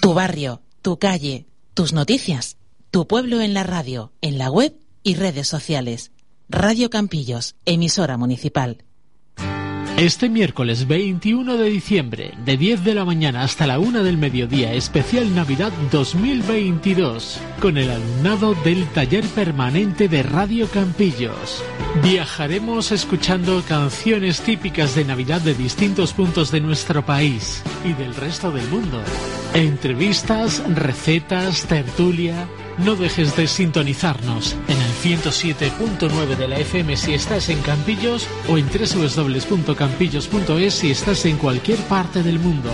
Tu 0.00 0.14
barrio, 0.14 0.62
tu 0.82 0.98
calle, 0.98 1.46
tus 1.74 1.92
noticias, 1.92 2.56
tu 2.90 3.06
pueblo 3.06 3.40
en 3.40 3.54
la 3.54 3.62
radio, 3.62 4.12
en 4.20 4.36
la 4.36 4.50
web 4.50 4.74
y 5.04 5.14
redes 5.14 5.46
sociales. 5.46 6.10
Radio 6.48 6.90
Campillos, 6.90 7.54
emisora 7.66 8.16
municipal. 8.16 8.84
Este 9.98 10.28
miércoles 10.30 10.88
21 10.88 11.58
de 11.58 11.68
diciembre, 11.68 12.32
de 12.44 12.56
10 12.56 12.82
de 12.82 12.94
la 12.94 13.04
mañana 13.04 13.42
hasta 13.42 13.66
la 13.66 13.78
1 13.78 14.02
del 14.02 14.16
mediodía, 14.16 14.72
especial 14.72 15.34
Navidad 15.34 15.70
2022, 15.92 17.38
con 17.60 17.76
el 17.76 17.90
alumnado 17.90 18.54
del 18.64 18.86
taller 18.88 19.24
permanente 19.26 20.08
de 20.08 20.22
Radio 20.22 20.66
Campillos. 20.68 21.62
Viajaremos 22.02 22.90
escuchando 22.90 23.62
canciones 23.68 24.40
típicas 24.40 24.94
de 24.96 25.04
Navidad 25.04 25.42
de 25.42 25.54
distintos 25.54 26.14
puntos 26.14 26.50
de 26.50 26.60
nuestro 26.60 27.04
país 27.04 27.62
y 27.84 27.92
del 27.92 28.14
resto 28.14 28.50
del 28.50 28.66
mundo. 28.68 29.00
Entrevistas, 29.54 30.62
recetas, 30.74 31.66
tertulia. 31.66 32.48
No 32.78 32.96
dejes 32.96 33.36
de 33.36 33.46
sintonizarnos 33.46 34.56
en 34.66 34.78
el 34.78 34.90
107.9 35.20 36.36
de 36.36 36.48
la 36.48 36.58
FM 36.58 36.96
si 36.96 37.12
estás 37.14 37.48
en 37.48 37.60
Campillos 37.60 38.26
o 38.48 38.58
en 38.58 38.66
www.campillos.es 38.66 40.74
si 40.74 40.90
estás 40.90 41.24
en 41.26 41.36
cualquier 41.36 41.78
parte 41.80 42.22
del 42.22 42.38
mundo. 42.38 42.70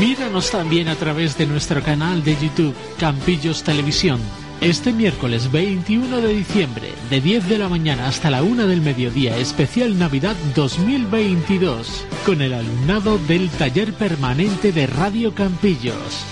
Míranos 0.00 0.50
también 0.50 0.88
a 0.88 0.96
través 0.96 1.38
de 1.38 1.46
nuestro 1.46 1.80
canal 1.82 2.24
de 2.24 2.36
YouTube 2.36 2.74
Campillos 2.98 3.62
Televisión. 3.62 4.20
Este 4.60 4.92
miércoles 4.92 5.52
21 5.52 6.20
de 6.20 6.34
diciembre, 6.34 6.92
de 7.08 7.20
10 7.20 7.48
de 7.48 7.58
la 7.58 7.68
mañana 7.68 8.08
hasta 8.08 8.30
la 8.30 8.42
1 8.42 8.66
del 8.66 8.80
mediodía, 8.80 9.36
especial 9.36 9.96
Navidad 9.98 10.34
2022, 10.54 12.06
con 12.24 12.42
el 12.42 12.54
alumnado 12.54 13.18
del 13.18 13.50
taller 13.50 13.92
permanente 13.92 14.72
de 14.72 14.86
Radio 14.86 15.34
Campillos. 15.34 16.24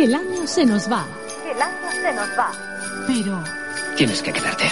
El 0.00 0.14
año 0.14 0.46
se 0.46 0.64
nos 0.64 0.90
va, 0.90 1.06
El 1.44 1.60
año 1.60 1.90
se 1.92 2.12
nos 2.14 2.28
va. 2.38 2.50
pero 3.06 3.42
Tienes 3.96 4.22
que 4.22 4.32
quedarte. 4.32 4.64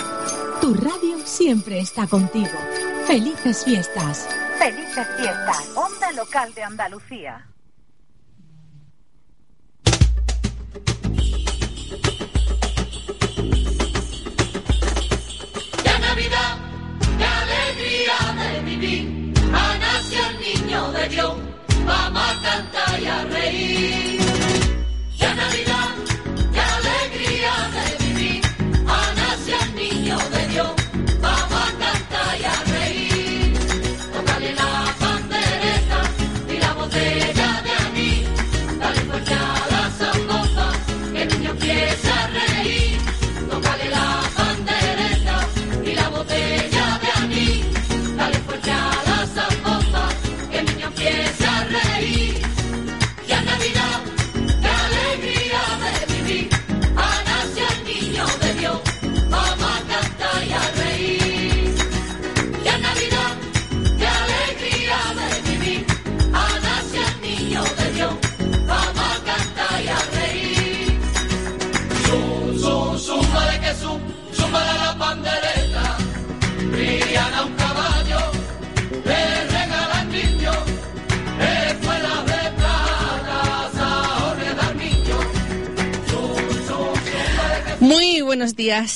tu 0.60 0.72
radio 0.74 1.18
siempre 1.24 1.80
está 1.80 2.06
contigo. 2.06 2.58
Felices 3.06 3.64
fiestas. 3.64 4.26
Felices 4.58 5.06
fiestas. 5.18 5.68
Onda 5.74 6.12
local 6.12 6.52
de 6.54 6.62
Andalucía. 6.62 7.46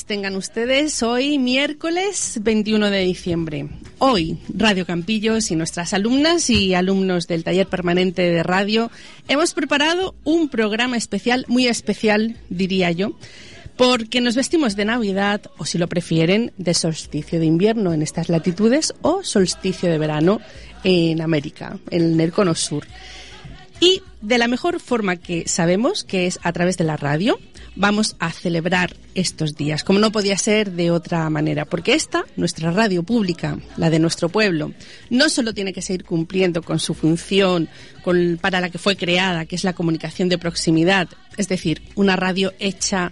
Tengan 0.04 0.36
ustedes. 0.36 1.02
Hoy 1.02 1.38
miércoles 1.38 2.40
21 2.42 2.90
de 2.90 2.98
diciembre. 2.98 3.68
Hoy 3.96 4.36
Radio 4.54 4.84
Campillos 4.84 5.50
y 5.50 5.56
nuestras 5.56 5.94
alumnas 5.94 6.50
y 6.50 6.74
alumnos 6.74 7.26
del 7.26 7.42
taller 7.42 7.66
permanente 7.66 8.20
de 8.20 8.42
radio 8.42 8.90
hemos 9.28 9.54
preparado 9.54 10.14
un 10.24 10.50
programa 10.50 10.98
especial, 10.98 11.46
muy 11.48 11.68
especial 11.68 12.36
diría 12.50 12.90
yo, 12.90 13.16
porque 13.78 14.20
nos 14.20 14.36
vestimos 14.36 14.76
de 14.76 14.84
Navidad 14.84 15.40
o 15.56 15.64
si 15.64 15.78
lo 15.78 15.88
prefieren 15.88 16.52
de 16.58 16.74
solsticio 16.74 17.40
de 17.40 17.46
invierno 17.46 17.94
en 17.94 18.02
estas 18.02 18.28
latitudes 18.28 18.92
o 19.00 19.24
solsticio 19.24 19.88
de 19.90 19.96
verano 19.96 20.42
en 20.84 21.22
América, 21.22 21.78
en 21.90 22.20
el 22.20 22.30
cono 22.30 22.54
sur. 22.54 22.84
Y 23.82 24.00
de 24.20 24.38
la 24.38 24.46
mejor 24.46 24.78
forma 24.78 25.16
que 25.16 25.48
sabemos, 25.48 26.04
que 26.04 26.28
es 26.28 26.38
a 26.44 26.52
través 26.52 26.76
de 26.76 26.84
la 26.84 26.96
radio, 26.96 27.40
vamos 27.74 28.14
a 28.20 28.30
celebrar 28.30 28.94
estos 29.16 29.56
días, 29.56 29.82
como 29.82 29.98
no 29.98 30.12
podía 30.12 30.38
ser 30.38 30.70
de 30.70 30.92
otra 30.92 31.28
manera, 31.30 31.64
porque 31.64 31.94
esta, 31.94 32.24
nuestra 32.36 32.70
radio 32.70 33.02
pública, 33.02 33.58
la 33.76 33.90
de 33.90 33.98
nuestro 33.98 34.28
pueblo, 34.28 34.72
no 35.10 35.28
solo 35.28 35.52
tiene 35.52 35.72
que 35.72 35.82
seguir 35.82 36.04
cumpliendo 36.04 36.62
con 36.62 36.78
su 36.78 36.94
función 36.94 37.68
con- 38.04 38.38
para 38.40 38.60
la 38.60 38.70
que 38.70 38.78
fue 38.78 38.94
creada, 38.94 39.46
que 39.46 39.56
es 39.56 39.64
la 39.64 39.72
comunicación 39.72 40.28
de 40.28 40.38
proximidad, 40.38 41.08
es 41.36 41.48
decir, 41.48 41.82
una 41.96 42.14
radio 42.14 42.52
hecha 42.60 43.10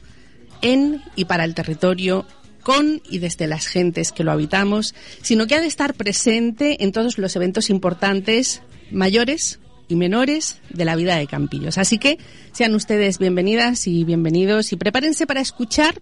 en 0.63 1.03
y 1.17 1.25
para 1.25 1.43
el 1.43 1.57
territorio 1.57 2.27
con 2.63 3.03
y 3.11 3.19
desde 3.19 3.49
las 3.49 3.67
gentes 3.67 4.13
que 4.13 4.23
lo 4.23 4.31
habitamos, 4.31 4.95
sino 5.21 5.49
que 5.49 5.57
ha 5.57 5.61
de 5.61 5.67
estar 5.67 5.95
presente 5.95 6.85
en 6.85 6.93
todos 6.93 7.19
los 7.19 7.35
eventos 7.35 7.71
importantes, 7.71 8.63
mayores 8.93 9.59
y 9.91 9.97
menores 9.97 10.59
de 10.71 10.85
la 10.85 10.97
vida 10.97 11.17
de 11.17 11.27
Campillos. 11.27 11.79
Así 11.79 11.99
que 11.99 12.19
sean 12.53 12.75
ustedes 12.75 13.19
bienvenidas 13.19 13.87
y 13.87 14.05
bienvenidos 14.05 14.73
y 14.73 14.77
prepárense 14.77 15.27
para 15.27 15.41
escuchar 15.41 15.95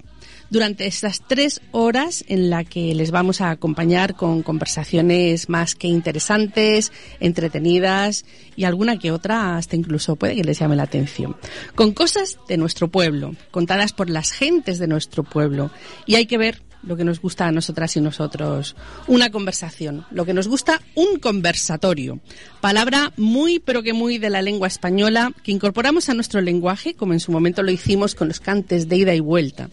durante 0.51 0.87
estas 0.87 1.21
tres 1.27 1.61
horas 1.73 2.25
en 2.29 2.51
la 2.51 2.65
que 2.65 2.95
les 2.95 3.11
vamos 3.11 3.41
a 3.41 3.51
acompañar 3.51 4.15
con 4.15 4.43
conversaciones 4.43 5.49
más 5.49 5.75
que 5.75 5.89
interesantes, 5.89 6.93
entretenidas 7.21 8.25
y 8.57 8.65
alguna 8.65 8.99
que 8.99 9.13
otra 9.13 9.57
hasta 9.57 9.77
incluso 9.77 10.17
puede 10.17 10.37
que 10.37 10.45
les 10.45 10.59
llame 10.59 10.77
la 10.77 10.85
atención. 10.85 11.37
Con 11.75 11.93
cosas 11.93 12.39
de 12.49 12.57
nuestro 12.57 12.89
pueblo, 12.89 13.35
contadas 13.51 13.93
por 13.93 14.09
las 14.11 14.33
gentes 14.33 14.79
de 14.79 14.87
nuestro 14.87 15.23
pueblo. 15.23 15.71
Y 16.07 16.15
hay 16.15 16.27
que 16.27 16.39
ver 16.39 16.63
lo 16.83 16.97
que 16.97 17.05
nos 17.05 17.21
gusta 17.21 17.47
a 17.47 17.53
nosotras 17.53 17.97
y 17.97 18.01
nosotros, 18.01 18.77
una 19.07 19.31
conversación, 19.31 20.05
lo 20.11 20.25
que 20.25 20.35
nos 20.35 20.49
gusta, 20.49 20.81
un 20.95 21.19
conversatorio. 21.19 22.21
Palabra 22.61 23.13
muy, 23.17 23.59
pero 23.59 23.83
que 23.83 23.93
muy 23.93 24.19
de 24.19 24.31
la 24.31 24.43
lengua 24.43 24.69
española, 24.69 25.33
que 25.43 25.53
incorporamos 25.53 26.09
a 26.09 26.15
nuestro 26.15 26.41
lenguaje, 26.41 26.95
como 26.95 27.13
en 27.13 27.21
su 27.21 27.33
momento 27.33 27.63
lo 27.63 27.71
hicimos 27.71 28.15
con 28.15 28.29
los 28.29 28.41
cantes 28.41 28.89
de 28.89 28.97
ida 28.97 29.15
y 29.15 29.21
vuelta. 29.21 29.69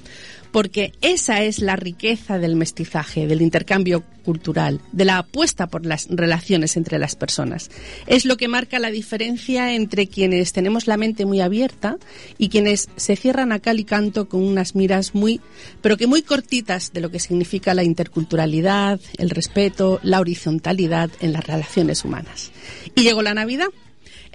Porque 0.56 0.94
esa 1.02 1.44
es 1.44 1.60
la 1.60 1.76
riqueza 1.76 2.40
del 2.40 2.56
mestizaje, 2.56 3.28
del 3.28 3.42
intercambio 3.42 4.06
cultural, 4.24 4.80
de 4.94 5.04
la 5.04 5.18
apuesta 5.18 5.68
por 5.68 5.86
las 5.86 6.08
relaciones 6.10 6.78
entre 6.78 6.98
las 6.98 7.18
personas. 7.18 7.70
Es 8.08 8.24
lo 8.24 8.38
que 8.38 8.48
marca 8.48 8.80
la 8.80 8.90
diferencia 8.90 9.74
entre 9.74 10.08
quienes 10.08 10.54
tenemos 10.54 10.88
la 10.88 10.96
mente 10.96 11.26
muy 11.26 11.42
abierta 11.42 11.98
y 12.38 12.48
quienes 12.48 12.88
se 12.96 13.18
cierran 13.18 13.52
a 13.52 13.60
cal 13.60 13.82
y 13.82 13.84
canto 13.84 14.30
con 14.30 14.44
unas 14.44 14.76
miras 14.76 15.14
muy, 15.14 15.42
pero 15.82 15.98
que 15.98 16.08
muy 16.08 16.22
cortitas 16.22 16.94
de 16.94 17.02
lo 17.02 17.12
que 17.12 17.20
significa 17.20 17.74
la 17.74 17.84
interculturalidad, 17.84 19.02
el 19.18 19.32
respeto, 19.32 20.00
la 20.04 20.22
horizontalidad 20.22 21.10
en 21.20 21.34
las 21.34 21.46
relaciones 21.46 22.06
humanas. 22.06 22.54
Y 22.96 23.04
llegó 23.04 23.22
la 23.24 23.34
Navidad. 23.34 23.68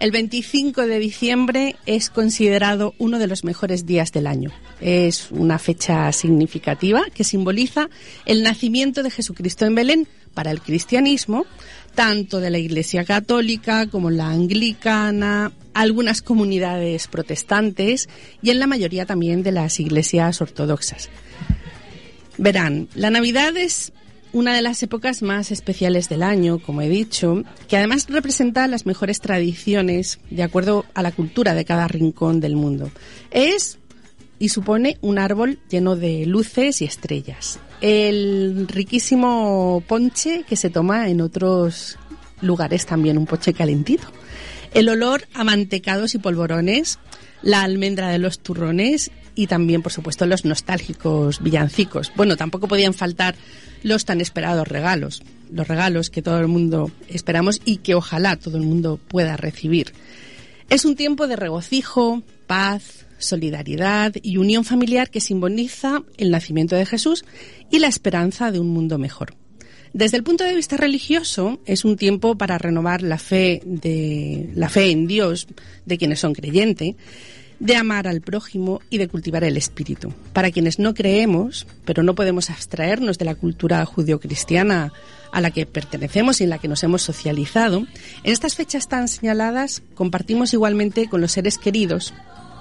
El 0.00 0.12
25 0.12 0.86
de 0.86 0.98
diciembre 0.98 1.76
es 1.84 2.08
considerado 2.08 2.94
uno 2.96 3.18
de 3.18 3.26
los 3.26 3.44
mejores 3.44 3.84
días 3.84 4.12
del 4.12 4.26
año. 4.26 4.50
Es 4.80 5.30
una 5.30 5.58
fecha 5.58 6.10
significativa 6.12 7.02
que 7.12 7.22
simboliza 7.22 7.90
el 8.24 8.42
nacimiento 8.42 9.02
de 9.02 9.10
Jesucristo 9.10 9.66
en 9.66 9.74
Belén 9.74 10.08
para 10.32 10.52
el 10.52 10.62
cristianismo, 10.62 11.44
tanto 11.94 12.40
de 12.40 12.48
la 12.48 12.56
Iglesia 12.56 13.04
Católica 13.04 13.88
como 13.88 14.08
la 14.08 14.30
Anglicana, 14.30 15.52
algunas 15.74 16.22
comunidades 16.22 17.06
protestantes 17.06 18.08
y 18.40 18.48
en 18.48 18.58
la 18.58 18.66
mayoría 18.66 19.04
también 19.04 19.42
de 19.42 19.52
las 19.52 19.80
iglesias 19.80 20.40
ortodoxas. 20.40 21.10
Verán, 22.38 22.88
la 22.94 23.10
Navidad 23.10 23.54
es 23.58 23.92
una 24.32 24.54
de 24.54 24.62
las 24.62 24.82
épocas 24.82 25.22
más 25.22 25.50
especiales 25.50 26.08
del 26.08 26.22
año, 26.22 26.58
como 26.58 26.82
he 26.82 26.88
dicho, 26.88 27.42
que 27.68 27.76
además 27.76 28.06
representa 28.08 28.66
las 28.66 28.86
mejores 28.86 29.20
tradiciones 29.20 30.20
de 30.30 30.42
acuerdo 30.42 30.84
a 30.94 31.02
la 31.02 31.12
cultura 31.12 31.54
de 31.54 31.64
cada 31.64 31.88
rincón 31.88 32.40
del 32.40 32.56
mundo. 32.56 32.90
Es 33.30 33.78
y 34.38 34.48
supone 34.48 34.96
un 35.02 35.18
árbol 35.18 35.58
lleno 35.68 35.96
de 35.96 36.24
luces 36.26 36.80
y 36.80 36.86
estrellas. 36.86 37.60
El 37.80 38.66
riquísimo 38.68 39.82
ponche 39.86 40.44
que 40.48 40.56
se 40.56 40.70
toma 40.70 41.08
en 41.08 41.20
otros 41.20 41.98
lugares 42.40 42.86
también, 42.86 43.18
un 43.18 43.26
ponche 43.26 43.52
calentito. 43.52 44.08
El 44.72 44.88
olor 44.88 45.26
a 45.34 45.44
mantecados 45.44 46.14
y 46.14 46.18
polvorones, 46.18 46.98
la 47.42 47.62
almendra 47.62 48.08
de 48.08 48.18
los 48.18 48.38
turrones 48.38 49.10
y 49.34 49.46
también, 49.46 49.82
por 49.82 49.92
supuesto, 49.92 50.26
los 50.26 50.44
nostálgicos 50.44 51.42
villancicos. 51.42 52.12
Bueno, 52.16 52.36
tampoco 52.36 52.68
podían 52.68 52.94
faltar 52.94 53.34
los 53.82 54.04
tan 54.04 54.20
esperados 54.20 54.68
regalos, 54.68 55.22
los 55.52 55.66
regalos 55.66 56.10
que 56.10 56.22
todo 56.22 56.38
el 56.40 56.48
mundo 56.48 56.90
esperamos 57.08 57.60
y 57.64 57.78
que 57.78 57.94
ojalá 57.94 58.36
todo 58.36 58.56
el 58.56 58.64
mundo 58.64 58.98
pueda 59.08 59.36
recibir. 59.36 59.92
Es 60.68 60.84
un 60.84 60.96
tiempo 60.96 61.26
de 61.26 61.36
regocijo, 61.36 62.22
paz, 62.46 63.06
solidaridad 63.18 64.14
y 64.22 64.36
unión 64.36 64.64
familiar 64.64 65.10
que 65.10 65.20
simboliza 65.20 66.02
el 66.16 66.30
nacimiento 66.30 66.76
de 66.76 66.86
Jesús 66.86 67.24
y 67.70 67.78
la 67.78 67.88
esperanza 67.88 68.50
de 68.50 68.60
un 68.60 68.68
mundo 68.68 68.98
mejor. 68.98 69.34
Desde 69.92 70.16
el 70.16 70.22
punto 70.22 70.44
de 70.44 70.54
vista 70.54 70.76
religioso, 70.76 71.60
es 71.66 71.84
un 71.84 71.96
tiempo 71.96 72.38
para 72.38 72.58
renovar 72.58 73.02
la 73.02 73.18
fe 73.18 73.60
de 73.64 74.50
la 74.54 74.68
fe 74.68 74.90
en 74.90 75.08
Dios 75.08 75.48
de 75.84 75.98
quienes 75.98 76.20
son 76.20 76.32
creyentes 76.32 76.94
de 77.60 77.76
amar 77.76 78.08
al 78.08 78.22
prójimo 78.22 78.80
y 78.90 78.98
de 78.98 79.06
cultivar 79.06 79.44
el 79.44 79.56
espíritu. 79.56 80.12
Para 80.32 80.50
quienes 80.50 80.78
no 80.78 80.94
creemos, 80.94 81.66
pero 81.84 82.02
no 82.02 82.14
podemos 82.14 82.50
abstraernos 82.50 83.18
de 83.18 83.26
la 83.26 83.34
cultura 83.34 83.84
judio-cristiana 83.84 84.92
a 85.30 85.40
la 85.40 85.50
que 85.50 85.66
pertenecemos 85.66 86.40
y 86.40 86.44
en 86.44 86.50
la 86.50 86.58
que 86.58 86.68
nos 86.68 86.82
hemos 86.82 87.02
socializado, 87.02 87.86
en 88.24 88.32
estas 88.32 88.56
fechas 88.56 88.88
tan 88.88 89.06
señaladas 89.06 89.82
compartimos 89.94 90.52
igualmente 90.54 91.08
con 91.08 91.20
los 91.20 91.32
seres 91.32 91.58
queridos 91.58 92.12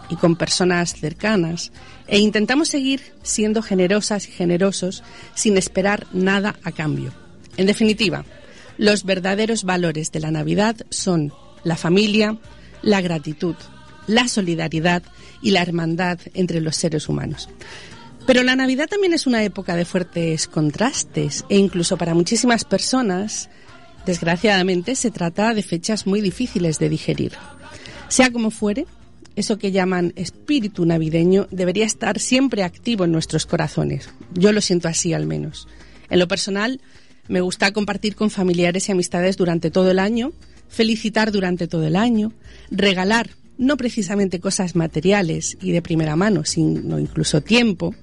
y 0.09 0.15
con 0.17 0.35
personas 0.35 0.93
cercanas 0.93 1.71
e 2.07 2.19
intentamos 2.19 2.67
seguir 2.67 3.01
siendo 3.23 3.61
generosas 3.61 4.27
y 4.27 4.31
generosos 4.31 5.03
sin 5.33 5.57
esperar 5.57 6.07
nada 6.11 6.55
a 6.63 6.71
cambio. 6.71 7.13
En 7.57 7.67
definitiva, 7.67 8.25
los 8.77 9.03
verdaderos 9.03 9.63
valores 9.63 10.11
de 10.11 10.19
la 10.19 10.31
Navidad 10.31 10.75
son 10.89 11.33
la 11.63 11.75
familia, 11.75 12.37
la 12.81 13.01
gratitud, 13.01 13.55
la 14.09 14.27
solidaridad 14.27 15.03
y 15.41 15.51
la 15.51 15.61
hermandad 15.61 16.19
entre 16.33 16.61
los 16.61 16.75
seres 16.75 17.07
humanos. 17.07 17.47
Pero 18.25 18.43
la 18.43 18.55
Navidad 18.55 18.87
también 18.87 19.13
es 19.13 19.27
una 19.27 19.43
época 19.43 19.75
de 19.75 19.85
fuertes 19.85 20.47
contrastes 20.47 21.45
e 21.47 21.57
incluso 21.57 21.97
para 21.97 22.13
muchísimas 22.13 22.65
personas, 22.65 23.49
desgraciadamente, 24.05 24.95
se 24.95 25.11
trata 25.11 25.53
de 25.53 25.63
fechas 25.63 26.07
muy 26.07 26.21
difíciles 26.21 26.79
de 26.79 26.89
digerir. 26.89 27.33
Sea 28.07 28.31
como 28.31 28.51
fuere, 28.51 28.85
eso 29.35 29.57
que 29.57 29.71
llaman 29.71 30.13
espíritu 30.15 30.85
navideño 30.85 31.47
debería 31.51 31.85
estar 31.85 32.19
siempre 32.19 32.63
activo 32.63 33.05
en 33.05 33.11
nuestros 33.11 33.45
corazones. 33.45 34.09
Yo 34.33 34.51
lo 34.51 34.61
siento 34.61 34.87
así 34.87 35.13
al 35.13 35.27
menos. 35.27 35.67
En 36.09 36.19
lo 36.19 36.27
personal, 36.27 36.81
me 37.27 37.41
gusta 37.41 37.71
compartir 37.71 38.15
con 38.15 38.31
familiares 38.31 38.89
y 38.89 38.91
amistades 38.91 39.37
durante 39.37 39.69
todo 39.69 39.91
el 39.91 39.99
año, 39.99 40.33
felicitar 40.67 41.31
durante 41.31 41.67
todo 41.67 41.85
el 41.85 41.95
año, 41.95 42.33
regalar 42.71 43.29
no 43.59 43.75
precisamente 43.75 44.39
cosas 44.39 44.75
materiales 44.75 45.57
y 45.61 45.71
de 45.71 45.81
primera 45.81 46.15
mano, 46.15 46.45
sino 46.45 46.97
incluso 46.97 47.41
tiempo 47.41 47.93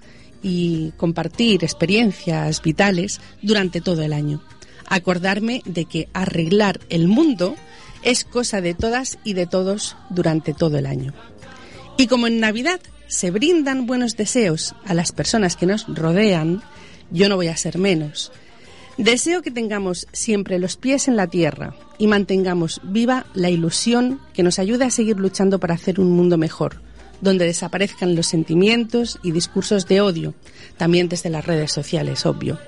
y 0.43 0.93
compartir 0.99 1.65
experiencias 1.65 2.63
vitales 2.63 3.21
durante 3.41 3.81
todo 3.81 4.03
el 4.03 4.13
año. 4.13 4.43
Acordarme 4.87 5.63
de 5.65 5.87
que 5.87 6.09
arreglar 6.13 6.79
el 6.91 7.09
mundo 7.09 7.57
es 8.03 8.25
cosa 8.25 8.61
de 8.61 8.75
todas 8.75 9.19
y 9.25 9.33
de 9.33 9.47
todos 9.47 9.97
durante 10.11 10.53
todo 10.53 10.77
el 10.77 10.85
año. 10.85 11.15
Y 11.97 12.07
como 12.07 12.27
en 12.27 12.39
Navidad 12.39 12.81
se 13.09 13.31
brindan 13.31 13.87
buenos 13.87 14.15
deseos 14.15 14.75
a 14.85 14.93
las 14.93 15.11
personas 15.11 15.57
que 15.57 15.65
nos 15.65 15.87
rodean, 15.89 16.63
yo 17.11 17.31
no 17.31 17.37
voy 17.37 17.49
a 17.49 17.57
ser 17.57 17.79
menos. 17.79 18.31
Deseo 18.99 19.43
que 19.43 19.51
tengamos 19.51 20.09
siempre 20.13 20.59
los 20.59 20.79
pies 20.79 21.07
en 21.07 21.17
la 21.17 21.27
tierra 21.27 21.75
y 21.99 22.07
mantengamos 22.07 22.81
viva 22.83 23.27
la 23.35 23.51
ilusión 23.51 24.21
que 24.33 24.43
nos 24.43 24.59
ayude 24.59 24.87
a 24.87 24.91
seguir 24.91 25.19
luchando 25.19 25.61
para 25.61 25.75
hacer 25.75 26.01
un 26.01 26.13
mundo 26.13 26.39
mejor, 26.39 26.81
donde 27.21 27.45
desaparezcan 27.45 28.17
los 28.17 28.27
sentimientos 28.27 29.19
y 29.23 29.33
discursos 29.33 29.87
de 29.87 30.01
odio, 30.01 30.35
también 30.79 31.11
desde 31.11 31.29
las 31.29 31.45
redes 31.45 31.73
sociales, 31.73 32.25
obvio, 32.25 32.59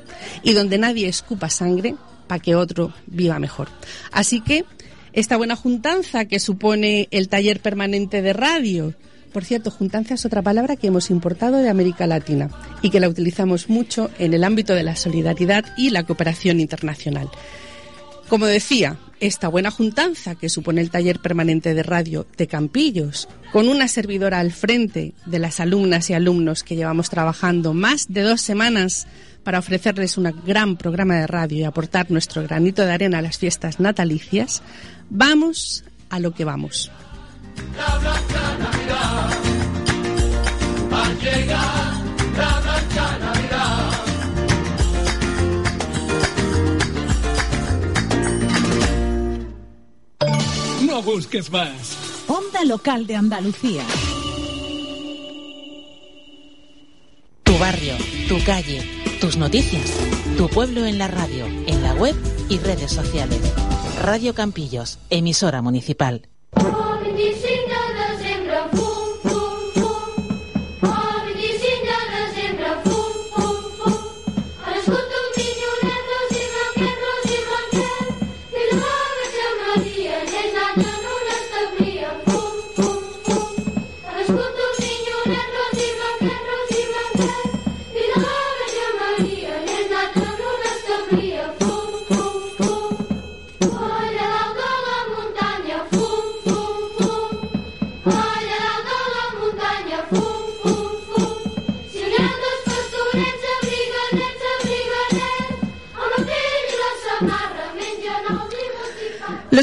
y 0.43 0.53
donde 0.53 0.77
nadie 0.77 1.09
escupa 1.09 1.49
sangre 1.49 1.97
para 2.27 2.43
que 2.43 2.55
otro 2.55 2.93
viva 3.07 3.39
mejor. 3.39 3.69
Así 4.13 4.43
que 4.43 4.67
esta 5.15 5.39
buena 5.39 5.57
juntanza 5.57 6.27
que 6.27 6.41
supone 6.41 7.09
el 7.11 7.31
taller 7.31 7.61
permanente 7.61 8.21
de 8.21 8.35
radio, 8.35 8.95
por 9.38 9.44
cierto, 9.44 9.70
juntanza 9.70 10.14
es 10.14 10.26
otra 10.26 10.43
palabra 10.43 10.75
que 10.75 10.88
hemos 10.88 11.11
importado 11.11 11.58
de 11.58 11.69
América 11.69 12.08
Latina 12.08 12.50
y 12.82 12.90
que 12.90 12.99
la 12.99 13.08
utilizamos 13.08 13.69
mucho 13.69 14.11
en 14.19 14.35
el 14.35 14.43
ámbito 14.43 14.75
de 14.75 14.82
la 14.82 14.96
solidaridad 14.96 15.64
y 15.76 15.90
la 15.90 16.02
cooperación 16.02 16.58
internacional. 16.58 17.31
Como 18.29 18.46
decía, 18.46 18.99
esta 19.20 19.46
buena 19.46 19.70
juntanza 19.70 20.35
que 20.35 20.49
supone 20.49 20.81
el 20.81 20.90
taller 20.90 21.20
permanente 21.20 21.73
de 21.73 21.85
radio 21.85 22.26
de 22.37 22.49
Campillos, 22.49 23.29
con 23.52 23.69
una 23.69 23.87
servidora 23.87 24.40
al 24.40 24.50
frente 24.50 25.14
de 25.25 25.38
las 25.38 25.61
alumnas 25.61 26.11
y 26.11 26.14
alumnos 26.14 26.64
que 26.64 26.75
llevamos 26.75 27.08
trabajando 27.08 27.75
más 27.75 28.06
de 28.08 28.23
dos 28.23 28.41
semanas 28.41 29.06
para 29.44 29.61
ofrecerles 29.61 30.19
un 30.19 30.34
gran 30.44 30.76
programa 30.76 31.14
de 31.14 31.29
radio 31.29 31.58
y 31.58 31.62
aportar 31.62 32.11
nuestro 32.11 32.43
granito 32.43 32.84
de 32.84 32.91
arena 32.91 33.19
a 33.19 33.22
las 33.22 33.39
fiestas 33.39 33.79
natalicias, 33.79 34.65
vamos 35.10 35.84
a 36.10 36.19
lo 36.19 36.34
que 36.34 36.44
vamos. 36.44 36.91
La 37.77 37.98
blanca 37.98 38.58
Navidad, 38.58 39.31
va 40.93 41.06
a 41.06 41.12
llegar 41.15 41.93
la 42.36 42.60
blanca 42.60 43.19
Navidad. 43.19 43.91
No 50.86 51.03
busques 51.03 51.50
más. 51.50 51.96
Onda 52.29 52.65
local 52.65 53.06
de 53.06 53.17
Andalucía. 53.17 53.84
Tu 57.44 57.58
barrio, 57.58 57.94
tu 58.29 58.43
calle, 58.44 58.82
tus 59.20 59.36
noticias, 59.36 59.91
tu 60.36 60.48
pueblo 60.48 60.84
en 60.84 60.98
la 60.98 61.08
radio, 61.08 61.46
en 61.46 61.82
la 61.82 61.94
web 61.94 62.15
y 62.48 62.58
redes 62.58 62.93
sociales. 62.93 63.41
Radio 64.03 64.34
Campillos, 64.34 64.98
emisora 65.10 65.62
municipal. 65.62 66.29
Thank 84.29 84.41
you. 84.56 84.57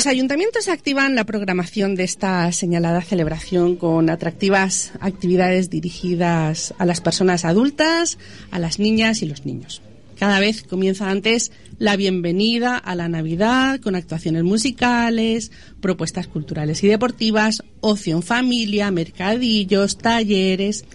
Los 0.06 0.12
ayuntamientos 0.12 0.68
activan 0.68 1.16
la 1.16 1.24
programación 1.24 1.96
de 1.96 2.04
esta 2.04 2.52
señalada 2.52 3.02
celebración 3.02 3.76
con 3.76 4.12
atractivas 4.12 4.92
actividades 5.00 5.72
dirigidas 5.72 6.76
a 6.78 6.86
las 6.86 7.02
personas 7.02 7.44
adultas, 7.44 8.20
a 8.52 8.60
las 8.60 8.78
niñas 8.78 9.24
y 9.24 9.26
los 9.26 9.48
niños. 9.48 9.82
Cada 10.20 10.40
vez 10.40 10.62
comienza 10.62 11.10
antes 11.10 11.52
la 11.80 11.96
bienvenida 11.96 12.78
a 12.78 12.94
la 12.94 13.10
Navidad 13.10 13.80
con 13.80 13.96
actuaciones 13.96 14.44
musicales, 14.44 15.52
propuestas 15.82 16.28
culturales 16.28 16.84
y 16.84 16.88
deportivas, 16.88 17.64
ocio 17.82 18.16
en 18.16 18.22
familia, 18.22 18.92
mercadillos, 18.92 19.98
talleres. 19.98 20.86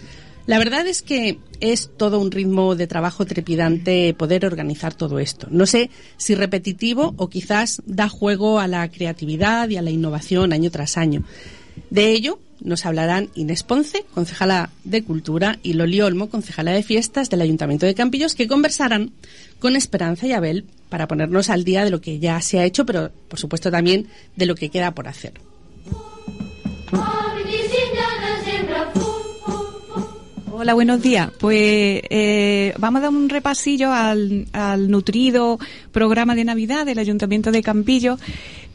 La 0.51 0.59
verdad 0.59 0.85
es 0.89 1.01
que 1.01 1.39
es 1.61 1.93
todo 1.97 2.19
un 2.19 2.33
ritmo 2.33 2.75
de 2.75 2.89
trabajo 2.89 3.25
trepidante 3.25 4.13
poder 4.15 4.45
organizar 4.45 4.93
todo 4.93 5.21
esto. 5.21 5.47
No 5.49 5.65
sé 5.65 5.91
si 6.17 6.35
repetitivo 6.35 7.15
o 7.19 7.29
quizás 7.29 7.83
da 7.87 8.09
juego 8.09 8.59
a 8.59 8.67
la 8.67 8.91
creatividad 8.91 9.69
y 9.69 9.77
a 9.77 9.83
la 9.83 9.93
innovación 9.93 10.53
año 10.53 10.73
tras 10.73 10.97
año. 10.97 11.23
De 11.91 12.11
ello 12.11 12.41
nos 12.61 12.85
hablarán 12.85 13.29
Inés 13.37 13.63
Ponce, 13.63 14.05
concejala 14.13 14.71
de 14.83 15.05
Cultura, 15.05 15.61
y 15.63 15.75
Loli 15.75 16.01
Olmo, 16.01 16.29
concejala 16.29 16.73
de 16.73 16.83
Fiestas 16.83 17.31
del 17.31 17.43
Ayuntamiento 17.43 17.87
de 17.87 17.95
Campillos, 17.95 18.35
que 18.35 18.49
conversarán 18.49 19.13
con 19.61 19.77
Esperanza 19.77 20.27
y 20.27 20.33
Abel 20.33 20.65
para 20.89 21.07
ponernos 21.07 21.49
al 21.49 21.63
día 21.63 21.85
de 21.85 21.91
lo 21.91 22.01
que 22.01 22.19
ya 22.19 22.41
se 22.41 22.59
ha 22.59 22.65
hecho, 22.65 22.85
pero 22.85 23.13
por 23.29 23.39
supuesto 23.39 23.71
también 23.71 24.09
de 24.35 24.47
lo 24.47 24.57
que 24.57 24.69
queda 24.69 24.97
por 24.97 25.07
hacer. 25.07 25.35
Hola, 30.63 30.75
buenos 30.75 31.01
días. 31.01 31.31
Pues 31.41 32.03
eh, 32.11 32.75
vamos 32.77 32.99
a 32.99 33.05
dar 33.05 33.11
un 33.15 33.31
repasillo 33.31 33.95
al, 33.95 34.47
nutrido 34.91 35.59
programa 35.91 36.35
de 36.35 36.45
Navidad 36.45 36.85
del 36.85 36.99
Ayuntamiento 36.99 37.51
de 37.51 37.63
Campillo, 37.63 38.19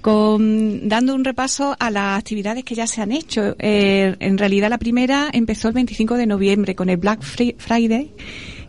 con, 0.01 0.89
dando 0.89 1.13
un 1.13 1.23
repaso 1.23 1.75
a 1.77 1.91
las 1.91 2.17
actividades 2.17 2.63
que 2.63 2.73
ya 2.73 2.87
se 2.87 3.03
han 3.03 3.11
hecho. 3.11 3.55
Eh, 3.59 4.15
en 4.19 4.39
realidad 4.39 4.71
la 4.71 4.79
primera 4.79 5.29
empezó 5.31 5.67
el 5.67 5.75
25 5.75 6.15
de 6.15 6.25
noviembre 6.25 6.73
con 6.73 6.89
el 6.89 6.97
Black 6.97 7.21
Friday 7.21 8.09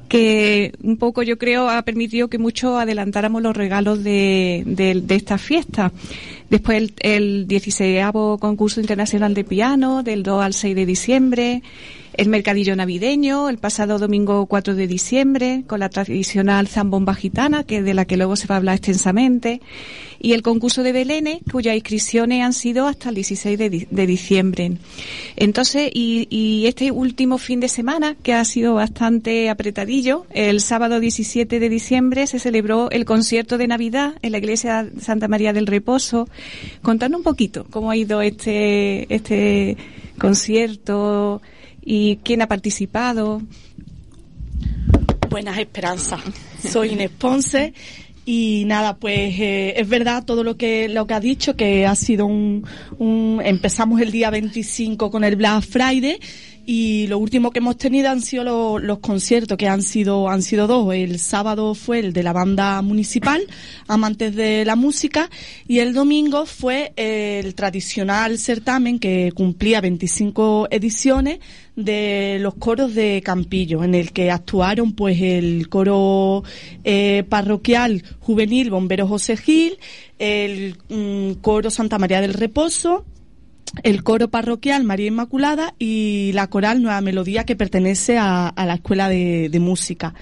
que 0.08 0.72
un 0.82 0.98
poco 0.98 1.22
yo 1.22 1.36
creo 1.36 1.68
ha 1.68 1.82
permitido 1.82 2.28
que 2.28 2.38
mucho 2.38 2.78
adelantáramos 2.78 3.42
los 3.42 3.56
regalos 3.56 4.04
de, 4.04 4.62
de, 4.66 5.00
de 5.00 5.14
esta 5.14 5.38
fiesta. 5.38 5.90
Después 6.48 6.78
el, 6.78 6.94
el 7.00 7.48
16 7.48 8.04
concurso 8.38 8.80
internacional 8.80 9.34
de 9.34 9.42
piano 9.42 10.02
del 10.02 10.22
2 10.22 10.44
al 10.44 10.54
6 10.54 10.76
de 10.76 10.86
diciembre, 10.86 11.62
el 12.16 12.28
mercadillo 12.28 12.74
navideño 12.76 13.48
el 13.48 13.58
pasado 13.58 13.98
domingo 13.98 14.46
4 14.46 14.74
de 14.74 14.86
diciembre 14.86 15.64
con 15.66 15.80
la 15.80 15.88
tradicional 15.88 16.68
zambomba 16.68 17.14
gitana, 17.14 17.64
que 17.64 17.82
de 17.82 17.94
la 17.94 18.04
que 18.04 18.16
luego 18.16 18.36
se 18.36 18.46
va 18.46 18.56
a 18.56 18.58
hablar 18.58 18.76
extensamente, 18.76 19.60
y 20.18 20.32
el 20.32 20.42
concurso 20.42 20.82
de 20.82 20.92
Belén, 20.92 21.40
cuyas 21.50 21.74
inscripciones 21.74 22.42
han 22.42 22.52
sido 22.52 22.86
hasta 22.86 23.10
el 23.10 23.14
16 23.16 23.58
de, 23.58 24.06
diciembre. 24.06 24.72
Entonces, 25.36 25.90
y, 25.92 26.26
y, 26.30 26.66
este 26.66 26.90
último 26.90 27.38
fin 27.38 27.60
de 27.60 27.68
semana, 27.68 28.16
que 28.22 28.32
ha 28.32 28.44
sido 28.44 28.74
bastante 28.74 29.50
apretadillo, 29.50 30.26
el 30.30 30.60
sábado 30.60 31.00
17 31.00 31.60
de 31.60 31.68
diciembre 31.68 32.26
se 32.26 32.38
celebró 32.38 32.90
el 32.90 33.04
concierto 33.04 33.58
de 33.58 33.66
Navidad 33.66 34.14
en 34.22 34.32
la 34.32 34.38
iglesia 34.38 34.88
Santa 35.00 35.28
María 35.28 35.52
del 35.52 35.66
Reposo. 35.66 36.28
Contando 36.82 37.18
un 37.18 37.24
poquito 37.24 37.66
cómo 37.70 37.90
ha 37.90 37.96
ido 37.96 38.22
este, 38.22 39.12
este 39.14 39.76
concierto, 40.18 41.42
y 41.86 42.16
quién 42.24 42.42
ha 42.42 42.48
participado. 42.48 43.40
Buenas 45.30 45.58
esperanzas. 45.58 46.20
Soy 46.68 46.90
Inés 46.90 47.10
Ponce 47.16 47.72
y 48.24 48.64
nada, 48.66 48.96
pues 48.96 49.38
eh, 49.38 49.74
es 49.76 49.88
verdad 49.88 50.24
todo 50.24 50.42
lo 50.42 50.56
que 50.56 50.88
lo 50.88 51.06
que 51.06 51.14
ha 51.14 51.20
dicho 51.20 51.54
que 51.54 51.86
ha 51.86 51.94
sido 51.94 52.26
un, 52.26 52.66
un 52.98 53.40
empezamos 53.44 54.00
el 54.00 54.10
día 54.10 54.30
25 54.30 55.12
con 55.12 55.22
el 55.22 55.36
Black 55.36 55.62
Friday 55.62 56.18
y 56.66 57.06
lo 57.06 57.18
último 57.18 57.52
que 57.52 57.60
hemos 57.60 57.78
tenido 57.78 58.10
han 58.10 58.20
sido 58.20 58.44
lo, 58.44 58.78
los 58.80 58.98
conciertos 58.98 59.56
que 59.56 59.68
han 59.68 59.82
sido 59.82 60.28
han 60.28 60.42
sido 60.42 60.66
dos. 60.66 60.92
El 60.92 61.18
sábado 61.20 61.74
fue 61.74 62.00
el 62.00 62.12
de 62.12 62.24
la 62.24 62.32
banda 62.32 62.82
municipal 62.82 63.40
amantes 63.86 64.34
de 64.34 64.64
la 64.64 64.74
música 64.74 65.30
y 65.68 65.78
el 65.78 65.94
domingo 65.94 66.44
fue 66.44 66.92
el 66.96 67.54
tradicional 67.54 68.38
certamen 68.38 68.98
que 68.98 69.32
cumplía 69.32 69.80
25 69.80 70.68
ediciones 70.70 71.38
de 71.76 72.38
los 72.40 72.54
coros 72.54 72.94
de 72.94 73.22
Campillo, 73.24 73.84
en 73.84 73.94
el 73.94 74.12
que 74.12 74.30
actuaron 74.30 74.92
pues 74.92 75.20
el 75.20 75.68
coro 75.68 76.42
eh, 76.84 77.22
parroquial 77.28 78.02
juvenil 78.20 78.70
Bombero 78.70 79.06
José 79.06 79.36
Gil, 79.36 79.78
el 80.18 80.76
mm, 80.88 81.32
coro 81.42 81.70
Santa 81.70 81.98
María 81.98 82.20
del 82.20 82.34
Reposo, 82.34 83.04
el 83.82 84.02
coro 84.02 84.28
parroquial 84.28 84.84
María 84.84 85.08
Inmaculada 85.08 85.74
y 85.78 86.30
la 86.34 86.48
coral 86.48 86.82
Nueva 86.82 87.00
Melodía 87.00 87.44
que 87.44 87.56
pertenece 87.56 88.18
a, 88.18 88.48
a 88.48 88.66
la 88.66 88.74
Escuela 88.74 89.08
de, 89.08 89.58
Música. 89.60 90.14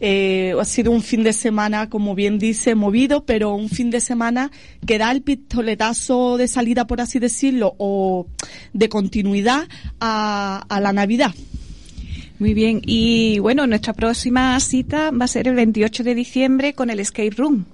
Eh, 0.00 0.54
ha 0.60 0.64
sido 0.64 0.90
un 0.90 1.02
fin 1.02 1.22
de 1.22 1.32
semana, 1.32 1.88
como 1.88 2.14
bien 2.14 2.38
dice, 2.38 2.74
movido, 2.74 3.24
pero 3.24 3.54
un 3.54 3.68
fin 3.68 3.90
de 3.90 4.00
semana 4.00 4.50
que 4.86 4.98
da 4.98 5.10
el 5.12 5.22
pistoletazo 5.22 6.36
de 6.36 6.48
salida, 6.48 6.86
por 6.86 7.00
así 7.00 7.18
decirlo, 7.18 7.74
o 7.78 8.26
de 8.72 8.88
continuidad 8.88 9.66
a, 10.00 10.64
a 10.68 10.80
la 10.80 10.92
Navidad. 10.92 11.32
Muy 12.38 12.52
bien, 12.52 12.82
y 12.84 13.38
bueno, 13.38 13.66
nuestra 13.66 13.92
próxima 13.92 14.58
cita 14.60 15.10
va 15.10 15.24
a 15.24 15.28
ser 15.28 15.48
el 15.48 15.54
28 15.54 16.02
de 16.02 16.14
diciembre 16.14 16.74
con 16.74 16.90
el 16.90 17.00
Escape 17.00 17.30
Room. 17.30 17.64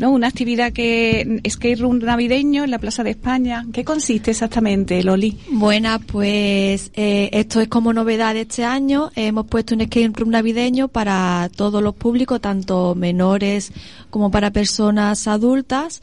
¿No? 0.00 0.10
Una 0.10 0.28
actividad 0.28 0.72
que 0.72 1.40
skate 1.48 1.78
room 1.78 1.98
navideño 1.98 2.64
en 2.64 2.70
la 2.70 2.78
Plaza 2.78 3.04
de 3.04 3.10
España. 3.10 3.66
¿Qué 3.72 3.84
consiste 3.84 4.30
exactamente, 4.30 5.02
Loli? 5.04 5.36
Buena, 5.52 5.98
pues 5.98 6.90
eh, 6.94 7.28
esto 7.32 7.60
es 7.60 7.68
como 7.68 7.92
novedad 7.92 8.34
de 8.34 8.40
este 8.40 8.64
año. 8.64 9.10
Hemos 9.14 9.46
puesto 9.46 9.74
un 9.74 9.82
skate 9.82 10.16
room 10.16 10.30
navideño 10.30 10.88
para 10.88 11.50
todos 11.54 11.82
los 11.82 11.94
públicos, 11.94 12.40
tanto 12.40 12.94
menores 12.94 13.72
como 14.10 14.30
para 14.30 14.50
personas 14.52 15.26
adultas 15.26 16.02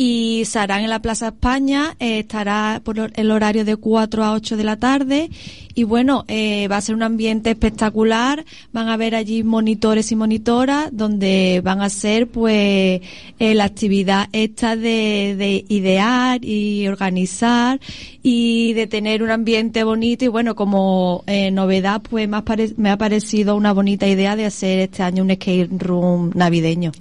y 0.00 0.44
se 0.44 0.60
en 0.60 0.90
la 0.90 1.02
Plaza 1.02 1.28
España, 1.28 1.96
eh, 1.98 2.20
estará 2.20 2.80
por 2.84 3.10
el 3.16 3.30
horario 3.32 3.64
de 3.64 3.74
4 3.74 4.22
a 4.22 4.32
8 4.32 4.56
de 4.56 4.62
la 4.62 4.76
tarde 4.76 5.28
y 5.74 5.82
bueno, 5.82 6.24
eh, 6.28 6.68
va 6.68 6.76
a 6.76 6.80
ser 6.80 6.94
un 6.94 7.02
ambiente 7.02 7.50
espectacular, 7.50 8.44
van 8.72 8.88
a 8.88 8.92
haber 8.92 9.16
allí 9.16 9.42
monitores 9.42 10.12
y 10.12 10.16
monitoras 10.16 10.90
donde 10.92 11.60
van 11.64 11.82
a 11.82 11.90
ser 11.90 12.28
pues 12.28 13.00
eh, 13.40 13.54
la 13.54 13.64
actividad 13.64 14.28
esta 14.32 14.76
de, 14.76 15.34
de, 15.36 15.64
idear 15.68 16.44
y 16.44 16.86
organizar 16.86 17.80
y 18.22 18.72
de 18.74 18.86
tener 18.86 19.24
un 19.24 19.32
ambiente 19.32 19.82
bonito 19.82 20.24
y 20.24 20.28
bueno, 20.28 20.54
como 20.54 21.24
eh, 21.26 21.50
novedad 21.50 22.02
pues 22.02 22.28
me 22.28 22.36
ha, 22.36 22.44
me 22.76 22.90
ha 22.90 22.98
parecido 22.98 23.56
una 23.56 23.72
bonita 23.72 24.06
idea 24.06 24.36
de 24.36 24.46
hacer 24.46 24.78
este 24.78 25.02
año 25.02 25.24
un 25.24 25.34
skate 25.34 25.70
room 25.82 26.30
navideño. 26.36 26.92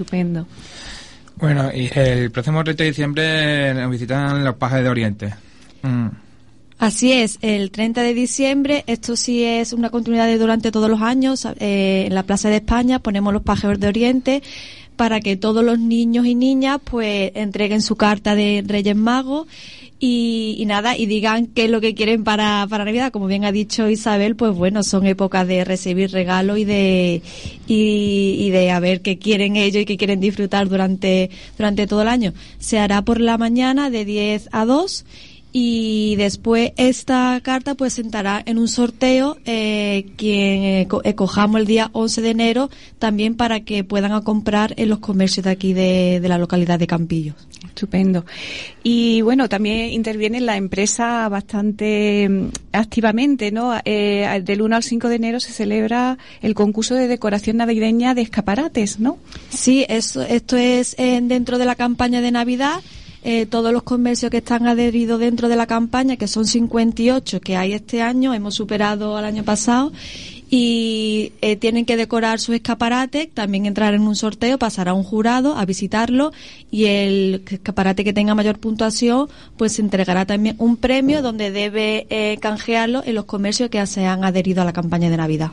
Estupendo. 0.00 0.46
Bueno, 1.36 1.70
y 1.74 1.90
el 1.94 2.30
próximo 2.30 2.64
30 2.64 2.82
de 2.82 2.88
diciembre 2.88 3.74
nos 3.74 3.90
visitan 3.90 4.42
los 4.42 4.54
pajes 4.54 4.82
de 4.82 4.88
Oriente. 4.88 5.34
Mm. 5.82 6.08
Así 6.78 7.12
es, 7.12 7.38
el 7.42 7.70
30 7.70 8.02
de 8.02 8.14
diciembre, 8.14 8.84
esto 8.86 9.14
sí 9.14 9.44
es 9.44 9.74
una 9.74 9.90
continuidad 9.90 10.26
de 10.26 10.38
durante 10.38 10.72
todos 10.72 10.88
los 10.88 11.02
años, 11.02 11.46
eh, 11.58 12.04
en 12.06 12.14
la 12.14 12.22
Plaza 12.22 12.48
de 12.48 12.56
España 12.56 13.00
ponemos 13.00 13.34
los 13.34 13.42
pajes 13.42 13.78
de 13.78 13.88
Oriente 13.88 14.42
para 14.96 15.20
que 15.20 15.36
todos 15.36 15.62
los 15.62 15.78
niños 15.78 16.24
y 16.24 16.34
niñas 16.34 16.80
pues 16.82 17.32
entreguen 17.34 17.82
su 17.82 17.96
carta 17.96 18.34
de 18.34 18.64
Reyes 18.66 18.96
Magos 18.96 19.48
y, 20.02 20.56
y, 20.58 20.64
nada, 20.64 20.96
y 20.96 21.04
digan 21.04 21.46
qué 21.46 21.66
es 21.66 21.70
lo 21.70 21.82
que 21.82 21.94
quieren 21.94 22.24
para, 22.24 22.66
para 22.70 22.86
Navidad. 22.86 23.12
Como 23.12 23.26
bien 23.26 23.44
ha 23.44 23.52
dicho 23.52 23.88
Isabel, 23.88 24.34
pues 24.34 24.54
bueno, 24.56 24.82
son 24.82 25.06
épocas 25.06 25.46
de 25.46 25.62
recibir 25.62 26.10
regalos 26.10 26.58
y 26.58 26.64
de, 26.64 27.22
y, 27.66 28.36
y, 28.38 28.50
de 28.50 28.70
a 28.70 28.80
ver 28.80 29.02
qué 29.02 29.18
quieren 29.18 29.56
ellos 29.56 29.82
y 29.82 29.84
qué 29.84 29.98
quieren 29.98 30.18
disfrutar 30.18 30.70
durante, 30.70 31.30
durante 31.58 31.86
todo 31.86 32.00
el 32.00 32.08
año. 32.08 32.32
Se 32.58 32.78
hará 32.78 33.02
por 33.02 33.20
la 33.20 33.36
mañana 33.36 33.90
de 33.90 34.06
10 34.06 34.48
a 34.52 34.64
2 34.64 35.04
y 35.52 36.16
después 36.16 36.72
esta 36.76 37.40
carta 37.42 37.74
pues 37.74 37.94
sentará 37.94 38.42
en 38.44 38.58
un 38.58 38.68
sorteo 38.68 39.36
eh, 39.44 40.06
quien 40.16 40.88
escojamos 41.04 41.60
el 41.60 41.66
día 41.66 41.90
11 41.92 42.22
de 42.22 42.30
enero 42.30 42.70
también 42.98 43.36
para 43.36 43.60
que 43.60 43.82
puedan 43.84 44.12
a 44.12 44.20
comprar 44.20 44.74
en 44.76 44.88
los 44.88 44.98
comercios 44.98 45.44
de 45.44 45.50
aquí 45.50 45.72
de, 45.72 46.20
de 46.20 46.28
la 46.28 46.38
localidad 46.38 46.78
de 46.78 46.86
Campillos. 46.86 47.36
Estupendo. 47.64 48.24
Y 48.82 49.20
bueno, 49.22 49.48
también 49.48 49.90
interviene 49.90 50.40
la 50.40 50.56
empresa 50.56 51.28
bastante 51.28 52.28
mm, 52.28 52.48
activamente, 52.72 53.52
¿no? 53.52 53.74
Eh, 53.84 54.42
del 54.44 54.62
1 54.62 54.76
al 54.76 54.82
5 54.82 55.08
de 55.08 55.16
enero 55.16 55.40
se 55.40 55.52
celebra 55.52 56.18
el 56.42 56.54
concurso 56.54 56.94
de 56.94 57.08
decoración 57.08 57.58
navideña 57.58 58.14
de 58.14 58.22
escaparates, 58.22 58.98
¿no? 58.98 59.18
Sí, 59.50 59.84
eso, 59.88 60.22
esto 60.22 60.56
es 60.56 60.94
eh, 60.98 61.20
dentro 61.22 61.58
de 61.58 61.64
la 61.64 61.74
campaña 61.74 62.20
de 62.20 62.30
Navidad 62.30 62.80
eh, 63.22 63.46
todos 63.46 63.72
los 63.72 63.82
comercios 63.82 64.30
que 64.30 64.38
están 64.38 64.66
adheridos 64.66 65.20
dentro 65.20 65.48
de 65.48 65.56
la 65.56 65.66
campaña, 65.66 66.16
que 66.16 66.26
son 66.26 66.46
58 66.46 67.40
que 67.40 67.56
hay 67.56 67.72
este 67.72 68.02
año, 68.02 68.34
hemos 68.34 68.54
superado 68.54 69.16
al 69.16 69.24
año 69.24 69.44
pasado, 69.44 69.92
y 70.50 71.32
eh, 71.42 71.54
tienen 71.54 71.86
que 71.86 71.96
decorar 71.96 72.40
su 72.40 72.52
escaparate, 72.52 73.30
también 73.32 73.66
entrar 73.66 73.94
en 73.94 74.02
un 74.02 74.16
sorteo, 74.16 74.58
pasar 74.58 74.88
a 74.88 74.94
un 74.94 75.04
jurado 75.04 75.56
a 75.56 75.64
visitarlo 75.64 76.32
y 76.72 76.86
el 76.86 77.42
escaparate 77.48 78.02
que 78.02 78.12
tenga 78.12 78.34
mayor 78.34 78.58
puntuación 78.58 79.28
pues 79.56 79.74
se 79.74 79.82
entregará 79.82 80.26
también 80.26 80.56
un 80.58 80.76
premio 80.76 81.22
donde 81.22 81.52
debe 81.52 82.08
eh, 82.10 82.36
canjearlo 82.40 83.02
en 83.06 83.14
los 83.14 83.26
comercios 83.26 83.70
que 83.70 83.86
se 83.86 84.06
han 84.06 84.24
adherido 84.24 84.60
a 84.62 84.64
la 84.64 84.72
campaña 84.72 85.08
de 85.08 85.16
Navidad. 85.16 85.52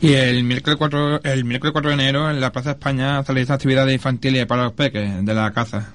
Y 0.00 0.12
el 0.12 0.44
miércoles 0.44 0.76
4, 0.78 1.24
el 1.24 1.44
miércoles 1.44 1.72
4 1.72 1.90
de 1.90 1.94
enero 1.94 2.30
en 2.30 2.40
la 2.40 2.52
Plaza 2.52 2.72
España 2.72 3.24
se 3.24 3.32
realizan 3.32 3.54
actividades 3.54 3.94
infantiles 3.94 4.46
para 4.46 4.64
los 4.64 4.74
peques 4.74 5.24
de 5.24 5.34
la 5.34 5.50
caza. 5.50 5.92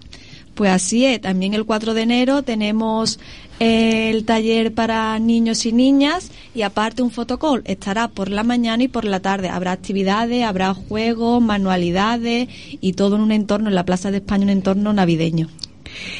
Pues 0.62 0.74
así 0.74 1.08
es, 1.08 1.20
también 1.20 1.56
el 1.56 1.66
4 1.66 1.96
de 1.96 2.04
enero 2.04 2.44
tenemos 2.44 3.20
el 3.58 4.26
taller 4.26 4.72
para 4.72 5.18
niños 5.18 5.66
y 5.66 5.72
niñas 5.74 6.30
y 6.54 6.62
aparte 6.62 7.02
un 7.02 7.10
fotocall 7.10 7.64
estará 7.66 8.10
por 8.10 8.30
la 8.30 8.44
mañana 8.44 8.84
y 8.84 8.88
por 8.88 9.04
la 9.04 9.22
tarde. 9.22 9.50
Habrá 9.50 9.72
actividades, 9.72 10.44
habrá 10.44 10.76
juegos, 10.76 11.42
manualidades 11.42 12.48
y 12.80 12.94
todo 12.94 13.16
en 13.16 13.24
un 13.24 13.32
entorno, 13.32 13.70
en 13.70 13.74
la 13.74 13.86
Plaza 13.86 14.12
de 14.12 14.18
España, 14.18 14.44
un 14.44 14.50
entorno 14.52 14.94
navideño. 14.94 15.50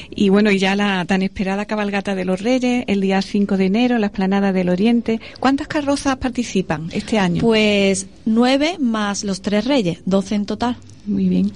Y 0.10 0.30
bueno, 0.30 0.50
y 0.50 0.58
ya 0.58 0.76
la 0.76 1.06
tan 1.06 1.22
esperada 1.22 1.66
cabalgata 1.68 2.16
de 2.16 2.26
los 2.26 2.42
Reyes, 2.42 2.84
el 2.88 3.00
día 3.00 3.22
5 3.22 3.58
de 3.58 3.66
enero, 3.66 4.00
la 4.00 4.08
esplanada 4.08 4.52
del 4.52 4.70
Oriente. 4.70 5.20
¿Cuántas 5.40 5.68
carrozas 5.68 6.18
participan 6.18 6.90
este 6.94 7.20
año? 7.20 7.42
Pues 7.42 8.08
nueve 8.26 8.78
más 8.80 9.24
los 9.24 9.44
tres 9.44 9.66
Reyes, 9.66 10.00
doce 10.08 10.34
en 10.34 10.48
total. 10.48 10.78
Muy 11.06 11.30
bien. 11.30 11.52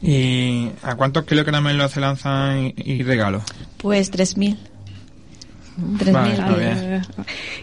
¿Y 0.00 0.70
a 0.82 0.94
cuántos 0.94 1.24
kilos 1.24 1.44
de 1.44 1.50
caramelo 1.50 1.88
se 1.88 2.00
lanzan 2.00 2.66
y, 2.66 2.74
y 2.76 3.02
regalos? 3.02 3.42
Pues 3.78 4.10
tres 4.10 4.36
mil. 4.36 4.56
Tres 5.98 6.12
Vale. 6.12 7.02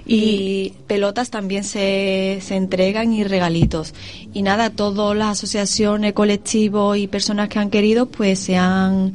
Y 0.06 0.74
pelotas 0.88 1.30
también 1.30 1.66
se, 1.66 2.40
se 2.42 2.56
entregan 2.56 3.12
y 3.12 3.26
regalitos. 3.26 3.94
Y 4.34 4.42
nada, 4.42 4.70
todas 4.70 5.18
las 5.18 5.38
asociaciones, 5.38 6.14
colectivos 6.14 6.98
y 6.98 7.08
personas 7.08 7.50
que 7.50 7.60
han 7.60 7.70
querido, 7.70 8.06
pues 8.06 8.40
se 8.40 8.56
han, 8.56 9.14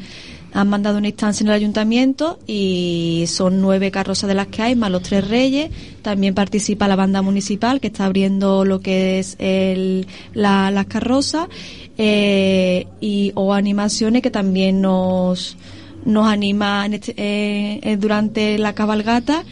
han 0.52 0.68
mandado 0.68 0.98
una 0.98 1.08
instancia 1.08 1.44
en 1.44 1.48
el 1.48 1.54
ayuntamiento 1.54 2.38
y 2.46 3.24
son 3.28 3.60
nueve 3.60 3.90
carrozas 3.90 4.28
de 4.28 4.34
las 4.34 4.48
que 4.48 4.62
hay, 4.62 4.74
más 4.76 4.90
los 4.90 5.02
tres 5.02 5.26
reyes. 5.28 5.70
También 6.02 6.34
participa 6.34 6.88
la 6.88 6.96
banda 6.96 7.22
municipal 7.22 7.80
que 7.80 7.86
está 7.88 8.06
abriendo 8.06 8.64
lo 8.64 8.80
que 8.80 9.18
es 9.20 9.36
el, 9.38 10.06
la- 10.34 10.70
las 10.70 10.86
carrozas 10.86 11.48
eh, 11.98 12.86
y 13.00 13.32
o 13.34 13.52
animaciones 13.54 14.22
que 14.22 14.30
también 14.30 14.80
nos 14.80 15.56
nos 16.04 16.26
anima 16.26 16.86
en 16.86 16.94
este- 16.94 17.14
eh, 17.18 17.80
eh, 17.82 17.96
durante 17.98 18.56
la 18.58 18.72
cabalgata 18.74 19.44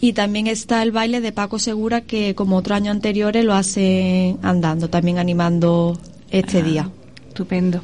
y 0.00 0.12
también 0.12 0.46
está 0.46 0.82
el 0.84 0.92
baile 0.92 1.20
de 1.20 1.32
Paco 1.32 1.58
Segura 1.58 2.02
que 2.02 2.36
como 2.36 2.56
otros 2.56 2.76
años 2.76 2.92
anteriores 2.92 3.44
lo 3.44 3.54
hace 3.54 4.36
andando, 4.42 4.88
también 4.88 5.18
animando 5.18 5.98
este 6.30 6.62
día. 6.62 6.88
Estupendo. 7.28 7.80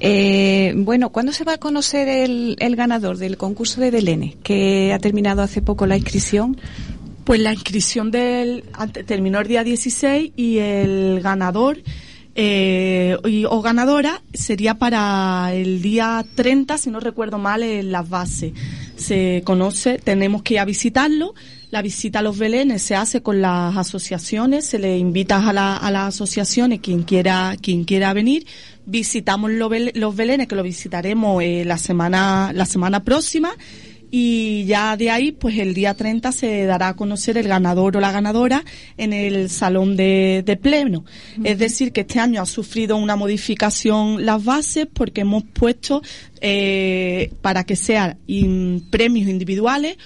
Eh, 0.00 0.74
bueno, 0.76 1.10
¿cuándo 1.10 1.32
se 1.32 1.44
va 1.44 1.54
a 1.54 1.58
conocer 1.58 2.08
el, 2.08 2.56
el 2.60 2.76
ganador 2.76 3.16
del 3.18 3.36
concurso 3.36 3.80
de 3.80 3.90
Belén, 3.90 4.34
que 4.42 4.92
ha 4.92 4.98
terminado 4.98 5.42
hace 5.42 5.60
poco 5.62 5.86
la 5.86 5.96
inscripción? 5.96 6.56
Pues 7.24 7.40
la 7.40 7.52
inscripción 7.52 8.10
del 8.10 8.64
terminó 9.06 9.40
el 9.40 9.48
día 9.48 9.64
16 9.64 10.32
y 10.36 10.58
el 10.58 11.20
ganador 11.20 11.78
eh, 12.34 13.16
y- 13.26 13.44
o 13.44 13.60
ganadora 13.60 14.22
sería 14.32 14.74
para 14.78 15.50
el 15.52 15.82
día 15.82 16.24
30, 16.36 16.78
si 16.78 16.90
no 16.90 17.00
recuerdo 17.00 17.36
mal, 17.38 17.62
en 17.64 17.90
las 17.92 18.08
bases. 18.08 18.52
Se 18.96 19.42
conoce, 19.44 19.98
tenemos 19.98 20.42
que 20.42 20.54
ir 20.54 20.60
a 20.60 20.64
visitarlo. 20.64 21.34
La 21.70 21.82
visita 21.82 22.20
a 22.20 22.22
los 22.22 22.38
belenes 22.38 22.80
se 22.80 22.94
hace 22.94 23.20
con 23.22 23.42
las 23.42 23.76
asociaciones, 23.76 24.64
se 24.64 24.78
le 24.78 24.96
invita 24.96 25.46
a, 25.46 25.52
la- 25.52 25.76
a 25.76 25.90
las 25.90 26.14
asociaciones 26.14 26.78
quien 26.80 27.02
quiera, 27.02 27.56
quien 27.60 27.84
quiera 27.84 28.12
venir. 28.14 28.46
Visitamos 28.90 29.50
los, 29.50 29.70
bele- 29.70 29.92
los 29.94 30.16
belenes, 30.16 30.48
que 30.48 30.54
lo 30.56 30.62
visitaremos 30.62 31.42
eh, 31.42 31.64
la 31.66 31.76
semana, 31.78 32.52
la 32.54 32.64
semana 32.64 33.04
próxima 33.04 33.50
y 34.10 34.64
ya 34.64 34.96
de 34.96 35.10
ahí, 35.10 35.32
pues 35.32 35.58
el 35.58 35.74
día 35.74 35.92
30 35.92 36.32
se 36.32 36.64
dará 36.64 36.88
a 36.88 36.96
conocer 36.96 37.36
el 37.36 37.46
ganador 37.46 37.98
o 37.98 38.00
la 38.00 38.10
ganadora 38.10 38.64
en 38.96 39.12
el 39.12 39.50
salón 39.50 39.96
de, 39.96 40.42
de 40.46 40.56
pleno. 40.56 41.04
Es 41.44 41.58
decir, 41.58 41.92
que 41.92 42.00
este 42.00 42.18
año 42.18 42.40
ha 42.40 42.46
sufrido 42.46 42.96
una 42.96 43.16
modificación 43.16 44.24
las 44.24 44.42
bases 44.42 44.86
porque 44.90 45.20
hemos 45.20 45.42
puesto 45.44 46.00
eh, 46.40 47.30
para 47.42 47.64
que 47.64 47.76
sean 47.76 48.16
in- 48.26 48.86
premios 48.90 49.28
individuales 49.28 49.98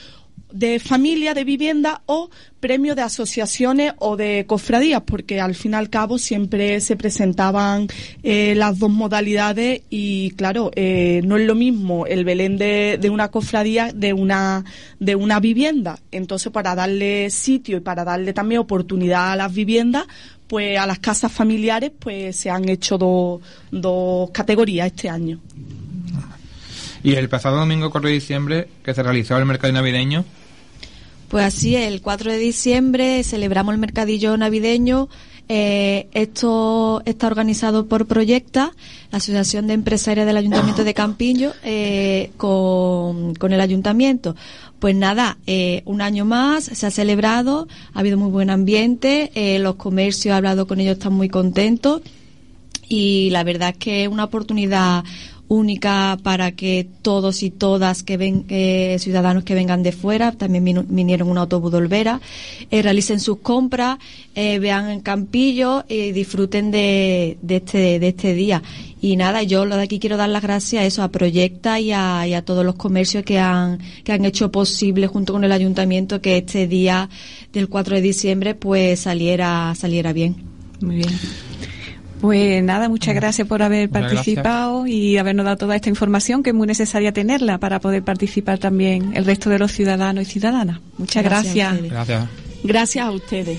de 0.53 0.79
familia, 0.79 1.35
de 1.35 1.45
vivienda 1.45 2.03
o 2.07 2.31
premios 2.61 2.95
de 2.97 3.03
asociaciones 3.03 3.93
o 3.99 4.17
de 4.17 4.45
cofradías, 4.47 5.03
porque 5.03 5.41
al 5.41 5.55
fin 5.55 5.73
y 5.73 5.75
al 5.75 5.91
cabo 5.91 6.19
siempre 6.19 6.81
se 6.81 6.97
presentaban 6.97 7.88
eh, 8.23 8.55
las 8.55 8.79
dos 8.79 8.91
modalidades 8.91 9.83
y 9.91 10.31
claro, 10.33 10.71
eh, 10.77 11.23
no 11.25 11.37
es 11.37 11.47
lo 11.47 11.55
mismo 11.55 12.07
el 12.07 12.25
Belén 12.25 12.59
de, 12.59 12.99
de 13.01 13.11
una 13.11 13.31
cofradía 13.31 13.93
de 13.93 14.12
una, 14.12 14.65
de 15.01 15.17
una 15.17 15.41
vivienda. 15.41 15.99
Entonces, 16.12 16.53
para 16.53 16.75
darle 16.75 17.31
sitio 17.31 17.79
y 17.79 17.81
para 17.81 18.05
darle 18.05 18.33
también 18.33 18.61
oportunidad 18.61 19.33
a 19.33 19.37
las 19.37 19.53
viviendas, 19.53 20.07
pues 20.47 20.79
a 20.79 20.87
las 20.87 20.99
casas 20.99 21.33
familiares, 21.33 21.93
pues 21.99 22.37
se 22.37 22.51
han 22.51 22.69
hecho 22.69 22.99
dos, 22.99 23.41
dos 23.71 24.31
categorías 24.31 24.87
este 24.87 25.09
año. 25.09 25.41
Y 27.03 27.15
el 27.15 27.29
pasado 27.29 27.57
domingo 27.57 27.91
4 27.91 28.09
de 28.09 28.15
diciembre, 28.15 28.69
que 28.85 28.95
se 28.95 29.03
realizó 29.03 29.37
el 29.37 29.47
mercado 29.47 29.73
navideño, 29.73 30.25
Pues 31.33 31.47
así, 31.47 31.75
el 31.77 32.03
4 32.03 32.31
de 32.31 32.37
diciembre 32.37 33.25
celebramos 33.25 33.73
el 33.73 33.81
mercadillo 33.81 34.37
navideño. 34.37 35.09
Eh, 35.49 36.09
esto 36.12 37.01
está 37.07 37.27
organizado 37.27 37.87
por 37.87 38.07
Proyecta, 38.07 38.73
la 39.11 39.16
Asociación 39.16 39.66
de 39.66 39.73
Empresarias 39.73 40.27
del 40.27 40.37
Ayuntamiento 40.37 40.85
de 40.85 40.92
Campillo, 40.92 41.55
eh, 41.64 42.33
con, 42.37 43.33
el 43.40 43.61
Ayuntamiento. 43.62 44.37
Pues 44.79 44.95
nada, 44.95 45.38
eh, 45.47 45.81
un 45.87 46.03
año 46.03 46.27
más 46.27 46.64
se 46.64 46.87
ha 46.87 46.90
celebrado, 46.90 47.66
ha 47.95 48.01
habido 48.01 48.18
muy 48.18 48.31
buen 48.31 48.51
ambiente, 48.51 49.33
los 49.59 49.77
comercios, 49.77 50.35
he 50.35 50.37
hablado 50.37 50.66
con 50.66 50.81
ellos, 50.81 50.99
están 50.99 51.14
muy 51.14 51.31
contentos 51.31 52.03
y 52.92 53.31
la 53.31 53.42
verdad 53.42 53.71
es 53.71 53.79
que 53.79 54.03
es 54.03 54.09
una 54.09 54.25
oportunidad 54.25 55.03
única 55.53 56.19
para 56.23 56.53
que 56.53 56.88
todos 57.03 57.43
y 57.43 57.51
todas 57.51 58.03
que 58.03 58.17
ven 58.17 58.47
eh, 58.49 58.97
ciudadanos 58.99 59.45
que 59.45 59.55
vengan 59.55 59.83
de 59.83 59.93
fuera 59.93 60.33
también 60.33 60.87
vinieron 60.88 61.29
un 61.29 61.37
autobús 61.37 61.71
de 61.71 61.77
Olvera 61.77 62.21
eh, 62.71 62.81
realicen 62.81 63.21
sus 63.21 63.38
compras 63.38 63.99
eh, 64.35 64.59
vean 64.59 64.88
en 64.88 65.01
Campillo 65.01 65.85
y 65.88 66.12
disfruten 66.12 66.71
de, 66.71 67.37
de 67.43 67.57
este 67.57 67.99
de 67.99 68.09
este 68.09 68.33
día. 68.33 68.62
Y 69.03 69.17
nada 69.17 69.43
yo 69.43 69.67
lo 69.67 69.77
de 69.77 69.83
aquí 69.83 69.99
quiero 69.99 70.17
dar 70.17 70.31
las 70.31 70.43
gracias 70.43 70.83
a 70.83 70.87
eso 70.87 71.03
a 71.03 71.09
Proyecta 71.09 71.81
y 71.81 71.93
a, 71.93 72.27
y 72.27 72.33
a 72.33 72.45
todos 72.45 72.65
los 72.65 72.77
comercios 72.77 73.25
que 73.25 73.38
han 73.38 73.79
que 74.05 74.12
han 74.12 74.25
hecho 74.25 74.51
posible 74.51 75.07
junto 75.07 75.35
con 75.35 75.45
el 75.45 75.53
ayuntamiento 75.53 76.23
que 76.23 76.38
este 76.38 76.67
día 76.67 77.11
del 77.53 77.69
4 77.69 77.97
de 77.97 78.01
diciembre 78.01 78.55
pues 78.55 79.01
saliera 79.01 79.75
saliera 79.75 80.15
bien. 80.15 80.37
Muy 80.81 80.97
bien 80.97 81.52
Pues 82.23 82.63
nada, 82.63 82.89
muchas 82.89 83.17
gracias 83.17 83.49
por 83.49 83.63
haber 83.63 83.91
Muchas 83.91 84.11
participado 84.11 84.87
y 84.87 85.19
habernos 85.19 85.45
dado 85.45 85.57
toda 85.57 85.75
esta 85.75 85.89
información 85.89 86.45
que 86.45 86.51
es 86.51 86.55
muy 86.55 86.69
necesaria 86.69 87.13
tenerla 87.13 87.59
para 87.59 87.81
poder 87.81 88.05
participar 88.05 88.61
también 88.61 89.11
el 89.17 89.25
resto 89.25 89.51
de 89.51 89.59
los 89.59 89.73
ciudadanos 89.73 90.23
y 90.23 90.31
ciudadanas. 90.31 90.79
Muchas 90.99 91.25
Gracias. 91.25 91.83
Gracias. 91.83 92.29
Gracias 92.63 93.05
a 93.05 93.11
ustedes. 93.11 93.59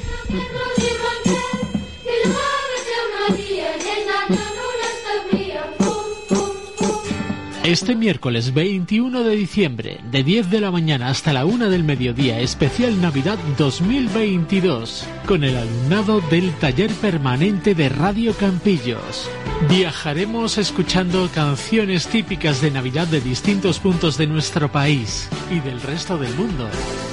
Este 7.64 7.96
miércoles 7.96 8.54
21 8.54 9.24
de 9.24 9.38
diciembre, 9.38 10.02
de 10.12 10.22
10 10.22 10.50
de 10.50 10.60
la 10.60 10.70
mañana 10.70 11.08
hasta 11.08 11.32
la 11.32 11.46
1 11.46 11.70
del 11.70 11.86
mediodía, 11.86 12.42
especial 12.42 13.00
Navidad 13.00 13.40
2022, 13.58 15.08
con 15.26 15.46
el 15.46 15.56
alumnado 15.56 16.20
del 16.20 16.52
taller 16.56 16.92
permanente 16.92 17.74
de 17.74 17.88
Radio 17.88 18.34
Campillos. 18.34 19.30
Viajaremos 19.70 20.58
escuchando 20.58 21.30
canciones 21.34 22.08
típicas 22.08 22.60
de 22.60 22.70
Navidad 22.70 23.08
de 23.08 23.22
distintos 23.22 23.80
puntos 23.80 24.18
de 24.18 24.28
nuestro 24.28 24.70
país 24.70 25.30
y 25.50 25.62
del 25.62 25.80
resto 25.80 26.18
del 26.18 26.36
mundo. 26.36 26.68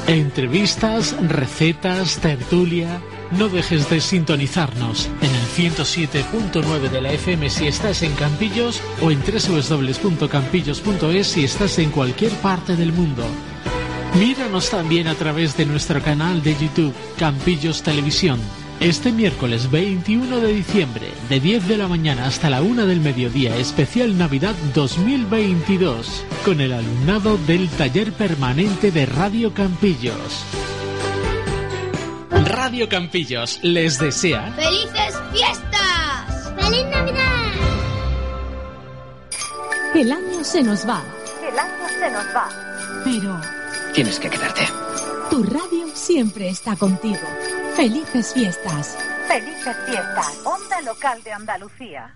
Entrevistas, 0.09 1.15
recetas, 1.29 2.19
tertulia. 2.19 3.01
No 3.33 3.49
dejes 3.49 3.88
de 3.88 4.01
sintonizarnos 4.01 5.09
en 5.23 5.31
el 5.31 5.73
107.9 5.73 6.90
de 6.90 7.01
la 7.01 7.12
FM 7.12 7.49
si 7.49 7.69
estás 7.69 8.03
en 8.03 8.12
Campillos 8.14 8.83
o 9.01 9.12
en 9.12 9.21
www.campillos.es 9.21 11.27
si 11.27 11.45
estás 11.45 11.79
en 11.79 11.90
cualquier 11.90 12.33
parte 12.33 12.75
del 12.75 12.93
mundo. 12.93 13.25
Míranos 14.19 14.71
también 14.71 15.07
a 15.07 15.14
través 15.14 15.57
de 15.57 15.64
nuestro 15.64 16.03
canal 16.03 16.43
de 16.43 16.55
YouTube 16.55 16.93
Campillos 17.19 17.85
Televisión. 17.85 18.40
Este 18.81 19.12
miércoles 19.12 19.71
21 19.71 20.40
de 20.40 20.53
diciembre, 20.53 21.07
de 21.29 21.38
10 21.38 21.69
de 21.69 21.77
la 21.77 21.87
mañana 21.87 22.27
hasta 22.27 22.51
la 22.51 22.62
1 22.62 22.87
del 22.87 22.99
mediodía, 23.01 23.57
especial 23.57 24.19
Navidad 24.19 24.57
2022, 24.75 26.25
con 26.45 26.61
el 26.61 26.73
alumnado 26.73 27.38
del 27.47 27.69
taller 27.69 28.12
permanente 28.12 28.90
de 28.90 29.07
Radio 29.07 29.55
Campillos. 29.55 30.45
Radio 32.44 32.88
Campillos 32.88 33.59
les 33.62 33.98
desea 33.98 34.53
¡Felices 34.57 35.14
fiestas! 35.33 36.53
¡Feliz 36.57 36.87
Navidad! 36.87 37.26
El 39.94 40.12
año 40.12 40.44
se 40.44 40.62
nos 40.62 40.88
va, 40.88 41.03
El 41.46 41.59
año 41.59 41.88
se 41.98 42.11
nos 42.11 42.24
va. 42.35 42.48
pero 43.05 43.40
Tienes 43.94 44.18
que 44.20 44.31
quedarte. 44.31 44.66
tu 45.31 45.42
radio 45.42 45.88
siempre 45.94 46.48
está 46.48 46.76
contigo. 46.76 47.18
Felices 47.74 48.33
fiestas. 48.33 48.96
Felices 49.26 49.76
fiestas. 49.87 50.38
Onda 50.44 50.81
local 50.83 51.22
de 51.24 51.33
Andalucía. 51.33 52.14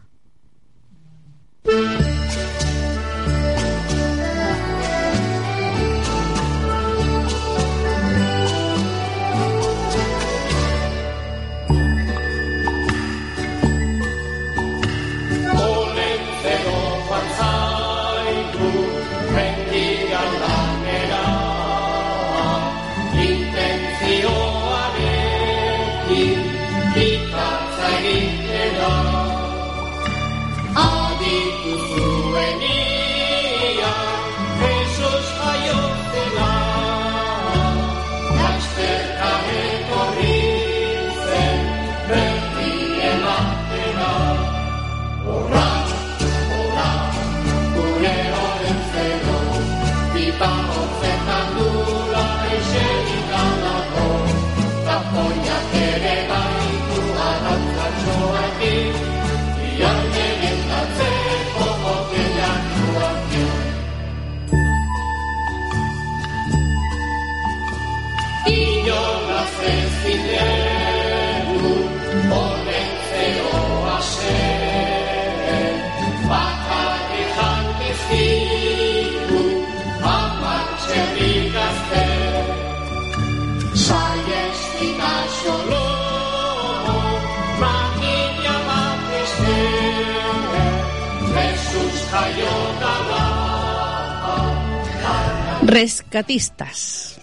Rescatistas. 96.15 97.21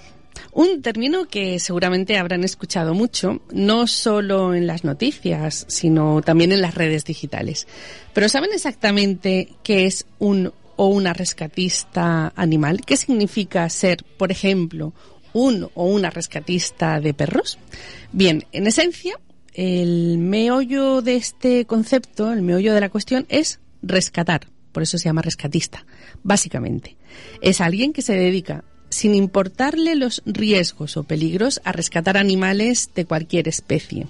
Un 0.52 0.82
término 0.82 1.26
que 1.26 1.60
seguramente 1.60 2.18
habrán 2.18 2.44
escuchado 2.44 2.94
mucho, 2.94 3.42
no 3.54 3.88
solo 3.88 4.54
en 4.54 4.68
las 4.68 4.84
noticias, 4.84 5.64
sino 5.70 6.22
también 6.22 6.52
en 6.52 6.62
las 6.62 6.76
redes 6.76 7.06
digitales. 7.06 7.68
Pero 8.14 8.28
¿saben 8.28 8.50
exactamente 8.54 9.48
qué 9.64 9.86
es 9.86 10.08
un 10.20 10.52
o 10.76 10.88
una 10.88 11.14
rescatista 11.14 12.34
animal? 12.36 12.82
¿Qué 12.86 12.98
significa 12.98 13.70
ser, 13.70 14.04
por 14.18 14.30
ejemplo, 14.30 14.94
un 15.32 15.70
o 15.74 15.86
una 15.86 16.10
rescatista 16.10 17.00
de 17.00 17.14
perros? 17.14 17.60
Bien, 18.12 18.44
en 18.52 18.68
esencia, 18.68 19.18
el 19.54 20.18
meollo 20.18 21.02
de 21.02 21.16
este 21.16 21.64
concepto, 21.64 22.34
el 22.34 22.42
meollo 22.42 22.74
de 22.74 22.82
la 22.82 22.90
cuestión 22.90 23.26
es 23.30 23.62
rescatar. 23.82 24.50
Por 24.74 24.84
eso 24.84 24.98
se 24.98 25.06
llama 25.06 25.22
rescatista, 25.22 25.86
básicamente. 26.24 26.98
Es 27.42 27.62
alguien 27.62 27.94
que 27.94 28.02
se 28.02 28.14
dedica 28.14 28.66
sin 28.92 29.16
importarle 29.16 29.96
los 29.96 30.22
riesgos 30.26 30.98
o 30.98 31.04
peligros, 31.04 31.62
a 31.64 31.72
rescatar 31.72 32.18
animales 32.18 32.92
de 32.94 33.06
cualquier 33.06 33.48
especie. 33.48 34.08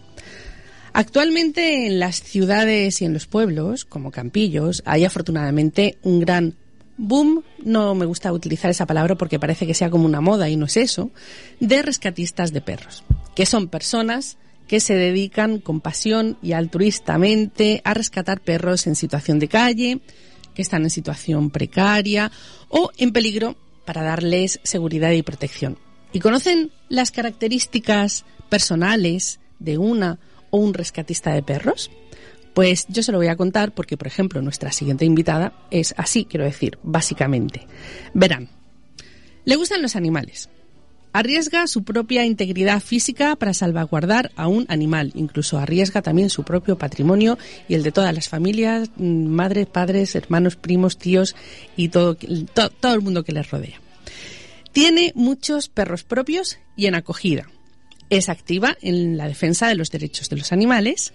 Actualmente 0.91 1.87
en 1.87 1.99
las 1.99 2.21
ciudades 2.21 3.01
y 3.01 3.05
en 3.05 3.13
los 3.13 3.27
pueblos, 3.27 3.85
como 3.85 4.11
Campillos, 4.11 4.83
hay 4.85 5.05
afortunadamente 5.05 5.97
un 6.01 6.19
gran 6.19 6.55
boom, 6.97 7.43
no 7.63 7.95
me 7.95 8.05
gusta 8.05 8.33
utilizar 8.33 8.69
esa 8.71 8.85
palabra 8.85 9.15
porque 9.15 9.39
parece 9.39 9.65
que 9.65 9.73
sea 9.73 9.89
como 9.89 10.05
una 10.05 10.19
moda 10.19 10.49
y 10.49 10.57
no 10.57 10.65
es 10.65 10.75
eso, 10.77 11.11
de 11.59 11.81
rescatistas 11.81 12.51
de 12.51 12.61
perros, 12.61 13.03
que 13.35 13.45
son 13.45 13.69
personas 13.69 14.37
que 14.67 14.79
se 14.79 14.95
dedican 14.95 15.59
con 15.59 15.79
pasión 15.79 16.37
y 16.41 16.53
altruistamente 16.53 17.81
a 17.83 17.93
rescatar 17.93 18.41
perros 18.41 18.87
en 18.87 18.95
situación 18.95 19.39
de 19.39 19.47
calle, 19.47 19.99
que 20.55 20.61
están 20.61 20.83
en 20.83 20.89
situación 20.89 21.51
precaria 21.51 22.31
o 22.67 22.91
en 22.97 23.11
peligro 23.11 23.55
para 23.85 24.03
darles 24.03 24.59
seguridad 24.63 25.11
y 25.11 25.23
protección. 25.23 25.77
¿Y 26.13 26.19
conocen 26.19 26.71
las 26.89 27.11
características 27.11 28.25
personales 28.49 29.39
de 29.59 29.77
una 29.77 30.19
o 30.49 30.57
un 30.57 30.73
rescatista 30.73 31.33
de 31.33 31.43
perros? 31.43 31.89
Pues 32.53 32.85
yo 32.89 33.01
se 33.01 33.11
lo 33.11 33.17
voy 33.17 33.27
a 33.27 33.37
contar 33.37 33.73
porque, 33.73 33.95
por 33.97 34.07
ejemplo, 34.07 34.41
nuestra 34.41 34.71
siguiente 34.71 35.05
invitada 35.05 35.53
es 35.71 35.93
así, 35.97 36.25
quiero 36.25 36.43
decir, 36.43 36.77
básicamente. 36.83 37.65
Verán, 38.13 38.49
le 39.45 39.55
gustan 39.55 39.81
los 39.81 39.95
animales. 39.95 40.49
Arriesga 41.13 41.67
su 41.67 41.83
propia 41.83 42.25
integridad 42.25 42.79
física 42.81 43.35
para 43.35 43.53
salvaguardar 43.53 44.31
a 44.37 44.47
un 44.47 44.65
animal. 44.69 45.11
Incluso 45.15 45.57
arriesga 45.57 46.01
también 46.01 46.29
su 46.29 46.43
propio 46.43 46.77
patrimonio 46.77 47.37
y 47.67 47.73
el 47.73 47.83
de 47.83 47.91
todas 47.91 48.13
las 48.15 48.29
familias, 48.29 48.89
mm, 48.95 49.25
madres, 49.27 49.67
padres, 49.67 50.15
hermanos, 50.15 50.55
primos, 50.55 50.97
tíos 50.97 51.35
y 51.75 51.89
todo, 51.89 52.15
to- 52.15 52.69
todo 52.69 52.93
el 52.93 53.01
mundo 53.01 53.23
que 53.25 53.33
les 53.33 53.49
rodea. 53.51 53.81
Tiene 54.71 55.11
muchos 55.15 55.67
perros 55.67 56.03
propios 56.03 56.57
y 56.77 56.85
en 56.85 56.95
acogida. 56.95 57.49
Es 58.09 58.29
activa 58.29 58.77
en 58.81 59.17
la 59.17 59.27
defensa 59.27 59.67
de 59.67 59.75
los 59.75 59.91
derechos 59.91 60.29
de 60.29 60.37
los 60.37 60.53
animales. 60.53 61.13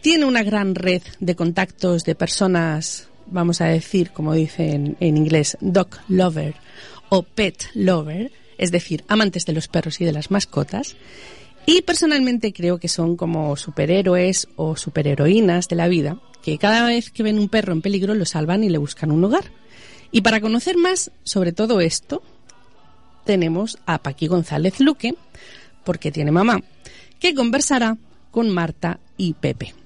Tiene 0.00 0.24
una 0.24 0.42
gran 0.42 0.74
red 0.74 1.02
de 1.20 1.36
contactos 1.36 2.04
de 2.04 2.14
personas, 2.14 3.08
vamos 3.26 3.60
a 3.60 3.66
decir, 3.66 4.10
como 4.10 4.32
dicen 4.32 4.96
en 5.00 5.16
inglés, 5.18 5.58
dog 5.60 5.88
lover 6.08 6.54
o 7.10 7.22
pet 7.24 7.64
lover, 7.74 8.30
es 8.58 8.70
decir, 8.70 9.04
amantes 9.08 9.46
de 9.46 9.52
los 9.52 9.68
perros 9.68 10.00
y 10.00 10.04
de 10.04 10.12
las 10.12 10.30
mascotas. 10.30 10.96
Y 11.64 11.82
personalmente 11.82 12.52
creo 12.52 12.78
que 12.78 12.88
son 12.88 13.16
como 13.16 13.56
superhéroes 13.56 14.48
o 14.56 14.76
superheroínas 14.76 15.68
de 15.68 15.76
la 15.76 15.88
vida, 15.88 16.18
que 16.42 16.58
cada 16.58 16.86
vez 16.86 17.10
que 17.10 17.22
ven 17.22 17.38
un 17.38 17.48
perro 17.48 17.72
en 17.72 17.82
peligro 17.82 18.14
lo 18.14 18.24
salvan 18.24 18.64
y 18.64 18.68
le 18.68 18.78
buscan 18.78 19.10
un 19.10 19.24
hogar. 19.24 19.52
Y 20.10 20.22
para 20.22 20.40
conocer 20.40 20.76
más 20.76 21.10
sobre 21.24 21.52
todo 21.52 21.80
esto, 21.80 22.22
tenemos 23.24 23.78
a 23.84 23.98
Paqui 23.98 24.26
González 24.26 24.80
Luque, 24.80 25.14
porque 25.84 26.10
tiene 26.10 26.32
mamá, 26.32 26.62
que 27.20 27.34
conversará 27.34 27.98
con 28.30 28.48
Marta 28.48 29.00
y 29.16 29.34
Pepe. 29.34 29.77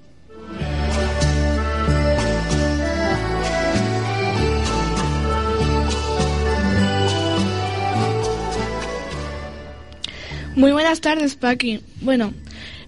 Muy 10.57 10.73
buenas 10.73 11.01
tardes, 11.01 11.35
Paqui. 11.37 11.81
Bueno, 12.01 12.33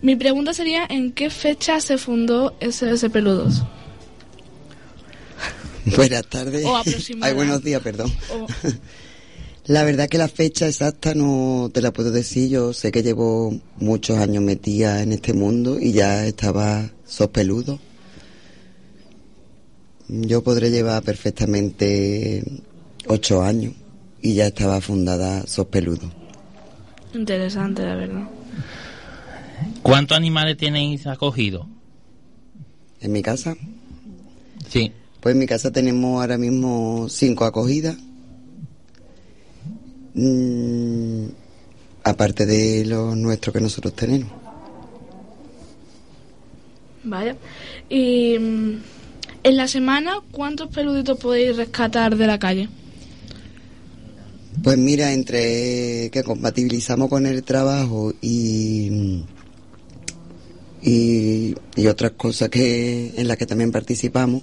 mi 0.02 0.16
pregunta 0.16 0.52
sería 0.52 0.84
¿en 0.88 1.12
qué 1.12 1.30
fecha 1.30 1.80
se 1.80 1.98
fundó 1.98 2.54
SOS 2.60 3.06
Peludos? 3.12 3.62
Buenas 5.96 6.26
tardes. 6.28 6.64
O. 6.64 6.82
Ay, 7.20 7.34
buenos 7.34 7.62
días, 7.62 7.82
perdón. 7.82 8.10
O- 8.32 8.46
La 9.66 9.82
verdad 9.82 10.08
que 10.10 10.18
la 10.18 10.28
fecha 10.28 10.66
exacta 10.68 11.14
no 11.14 11.70
te 11.72 11.80
la 11.80 11.90
puedo 11.90 12.10
decir. 12.10 12.50
Yo 12.50 12.74
sé 12.74 12.92
que 12.92 13.02
llevo 13.02 13.58
muchos 13.78 14.18
años 14.18 14.42
metida 14.42 15.02
en 15.02 15.12
este 15.12 15.32
mundo 15.32 15.80
y 15.80 15.92
ya 15.92 16.26
estaba 16.26 16.90
sospeludo. 17.06 17.78
Yo 20.08 20.42
podré 20.44 20.70
llevar 20.70 21.02
perfectamente 21.02 22.44
ocho 23.06 23.42
años 23.42 23.72
y 24.20 24.34
ya 24.34 24.48
estaba 24.48 24.82
fundada 24.82 25.46
Sospeludo. 25.46 26.12
Interesante, 27.14 27.82
la 27.82 27.94
verdad. 27.94 28.28
¿Cuántos 29.82 30.16
animales 30.16 30.56
tenéis 30.56 31.06
acogidos? 31.06 31.66
¿En 33.00 33.12
mi 33.12 33.22
casa? 33.22 33.56
Sí. 34.68 34.92
Pues 35.20 35.34
en 35.34 35.38
mi 35.38 35.46
casa 35.46 35.70
tenemos 35.70 36.20
ahora 36.20 36.38
mismo 36.38 37.06
cinco 37.08 37.44
acogidas. 37.44 37.96
Mm, 40.14 41.26
aparte 42.02 42.46
de 42.46 42.84
los 42.86 43.16
nuestros 43.16 43.52
que 43.52 43.60
nosotros 43.60 43.94
tenemos. 43.94 44.30
Vaya. 47.02 47.36
Y 47.88 48.38
mm, 48.38 48.82
en 49.42 49.56
la 49.56 49.68
semana, 49.68 50.20
¿cuántos 50.30 50.68
peluditos 50.68 51.18
podéis 51.18 51.56
rescatar 51.56 52.16
de 52.16 52.26
la 52.26 52.38
calle? 52.38 52.68
Pues 54.64 54.78
mira, 54.78 55.12
entre 55.12 56.08
que 56.10 56.22
compatibilizamos 56.24 57.08
con 57.10 57.26
el 57.26 57.42
trabajo 57.42 58.14
y, 58.22 59.22
y, 60.82 61.54
y 61.76 61.86
otras 61.86 62.12
cosas 62.12 62.48
que 62.48 63.12
en 63.16 63.28
las 63.28 63.36
que 63.36 63.46
también 63.46 63.70
participamos, 63.72 64.42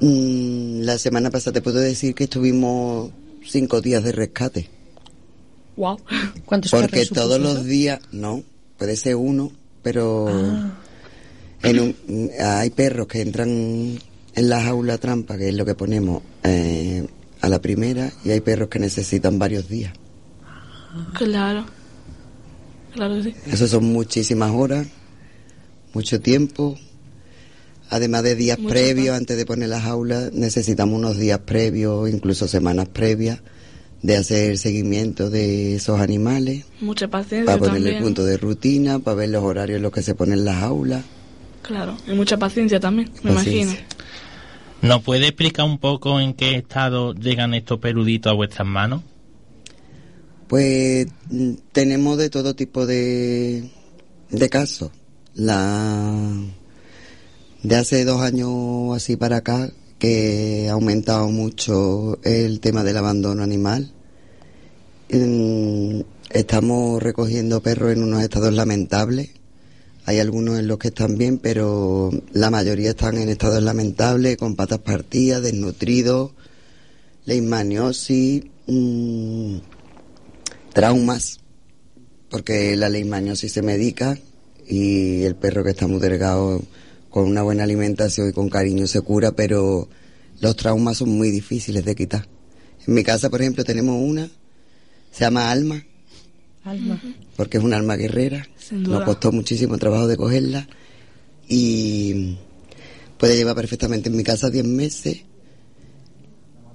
mm, 0.00 0.80
la 0.80 0.98
semana 0.98 1.30
pasada 1.30 1.54
te 1.54 1.62
puedo 1.62 1.78
decir 1.78 2.14
que 2.14 2.24
estuvimos 2.24 3.10
cinco 3.44 3.80
días 3.80 4.02
de 4.02 4.12
rescate. 4.12 4.68
Wow. 5.76 5.98
¿Cuántos 6.44 6.70
Porque 6.72 7.06
todos 7.06 7.40
los 7.40 7.64
días, 7.64 8.00
no, 8.10 8.42
puede 8.76 8.96
ser 8.96 9.14
uno, 9.16 9.52
pero 9.82 10.26
Ah. 10.28 10.78
en 11.62 11.80
un- 11.80 12.30
hay 12.40 12.70
perros 12.70 13.06
que 13.06 13.20
entran 13.20 13.48
en 14.34 14.48
la 14.48 14.62
jaula 14.62 14.98
trampa, 14.98 15.38
que 15.38 15.48
es 15.50 15.54
lo 15.54 15.64
que 15.64 15.74
ponemos 15.74 16.22
eh, 16.42 17.06
a 17.46 17.48
la 17.48 17.60
primera, 17.60 18.12
y 18.24 18.30
hay 18.30 18.40
perros 18.40 18.68
que 18.68 18.78
necesitan 18.78 19.38
varios 19.38 19.68
días. 19.68 19.92
Claro. 21.14 21.64
Claro 22.94 23.14
que 23.16 23.22
sí. 23.24 23.34
Eso 23.46 23.66
son 23.66 23.84
muchísimas 23.84 24.50
horas, 24.52 24.86
mucho 25.92 26.20
tiempo. 26.20 26.78
Además 27.88 28.24
de 28.24 28.34
días 28.34 28.58
Mucho 28.58 28.70
previos, 28.70 29.16
antes 29.16 29.36
de 29.36 29.46
poner 29.46 29.68
la 29.68 29.80
jaula, 29.80 30.30
necesitamos 30.32 30.98
unos 30.98 31.18
días 31.18 31.38
previos, 31.40 32.10
incluso 32.10 32.48
semanas 32.48 32.88
previas, 32.88 33.40
de 34.02 34.16
hacer 34.16 34.58
seguimiento 34.58 35.30
de 35.30 35.76
esos 35.76 36.00
animales, 36.00 36.64
Mucha 36.80 37.08
paciencia 37.08 37.46
para 37.46 37.58
ponerle 37.58 37.78
también. 37.90 37.96
el 37.96 38.02
punto 38.02 38.24
de 38.24 38.36
rutina, 38.38 38.98
para 38.98 39.14
ver 39.16 39.28
los 39.30 39.42
horarios 39.44 39.76
en 39.76 39.82
los 39.82 39.92
que 39.92 40.02
se 40.02 40.14
ponen 40.14 40.44
las 40.44 40.56
jaulas. 40.56 41.04
Claro. 41.62 41.96
Y 42.06 42.12
mucha 42.12 42.36
paciencia 42.38 42.78
también, 42.80 43.10
me 43.22 43.32
Paciencia. 43.32 43.62
imagino. 43.62 43.95
¿Nos 44.82 45.02
puede 45.02 45.28
explicar 45.28 45.64
un 45.64 45.78
poco 45.78 46.20
en 46.20 46.34
qué 46.34 46.54
estado 46.56 47.14
llegan 47.14 47.54
estos 47.54 47.78
peluditos 47.78 48.30
a 48.30 48.34
vuestras 48.34 48.68
manos? 48.68 49.02
Pues 50.48 51.08
tenemos 51.72 52.18
de 52.18 52.30
todo 52.30 52.54
tipo 52.54 52.86
de, 52.86 53.70
de 54.30 54.48
casos. 54.48 54.90
La 55.34 56.30
de 57.62 57.76
hace 57.76 58.04
dos 58.04 58.20
años 58.20 58.94
así 58.94 59.16
para 59.16 59.38
acá 59.38 59.70
que 59.98 60.68
ha 60.68 60.72
aumentado 60.72 61.28
mucho 61.28 62.18
el 62.22 62.60
tema 62.60 62.84
del 62.84 62.98
abandono 62.98 63.42
animal. 63.42 63.92
Estamos 66.30 67.02
recogiendo 67.02 67.62
perros 67.62 67.92
en 67.92 68.02
unos 68.02 68.22
estados 68.22 68.52
lamentables. 68.52 69.30
Hay 70.08 70.20
algunos 70.20 70.60
en 70.60 70.68
los 70.68 70.78
que 70.78 70.88
están 70.88 71.18
bien, 71.18 71.38
pero 71.38 72.12
la 72.32 72.48
mayoría 72.48 72.90
están 72.90 73.18
en 73.18 73.28
estados 73.28 73.60
lamentables, 73.60 74.36
con 74.36 74.54
patas 74.54 74.78
partidas, 74.78 75.42
desnutridos, 75.42 76.30
leishmaniosis, 77.24 78.44
mm, 78.68 79.56
traumas, 80.72 81.40
porque 82.30 82.76
la 82.76 82.88
leishmaniosis 82.88 83.50
se 83.50 83.62
medica 83.62 84.16
y 84.68 85.24
el 85.24 85.34
perro 85.34 85.64
que 85.64 85.70
está 85.70 85.88
muy 85.88 85.98
delgado 85.98 86.62
con 87.10 87.24
una 87.24 87.42
buena 87.42 87.64
alimentación 87.64 88.28
y 88.28 88.32
con 88.32 88.48
cariño 88.48 88.86
se 88.86 89.00
cura, 89.00 89.32
pero 89.32 89.88
los 90.40 90.54
traumas 90.54 90.98
son 90.98 91.08
muy 91.08 91.32
difíciles 91.32 91.84
de 91.84 91.96
quitar. 91.96 92.28
En 92.86 92.94
mi 92.94 93.02
casa, 93.02 93.28
por 93.28 93.40
ejemplo, 93.40 93.64
tenemos 93.64 94.00
una, 94.00 94.30
se 95.10 95.24
llama 95.24 95.50
Alma, 95.50 95.84
Alma. 96.66 97.00
porque 97.36 97.58
es 97.58 97.64
un 97.64 97.72
alma 97.72 97.96
guerrera. 97.96 98.46
Nos 98.72 99.04
costó 99.04 99.32
muchísimo 99.32 99.78
trabajo 99.78 100.06
de 100.06 100.16
cogerla. 100.16 100.66
Y 101.48 102.36
puede 103.18 103.36
llevar 103.36 103.54
perfectamente 103.54 104.08
en 104.08 104.16
mi 104.16 104.24
casa 104.24 104.50
10 104.50 104.64
meses. 104.64 105.22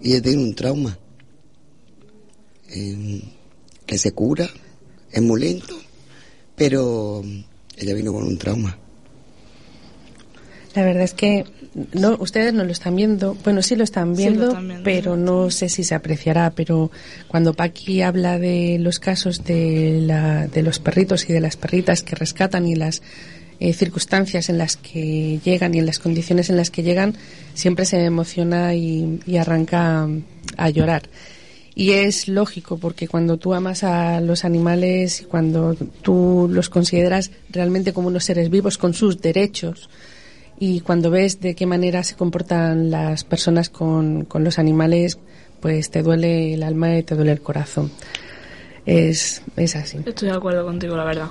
Y 0.01 0.13
ella 0.13 0.21
tiene 0.21 0.43
un 0.43 0.55
trauma. 0.55 0.97
Eh, 2.69 3.21
que 3.85 3.97
se 3.97 4.13
cura, 4.13 4.49
es 5.11 5.21
muy 5.21 5.41
lento, 5.41 5.77
pero 6.55 7.21
ella 7.75 7.93
vino 7.93 8.13
con 8.13 8.23
un 8.23 8.37
trauma. 8.37 8.77
La 10.73 10.85
verdad 10.85 11.03
es 11.03 11.13
que 11.13 11.43
no, 11.93 12.17
ustedes 12.19 12.53
no 12.53 12.63
lo 12.63 12.71
están 12.71 12.95
viendo. 12.95 13.35
Bueno, 13.43 13.61
sí 13.61 13.75
lo 13.75 13.83
están 13.83 14.15
Sí, 14.15 14.23
lo 14.23 14.29
viendo, 14.29 14.47
están 14.49 14.67
viendo, 14.67 14.83
pero 14.83 15.15
no 15.15 15.49
sé 15.49 15.69
si 15.69 15.83
se 15.83 15.95
apreciará. 15.95 16.51
Pero 16.51 16.91
cuando 17.27 17.53
Paqui 17.53 18.01
habla 18.01 18.37
de 18.37 18.77
los 18.79 18.99
casos 18.99 19.43
de, 19.45 19.99
la, 20.01 20.47
de 20.47 20.63
los 20.63 20.79
perritos 20.79 21.29
y 21.29 21.33
de 21.33 21.39
las 21.39 21.55
perritas 21.55 22.03
que 22.03 22.15
rescatan 22.15 22.67
y 22.67 22.75
las 22.75 23.01
eh, 23.59 23.73
circunstancias 23.73 24.49
en 24.49 24.57
las 24.57 24.75
que 24.75 25.39
llegan 25.45 25.73
y 25.73 25.79
en 25.79 25.85
las 25.85 25.99
condiciones 25.99 26.49
en 26.49 26.57
las 26.57 26.71
que 26.71 26.83
llegan, 26.83 27.15
siempre 27.53 27.85
se 27.85 28.03
emociona 28.03 28.75
y, 28.75 29.19
y 29.25 29.37
arranca 29.37 30.09
a 30.57 30.69
llorar. 30.69 31.03
Y 31.73 31.91
es 31.91 32.27
lógico 32.27 32.77
porque 32.77 33.07
cuando 33.07 33.37
tú 33.37 33.53
amas 33.53 33.85
a 33.85 34.19
los 34.19 34.43
animales 34.43 35.21
y 35.21 35.23
cuando 35.23 35.75
tú 36.01 36.49
los 36.51 36.69
consideras 36.69 37.31
realmente 37.49 37.93
como 37.93 38.09
unos 38.09 38.25
seres 38.25 38.49
vivos 38.49 38.77
con 38.77 38.93
sus 38.93 39.21
derechos 39.21 39.89
y 40.63 40.81
cuando 40.81 41.09
ves 41.09 41.41
de 41.41 41.55
qué 41.55 41.65
manera 41.65 42.03
se 42.03 42.15
comportan 42.15 42.91
las 42.91 43.23
personas 43.23 43.71
con, 43.71 44.25
con 44.25 44.43
los 44.43 44.59
animales, 44.59 45.17
pues 45.59 45.89
te 45.89 46.03
duele 46.03 46.53
el 46.53 46.61
alma 46.61 46.99
y 46.99 47.01
te 47.01 47.15
duele 47.15 47.31
el 47.31 47.41
corazón. 47.41 47.91
Es, 48.85 49.41
es 49.57 49.75
así. 49.75 49.97
Estoy 50.05 50.29
de 50.29 50.35
acuerdo 50.35 50.63
contigo, 50.63 50.95
la 50.95 51.03
verdad. 51.03 51.29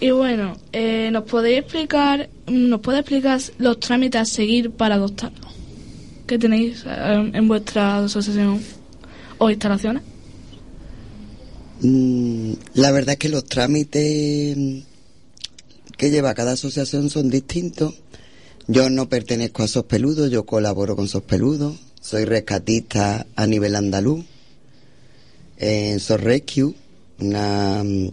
Y 0.00 0.10
bueno, 0.10 0.54
eh, 0.74 1.08
¿nos 1.10 1.24
podéis 1.24 1.60
explicar, 1.60 2.28
nos 2.46 2.80
puede 2.82 2.98
explicar 2.98 3.40
los 3.56 3.80
trámites 3.80 4.20
a 4.20 4.24
seguir 4.26 4.70
para 4.70 4.96
adoptarlo? 4.96 5.48
¿Qué 6.26 6.38
tenéis 6.38 6.84
eh, 6.86 7.30
en 7.32 7.48
vuestra 7.48 8.04
asociación 8.04 8.60
o 9.38 9.48
instalaciones? 9.48 10.02
Mm, 11.80 12.52
la 12.74 12.92
verdad 12.92 13.12
es 13.14 13.18
que 13.18 13.30
los 13.30 13.46
trámites 13.46 14.84
que 15.96 16.10
lleva 16.10 16.34
cada 16.34 16.52
asociación 16.52 17.08
son 17.08 17.30
distintos. 17.30 17.94
Yo 18.68 18.90
no 18.90 19.08
pertenezco 19.08 19.62
a 19.62 19.68
Sospeludo, 19.68 20.26
yo 20.26 20.44
colaboro 20.44 20.96
con 20.96 21.06
Sospeludo. 21.06 21.76
Soy 22.00 22.24
rescatista 22.24 23.24
a 23.36 23.46
nivel 23.46 23.76
andaluz. 23.76 24.24
En 25.56 26.00
SOSRescue, 26.00 26.74
una, 27.20 27.84
mm, 27.84 28.08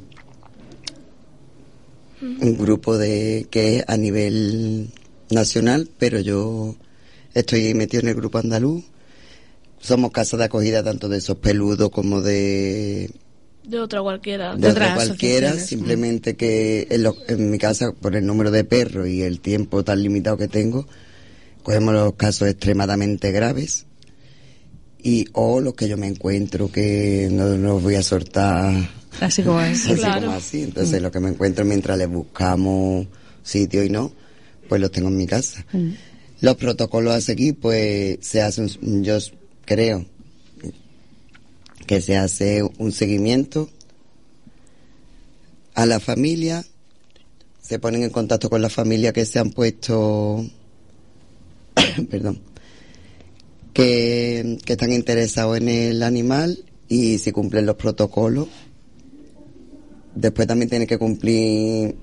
un 2.22 2.58
grupo 2.58 3.00
de 3.00 3.48
que 3.50 3.78
es 3.78 3.84
a 3.88 3.98
nivel 3.98 4.92
nacional, 5.32 5.90
pero 5.98 6.20
yo 6.20 6.76
estoy 7.34 7.74
metido 7.74 8.02
en 8.02 8.10
el 8.10 8.16
grupo 8.16 8.38
andaluz. 8.38 8.84
Somos 9.80 10.12
casa 10.12 10.38
de 10.38 10.44
acogida 10.44 10.84
tanto 10.84 11.10
de 11.10 11.20
Sospeludo 11.20 11.90
como 11.90 12.22
de 12.22 13.10
De 13.64 13.80
otra 13.80 14.02
cualquiera. 14.02 14.56
de 14.56 14.68
otra 14.70 14.94
cualquiera, 14.96 15.54
simplemente 15.58 16.36
que 16.36 16.88
en, 16.90 17.04
lo- 17.04 17.16
en 17.28 17.50
mi 17.50 17.58
casa, 17.58 17.92
por 17.94 18.16
el 18.16 18.26
número 18.26 18.52
de 18.52 18.64
perros 18.66 19.08
y 19.08 19.22
el 19.22 19.40
tiempo 19.40 19.84
tan 19.84 20.04
limitado 20.04 20.36
que 20.38 20.48
tengo, 20.50 20.86
cogemos 21.64 21.94
los 21.94 22.14
casos 22.16 22.50
extremadamente 22.50 23.32
graves 23.32 23.86
y 25.02 25.28
o 25.34 25.60
los 25.62 25.74
que 25.76 25.88
yo 25.88 25.98
me 25.98 26.08
encuentro 26.08 26.72
que 26.72 27.30
no 27.32 27.46
los 27.58 27.82
voy 27.82 27.96
a 27.96 28.04
soltar 28.04 28.90
Así 29.22 29.44
como 29.44 29.62
es. 29.62 29.86
así 29.86 29.96
Claro. 29.96 30.26
como 30.28 30.38
así. 30.38 30.62
Entonces 30.64 31.02
lo 31.02 31.12
que 31.12 31.20
me 31.20 31.30
encuentro 31.30 31.64
mientras 31.66 31.98
les 31.98 32.10
buscamos 32.10 33.08
sitio 33.44 33.84
y 33.84 33.90
no, 33.90 34.12
pues 34.68 34.82
los 34.82 34.92
tengo 34.92 35.08
en 35.10 35.18
mi 35.18 35.28
casa. 35.28 35.66
Los 36.42 36.56
protocolos 36.58 37.14
a 37.14 37.22
seguir, 37.22 37.56
pues 37.56 38.18
se 38.22 38.42
hacen, 38.42 38.70
yo 39.04 39.18
creo 39.66 40.06
que 41.86 42.02
se 42.02 42.18
hace 42.18 42.64
un 42.78 42.92
seguimiento 42.92 43.70
a 45.76 45.86
la 45.86 46.00
familia, 46.00 46.64
se 47.62 47.80
ponen 47.80 48.04
en 48.04 48.10
contacto 48.10 48.50
con 48.50 48.62
la 48.62 48.70
familia 48.70 49.14
que 49.14 49.26
se 49.26 49.40
han 49.40 49.52
puesto, 49.52 50.46
perdón, 52.10 52.40
que, 53.74 54.58
que 54.66 54.74
están 54.74 54.94
interesados 54.94 55.58
en 55.58 55.70
el 55.70 56.04
animal 56.04 56.64
y 56.88 57.18
si 57.18 57.32
cumplen 57.32 57.66
los 57.66 57.76
protocolos, 57.76 58.48
después 60.16 60.48
también 60.48 60.70
tienen 60.70 60.88
que 60.88 60.98
cumplir 60.98 61.96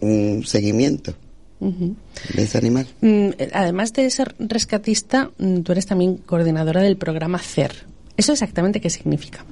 un 0.00 0.44
seguimiento 0.44 1.14
de 1.58 2.42
ese 2.42 2.58
animal. 2.58 2.86
Mm, 3.00 3.30
Además 3.52 3.92
de 3.92 4.10
ser 4.10 4.34
rescatista, 4.38 5.30
mm, 5.38 5.60
tú 5.60 5.72
eres 5.72 5.86
también 5.86 6.18
coordinadora 6.18 6.82
del 6.82 6.96
programa 6.96 7.38
CER. 7.38 7.72
¿Eso 8.16 8.32
exactamente 8.32 8.80
qué 8.80 8.90
significa? 8.90 9.44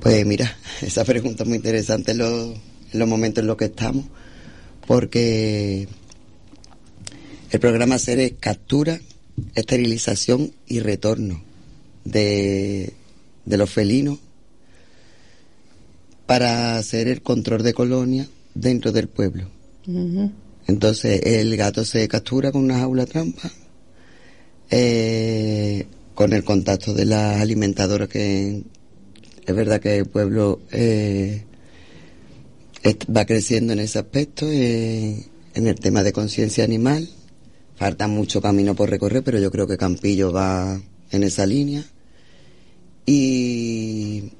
Pues 0.00 0.26
mira, 0.26 0.56
esa 0.82 1.04
pregunta 1.04 1.42
es 1.42 1.48
muy 1.48 1.56
interesante 1.56 2.12
en 2.12 2.18
los, 2.18 2.56
en 2.92 2.98
los 2.98 3.08
momentos 3.08 3.42
en 3.42 3.48
los 3.48 3.56
que 3.56 3.66
estamos, 3.66 4.04
porque 4.86 5.88
el 7.50 7.60
programa 7.60 7.98
SER 7.98 8.20
es 8.20 8.32
captura, 8.38 9.00
esterilización 9.54 10.52
y 10.66 10.80
retorno 10.80 11.42
de, 12.04 12.92
de 13.44 13.56
los 13.56 13.70
felinos 13.70 14.18
para 16.26 16.76
hacer 16.76 17.08
el 17.08 17.22
control 17.22 17.62
de 17.62 17.74
colonia 17.74 18.28
dentro 18.54 18.92
del 18.92 19.08
pueblo. 19.08 19.48
Entonces 20.66 21.20
el 21.24 21.56
gato 21.56 21.84
se 21.84 22.06
captura 22.08 22.52
con 22.52 22.64
una 22.64 22.78
jaula 22.78 23.06
trampa, 23.06 23.50
eh, 24.70 25.86
con 26.14 26.32
el 26.32 26.44
contacto 26.44 26.94
de 26.94 27.06
las 27.06 27.40
alimentadoras 27.40 28.08
que 28.08 28.62
es 29.46 29.54
verdad 29.54 29.80
que 29.80 29.98
el 29.98 30.06
pueblo 30.06 30.60
eh, 30.70 31.44
va 33.14 33.24
creciendo 33.24 33.72
en 33.72 33.80
ese 33.80 33.98
aspecto, 33.98 34.46
eh, 34.48 35.26
en 35.54 35.66
el 35.66 35.74
tema 35.76 36.02
de 36.02 36.12
conciencia 36.12 36.64
animal. 36.64 37.08
Falta 37.76 38.06
mucho 38.06 38.40
camino 38.40 38.74
por 38.74 38.90
recorrer, 38.90 39.24
pero 39.24 39.40
yo 39.40 39.50
creo 39.50 39.66
que 39.66 39.76
Campillo 39.76 40.32
va 40.32 40.80
en 41.10 41.22
esa 41.24 41.46
línea. 41.46 41.84
Y 43.04 44.30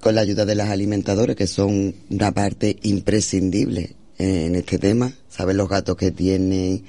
con 0.00 0.14
la 0.14 0.22
ayuda 0.22 0.46
de 0.46 0.54
las 0.54 0.70
alimentadoras, 0.70 1.36
que 1.36 1.46
son 1.46 1.94
una 2.08 2.32
parte 2.32 2.78
imprescindible 2.82 3.94
en 4.16 4.54
este 4.54 4.78
tema, 4.78 5.12
saben 5.28 5.58
los 5.58 5.68
gatos 5.68 5.96
que 5.96 6.10
tienen, 6.10 6.84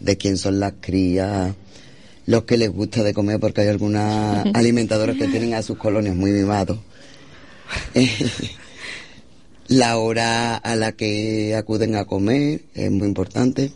de 0.00 0.16
quién 0.16 0.36
son 0.36 0.58
las 0.58 0.74
crías, 0.80 1.54
los 2.30 2.44
que 2.44 2.56
les 2.56 2.70
gusta 2.70 3.02
de 3.02 3.12
comer, 3.12 3.40
porque 3.40 3.62
hay 3.62 3.68
algunas 3.68 4.46
alimentadoras 4.54 5.16
que 5.16 5.26
tienen 5.26 5.54
a 5.54 5.62
sus 5.62 5.76
colonias 5.76 6.14
muy 6.14 6.30
mimados. 6.30 6.78
Eh, 7.94 8.08
la 9.66 9.98
hora 9.98 10.56
a 10.56 10.76
la 10.76 10.92
que 10.92 11.56
acuden 11.56 11.96
a 11.96 12.04
comer 12.04 12.62
es 12.74 12.90
muy 12.90 13.08
importante. 13.08 13.72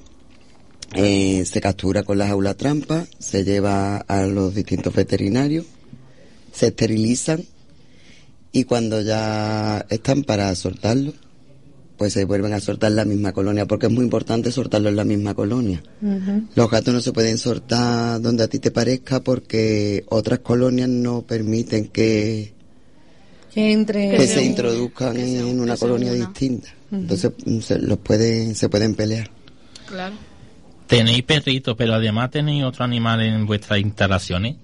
Eh, 0.94 1.44
se 1.44 1.60
captura 1.60 2.04
con 2.04 2.18
la 2.18 2.28
jaula 2.28 2.54
trampa, 2.54 3.06
se 3.18 3.42
lleva 3.42 3.96
a 3.96 4.22
los 4.22 4.54
distintos 4.54 4.94
veterinarios, 4.94 5.66
se 6.52 6.68
esterilizan 6.68 7.44
y 8.52 8.62
cuando 8.64 9.00
ya 9.00 9.84
están 9.88 10.22
para 10.22 10.54
soltarlo, 10.54 11.12
pues 11.96 12.12
se 12.12 12.24
vuelven 12.24 12.52
a 12.52 12.60
soltar 12.60 12.90
en 12.90 12.96
la 12.96 13.04
misma 13.04 13.32
colonia, 13.32 13.66
porque 13.66 13.86
es 13.86 13.92
muy 13.92 14.04
importante 14.04 14.50
soltarlo 14.50 14.88
en 14.88 14.96
la 14.96 15.04
misma 15.04 15.34
colonia. 15.34 15.82
Los 16.54 16.70
gatos 16.70 16.92
no 16.92 17.00
se 17.00 17.12
pueden 17.12 17.38
soltar 17.38 18.20
donde 18.20 18.44
a 18.44 18.48
ti 18.48 18.58
te 18.58 18.70
parezca 18.70 19.20
porque 19.20 20.04
otras 20.08 20.40
colonias 20.40 20.88
no 20.88 21.22
permiten 21.22 21.88
que, 21.88 22.52
Que 23.52 23.72
entre. 23.72 24.10
que 24.16 24.26
se 24.26 24.44
introduzcan 24.44 25.16
en 25.16 25.60
una 25.60 25.76
colonia 25.76 26.12
distinta. 26.12 26.68
Entonces 26.90 27.32
mm, 27.44 27.58
se, 27.60 27.78
los 27.78 27.98
pueden, 27.98 28.54
se 28.54 28.68
pueden 28.68 28.94
pelear. 28.94 29.30
Claro. 29.86 30.14
Tenéis 30.86 31.22
perritos, 31.22 31.74
pero 31.78 31.94
además 31.94 32.30
tenéis 32.30 32.64
otro 32.64 32.84
animal 32.84 33.20
en 33.22 33.46
vuestras 33.46 33.78
instalaciones. 33.80 34.56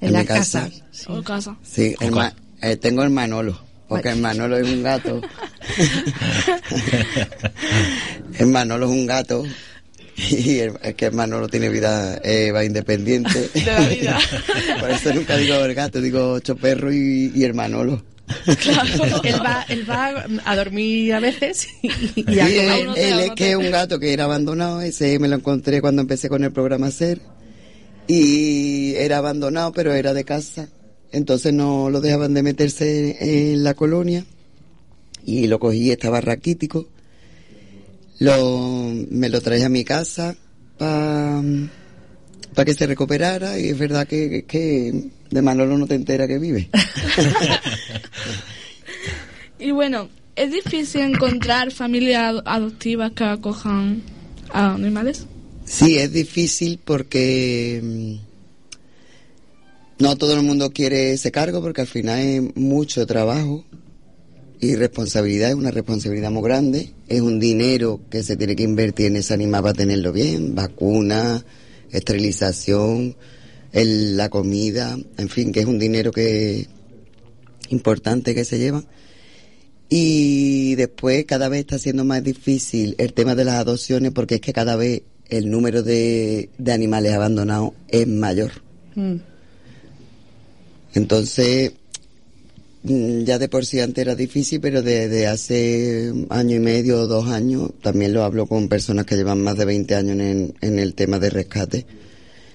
En 0.00 0.12
la 0.12 0.24
casa. 0.24 0.68
O 1.08 1.22
casa. 1.22 1.56
Sí, 1.62 1.94
el 2.00 2.10
ma- 2.10 2.34
eh, 2.60 2.76
tengo 2.76 3.02
el 3.02 3.10
Manolo, 3.10 3.58
porque 3.88 4.10
el 4.10 4.20
Manolo 4.20 4.56
es 4.56 4.68
un 4.68 4.82
gato. 4.82 5.20
el 8.38 8.46
Manolo 8.46 8.86
es 8.86 8.92
un 8.92 9.06
gato. 9.06 9.44
Y 10.16 10.58
el- 10.60 10.72
es 10.82 10.94
que 10.94 11.06
el 11.06 11.12
Manolo 11.12 11.46
tiene 11.48 11.68
vida, 11.68 12.18
eh, 12.24 12.50
va 12.50 12.64
independiente. 12.64 13.50
De 13.52 13.62
la 13.64 13.80
vida. 13.80 14.18
Por 14.80 14.90
eso 14.90 15.12
nunca 15.14 15.36
digo 15.36 15.56
el 15.56 15.74
gato, 15.74 16.00
digo 16.00 16.32
ocho 16.32 16.56
perros 16.56 16.94
y, 16.94 17.32
y 17.34 17.44
el 17.44 17.54
Manolo. 17.54 18.02
él, 19.22 19.40
va, 19.44 19.64
él 19.68 19.88
va 19.88 20.24
a 20.44 20.56
dormir 20.56 21.14
a 21.14 21.20
veces 21.20 21.68
y, 21.80 21.88
y 22.16 22.24
Sí, 22.24 22.38
a 22.40 22.76
él, 22.78 22.86
comer. 22.86 23.04
él 23.04 23.20
es 23.20 23.30
que 23.36 23.50
es 23.50 23.56
un 23.56 23.70
gato 23.70 24.00
que 24.00 24.12
era 24.12 24.24
abandonado, 24.24 24.80
ese 24.80 25.16
me 25.20 25.28
lo 25.28 25.36
encontré 25.36 25.80
cuando 25.80 26.02
empecé 26.02 26.28
con 26.28 26.42
el 26.42 26.50
programa 26.52 26.90
Ser. 26.90 27.20
Y 28.08 28.94
era 28.94 29.18
abandonado, 29.18 29.72
pero 29.72 29.92
era 29.92 30.14
de 30.14 30.24
casa. 30.24 30.68
Entonces 31.16 31.52
no 31.54 31.88
lo 31.88 32.00
dejaban 32.02 32.34
de 32.34 32.42
meterse 32.42 33.16
en 33.52 33.64
la 33.64 33.72
colonia. 33.74 34.24
Y 35.24 35.46
lo 35.46 35.58
cogí, 35.58 35.90
estaba 35.90 36.20
raquítico. 36.20 36.86
Lo, 38.18 38.92
me 39.10 39.28
lo 39.28 39.40
traje 39.40 39.64
a 39.64 39.68
mi 39.68 39.82
casa 39.84 40.36
para 40.78 41.42
que 42.64 42.74
se 42.74 42.86
recuperara. 42.86 43.58
Y 43.58 43.68
es 43.70 43.78
verdad 43.78 44.06
que, 44.06 44.44
que 44.46 45.08
de 45.30 45.42
Manolo 45.42 45.78
no 45.78 45.86
te 45.86 45.94
entera 45.94 46.28
que 46.28 46.38
vive. 46.38 46.68
Y 49.58 49.70
bueno, 49.70 50.10
es 50.36 50.52
difícil 50.52 51.00
encontrar 51.00 51.72
familias 51.72 52.24
ado- 52.24 52.42
adoptivas 52.44 53.12
que 53.12 53.24
acojan 53.24 54.02
a 54.52 54.74
animales. 54.74 55.24
Sí, 55.64 55.96
es 55.96 56.12
difícil 56.12 56.78
porque 56.84 57.80
mm, 57.82 58.14
no 59.98 60.16
todo 60.16 60.34
el 60.34 60.42
mundo 60.42 60.70
quiere 60.72 61.12
ese 61.12 61.30
cargo 61.32 61.60
porque 61.62 61.80
al 61.82 61.86
final 61.86 62.18
es 62.20 62.56
mucho 62.56 63.06
trabajo 63.06 63.64
y 64.60 64.74
responsabilidad, 64.74 65.50
es 65.50 65.54
una 65.54 65.70
responsabilidad 65.70 66.30
muy 66.30 66.42
grande, 66.42 66.92
es 67.08 67.20
un 67.20 67.38
dinero 67.40 68.00
que 68.10 68.22
se 68.22 68.36
tiene 68.36 68.56
que 68.56 68.62
invertir 68.62 69.06
en 69.06 69.16
ese 69.16 69.34
animal 69.34 69.62
para 69.62 69.74
tenerlo 69.74 70.12
bien, 70.12 70.54
vacuna, 70.54 71.44
esterilización, 71.90 73.16
el- 73.72 74.16
la 74.16 74.28
comida, 74.30 74.96
en 75.18 75.28
fin, 75.28 75.52
que 75.52 75.60
es 75.60 75.66
un 75.66 75.78
dinero 75.78 76.10
que 76.10 76.66
importante 77.68 78.34
que 78.34 78.44
se 78.44 78.58
lleva. 78.58 78.82
Y 79.88 80.74
después 80.74 81.24
cada 81.26 81.48
vez 81.48 81.60
está 81.60 81.78
siendo 81.78 82.04
más 82.04 82.22
difícil 82.24 82.94
el 82.98 83.12
tema 83.12 83.34
de 83.34 83.44
las 83.44 83.54
adopciones 83.56 84.12
porque 84.12 84.36
es 84.36 84.40
que 84.40 84.52
cada 84.52 84.74
vez 84.76 85.02
el 85.28 85.50
número 85.50 85.82
de, 85.82 86.48
de 86.58 86.72
animales 86.72 87.12
abandonados 87.12 87.72
es 87.88 88.06
mayor. 88.08 88.50
Mm. 88.94 89.16
Entonces, 90.96 91.72
mm, 92.84 93.24
ya 93.24 93.38
de 93.38 93.48
por 93.48 93.66
sí 93.66 93.80
antes 93.80 94.00
era 94.02 94.14
difícil, 94.14 94.60
pero 94.60 94.82
desde 94.82 95.26
hace 95.26 96.10
año 96.30 96.56
y 96.56 96.60
medio 96.60 97.00
o 97.02 97.06
dos 97.06 97.28
años, 97.28 97.70
también 97.82 98.14
lo 98.14 98.24
hablo 98.24 98.46
con 98.46 98.68
personas 98.68 99.04
que 99.04 99.14
llevan 99.16 99.42
más 99.42 99.58
de 99.58 99.66
20 99.66 99.94
años 99.94 100.12
en 100.14 100.20
el, 100.20 100.54
en 100.62 100.78
el 100.78 100.94
tema 100.94 101.18
de 101.18 101.28
rescate. 101.30 101.86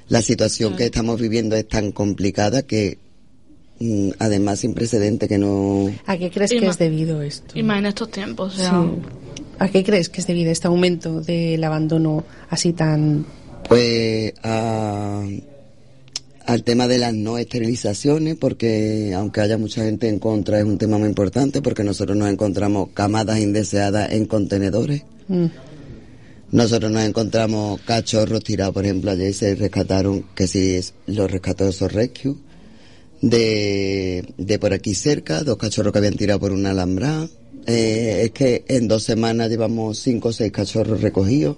La 0.10 0.22
situación 0.22 0.76
que 0.76 0.86
estamos 0.86 1.22
viviendo 1.22 1.56
es 1.56 1.68
tan 1.68 1.92
complicada 1.92 2.64
que, 2.64 2.98
mm, 3.80 4.10
además, 4.20 4.60
sin 4.62 4.74
precedente 4.74 5.28
que 5.28 5.38
no... 5.38 5.92
¿A 6.08 6.18
qué 6.18 6.32
crees 6.32 6.52
Y 6.52 6.60
que 6.60 6.68
es 6.68 6.78
debido 6.80 7.22
esto? 7.22 7.58
Y 7.58 7.62
más 7.64 7.78
en 7.80 7.86
estos 7.86 8.10
tiempos, 8.12 8.56
o 8.56 8.58
sea, 8.58 8.82
Sí. 8.84 9.02
¿A 9.60 9.70
qué 9.70 9.84
crees 9.84 10.10
que 10.10 10.22
es 10.22 10.26
debido 10.28 10.52
este 10.52 10.68
aumento 10.68 11.22
del 11.22 11.64
abandono 11.64 12.24
así 12.50 12.74
tan... 12.74 13.24
Pues 13.70 14.34
a- 14.42 15.24
al 16.46 16.64
tema 16.64 16.88
de 16.88 16.98
las 16.98 17.14
no 17.14 17.38
esterilizaciones, 17.38 18.36
porque 18.36 19.14
aunque 19.16 19.42
haya 19.42 19.58
mucha 19.58 19.84
gente 19.84 20.08
en 20.08 20.20
contra, 20.20 20.60
es 20.60 20.66
un 20.66 20.78
tema 20.78 20.98
muy 20.98 21.08
importante 21.08 21.62
porque 21.62 21.84
nosotros 21.84 22.18
nos 22.18 22.30
encontramos 22.30 22.90
camadas 22.94 23.40
indeseadas 23.40 24.12
en 24.12 24.26
contenedores. 24.26 25.04
Mm. 25.28 25.46
Nosotros 26.52 26.92
nos 26.92 27.04
encontramos 27.04 27.80
cachorros 27.82 28.44
tirados, 28.44 28.74
por 28.74 28.84
ejemplo, 28.84 29.12
ayer 29.12 29.34
se 29.34 29.56
rescataron, 29.56 30.26
que 30.36 30.48
sí, 30.48 30.80
los 31.08 31.32
rescató 31.32 31.70
esos 31.70 31.94
rescue, 31.94 32.36
de, 33.22 34.34
de 34.38 34.60
por 34.60 34.74
aquí 34.74 34.94
cerca, 34.94 35.44
dos 35.44 35.58
cachorros 35.58 35.94
que 35.94 36.00
habían 36.00 36.16
tirado 36.16 36.40
por 36.40 36.52
una 36.52 36.72
alambrada. 36.72 37.30
Eh, 37.68 38.24
es 38.26 38.32
que 38.32 38.66
en 38.68 38.88
dos 38.88 39.04
semanas 39.04 39.50
llevamos 39.50 40.00
cinco 40.00 40.30
o 40.30 40.34
seis 40.34 40.52
cachorros 40.52 41.02
recogidos. 41.02 41.58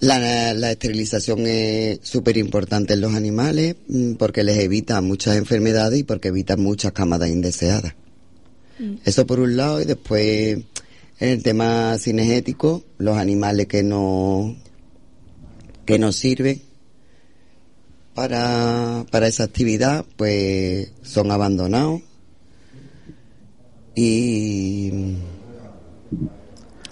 La, 0.00 0.54
la 0.54 0.70
esterilización 0.72 1.46
es 1.46 2.00
súper 2.02 2.38
importante 2.38 2.94
en 2.94 3.02
los 3.02 3.14
animales 3.14 3.76
mm, 3.88 4.14
porque 4.14 4.42
les 4.42 4.58
evita 4.58 5.00
muchas 5.02 5.36
enfermedades 5.36 6.00
y 6.00 6.04
porque 6.04 6.28
evita 6.28 6.56
muchas 6.56 6.92
camadas 6.92 7.28
indeseadas. 7.28 7.94
Eso 9.04 9.26
por 9.26 9.40
un 9.40 9.58
lado 9.58 9.82
y 9.82 9.84
después 9.84 10.58
en 11.18 11.28
el 11.28 11.42
tema 11.42 11.98
cinegético, 11.98 12.82
los 12.96 13.18
animales 13.18 13.66
que 13.66 13.82
no 13.82 14.56
que 15.84 15.98
nos 15.98 16.16
sirven 16.16 16.62
para, 18.14 19.04
para 19.10 19.28
esa 19.28 19.44
actividad, 19.44 20.04
pues 20.16 20.92
son 21.02 21.30
abandonados 21.30 22.00
y 23.94 24.90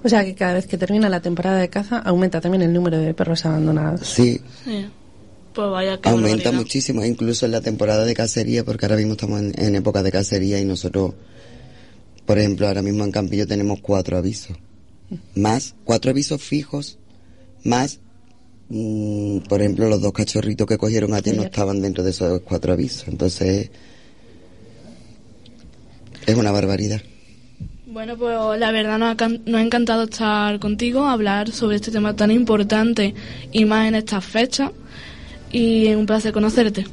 O 0.05 0.09
sea, 0.09 0.25
que 0.25 0.35
cada 0.35 0.55
vez 0.55 0.67
que 0.67 0.79
termina 0.79 1.09
la 1.09 1.21
temporada 1.21 1.59
de 1.59 1.69
caza 1.69 1.99
aumenta 1.99 2.41
también 2.41 2.63
el 2.63 2.73
número 2.73 2.99
de 2.99 3.15
perros 3.15 3.45
abandonados. 3.45 4.07
sí, 4.07 4.41
sí. 4.65 4.87
Pues 5.59 5.71
vaya 5.71 6.01
que 6.01 6.09
aumenta 6.09 6.37
barbaridad. 6.37 6.53
muchísimo, 6.53 7.05
incluso 7.05 7.45
en 7.45 7.51
la 7.51 7.61
temporada 7.61 8.05
de 8.05 8.15
cacería, 8.15 8.65
porque 8.65 8.87
ahora 8.87 8.97
mismo 8.97 9.15
estamos 9.15 9.41
en, 9.41 9.61
en 9.61 9.75
época 9.75 10.05
de 10.05 10.13
cacería 10.13 10.61
y 10.61 10.65
nosotros, 10.65 11.15
por 12.27 12.39
ejemplo, 12.39 12.69
ahora 12.69 12.81
mismo 12.81 13.03
en 13.03 13.11
Campillo 13.11 13.45
tenemos 13.45 13.81
cuatro 13.81 14.17
avisos, 14.17 14.57
más, 15.35 15.75
cuatro 15.83 16.13
avisos 16.13 16.41
fijos, 16.41 16.99
más, 17.65 17.99
mm, 18.69 19.39
por 19.49 19.61
ejemplo, 19.61 19.89
los 19.89 20.01
dos 20.01 20.13
cachorritos 20.13 20.65
que 20.65 20.79
cogieron 20.79 21.13
ayer 21.13 21.37
no 21.37 21.43
estaban 21.43 21.81
dentro 21.83 22.05
de 22.05 22.11
esos 22.11 22.41
cuatro 22.43 22.73
avisos, 22.73 23.09
entonces 23.09 23.71
es 26.25 26.37
una 26.37 26.53
barbaridad. 26.53 27.01
Bueno, 27.99 28.17
pues 28.17 28.61
la 28.61 28.71
verdad 28.71 28.97
nos 28.97 29.21
ha, 29.21 29.29
nos 29.29 29.55
ha 29.57 29.61
encantado 29.61 30.05
estar 30.05 30.61
contigo, 30.61 31.05
hablar 31.09 31.51
sobre 31.51 31.75
este 31.75 31.91
tema 31.91 32.15
tan 32.15 32.31
importante 32.31 33.13
y 33.51 33.65
más 33.65 33.89
en 33.89 33.97
estas 33.97 34.25
fechas. 34.25 34.71
Y 35.51 35.93
un 35.95 36.07
placer 36.07 36.33
conocerte. 36.33 36.87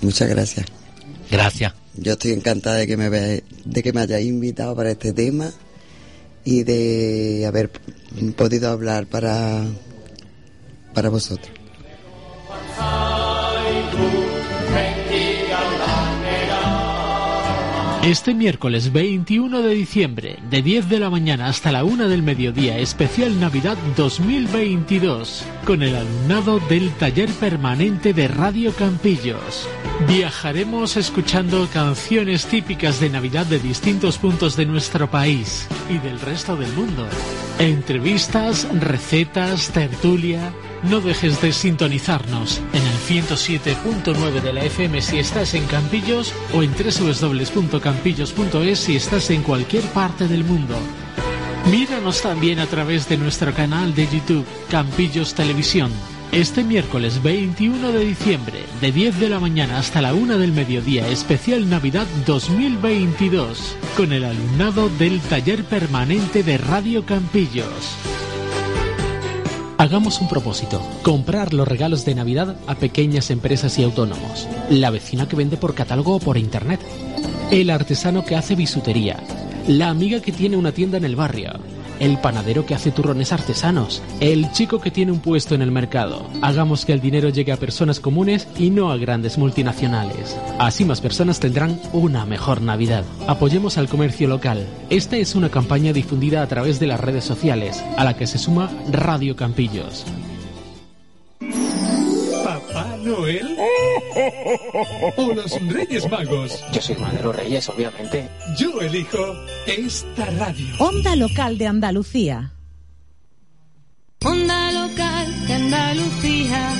Muchas 0.00 0.30
gracias. 0.30 0.64
Gracias. 1.30 1.74
yo 1.94 2.12
estoy 2.12 2.32
encantada 2.32 2.76
de 2.76 2.86
que 2.86 2.96
me 2.96 3.10
ve- 3.10 3.44
de 3.66 3.82
que 3.82 3.92
me 3.92 4.00
hayáis 4.00 4.26
invitado 4.28 4.74
para 4.74 4.90
este 4.92 5.12
tema 5.12 5.50
y 6.42 6.62
de 6.62 7.44
haber 7.46 7.70
podido 8.34 8.70
hablar 8.70 9.04
para 9.08 9.62
para 10.94 11.10
vosotros. 11.10 11.50
Este 18.02 18.32
miércoles 18.32 18.92
21 18.92 19.60
de 19.60 19.74
diciembre, 19.74 20.38
de 20.48 20.62
10 20.62 20.88
de 20.88 20.98
la 20.98 21.10
mañana 21.10 21.48
hasta 21.48 21.70
la 21.70 21.84
1 21.84 22.08
del 22.08 22.22
mediodía, 22.22 22.78
especial 22.78 23.38
Navidad 23.38 23.76
2022, 23.94 25.44
con 25.66 25.82
el 25.82 25.94
alumnado 25.94 26.60
del 26.60 26.90
taller 26.92 27.28
permanente 27.28 28.14
de 28.14 28.26
Radio 28.26 28.72
Campillos. 28.72 29.68
Viajaremos 30.08 30.96
escuchando 30.96 31.68
canciones 31.74 32.46
típicas 32.46 33.00
de 33.00 33.10
Navidad 33.10 33.44
de 33.44 33.58
distintos 33.58 34.16
puntos 34.16 34.56
de 34.56 34.64
nuestro 34.64 35.10
país 35.10 35.68
y 35.90 35.98
del 35.98 36.18
resto 36.20 36.56
del 36.56 36.72
mundo. 36.72 37.06
Entrevistas, 37.58 38.66
recetas, 38.80 39.72
tertulia. 39.72 40.54
No 40.84 41.02
dejes 41.02 41.42
de 41.42 41.52
sintonizarnos 41.52 42.62
en 42.72 42.89
107.9 43.10 44.40
de 44.40 44.52
la 44.52 44.62
FM 44.62 45.02
si 45.02 45.18
estás 45.18 45.54
en 45.54 45.66
Campillos 45.66 46.32
o 46.54 46.62
en 46.62 46.72
www.campillos.es 46.72 48.78
si 48.78 48.94
estás 48.94 49.30
en 49.30 49.42
cualquier 49.42 49.82
parte 49.86 50.28
del 50.28 50.44
mundo. 50.44 50.76
Míranos 51.72 52.22
también 52.22 52.60
a 52.60 52.66
través 52.66 53.08
de 53.08 53.16
nuestro 53.16 53.52
canal 53.52 53.96
de 53.96 54.06
YouTube 54.06 54.46
Campillos 54.70 55.34
Televisión. 55.34 55.90
Este 56.30 56.62
miércoles 56.62 57.20
21 57.20 57.90
de 57.90 58.04
diciembre, 58.04 58.60
de 58.80 58.92
10 58.92 59.18
de 59.18 59.28
la 59.28 59.40
mañana 59.40 59.80
hasta 59.80 60.00
la 60.00 60.14
1 60.14 60.38
del 60.38 60.52
mediodía, 60.52 61.08
especial 61.08 61.68
Navidad 61.68 62.06
2022, 62.26 63.74
con 63.96 64.12
el 64.12 64.24
alumnado 64.24 64.88
del 64.88 65.18
taller 65.22 65.64
permanente 65.64 66.44
de 66.44 66.58
Radio 66.58 67.04
Campillos. 67.04 67.96
Hagamos 69.80 70.20
un 70.20 70.28
propósito, 70.28 70.78
comprar 71.02 71.54
los 71.54 71.66
regalos 71.66 72.04
de 72.04 72.14
Navidad 72.14 72.54
a 72.66 72.74
pequeñas 72.74 73.30
empresas 73.30 73.78
y 73.78 73.82
autónomos, 73.82 74.46
la 74.68 74.90
vecina 74.90 75.26
que 75.26 75.36
vende 75.36 75.56
por 75.56 75.74
catálogo 75.74 76.16
o 76.16 76.20
por 76.20 76.36
internet, 76.36 76.80
el 77.50 77.70
artesano 77.70 78.22
que 78.22 78.36
hace 78.36 78.54
bisutería, 78.56 79.16
la 79.68 79.88
amiga 79.88 80.20
que 80.20 80.32
tiene 80.32 80.58
una 80.58 80.72
tienda 80.72 80.98
en 80.98 81.04
el 81.04 81.16
barrio, 81.16 81.52
el 82.00 82.18
panadero 82.18 82.66
que 82.66 82.74
hace 82.74 82.90
turrones 82.90 83.32
artesanos, 83.32 84.02
el 84.18 84.50
chico 84.52 84.80
que 84.80 84.90
tiene 84.90 85.12
un 85.12 85.20
puesto 85.20 85.54
en 85.54 85.62
el 85.62 85.70
mercado. 85.70 86.28
Hagamos 86.42 86.84
que 86.84 86.92
el 86.92 87.00
dinero 87.00 87.28
llegue 87.28 87.52
a 87.52 87.56
personas 87.56 88.00
comunes 88.00 88.48
y 88.58 88.70
no 88.70 88.90
a 88.90 88.96
grandes 88.96 89.38
multinacionales. 89.38 90.36
Así 90.58 90.84
más 90.84 91.00
personas 91.00 91.38
tendrán 91.38 91.80
una 91.92 92.26
mejor 92.26 92.62
Navidad. 92.62 93.04
Apoyemos 93.28 93.78
al 93.78 93.88
comercio 93.88 94.26
local. 94.26 94.66
Esta 94.88 95.16
es 95.16 95.34
una 95.34 95.50
campaña 95.50 95.92
difundida 95.92 96.42
a 96.42 96.48
través 96.48 96.80
de 96.80 96.86
las 96.86 96.98
redes 96.98 97.24
sociales, 97.24 97.84
a 97.96 98.04
la 98.04 98.16
que 98.16 98.26
se 98.26 98.38
suma 98.38 98.70
Radio 98.90 99.36
Campillos. 99.36 100.04
¿Papá 102.44 102.96
Noel? 103.04 103.59
¿O 105.16 105.32
los 105.34 105.60
Reyes 105.68 106.10
Magos? 106.10 106.64
Yo 106.72 106.80
soy 106.80 106.96
uno 106.96 107.10
de 107.10 107.22
los 107.22 107.36
reyes, 107.36 107.68
obviamente. 107.68 108.28
Yo 108.58 108.80
elijo 108.80 109.36
esta 109.66 110.26
radio. 110.26 110.66
Onda 110.78 111.16
local 111.16 111.58
de 111.58 111.66
Andalucía. 111.66 112.52
Onda 114.24 114.72
local 114.72 115.46
de 115.46 115.54
Andalucía. 115.54 116.74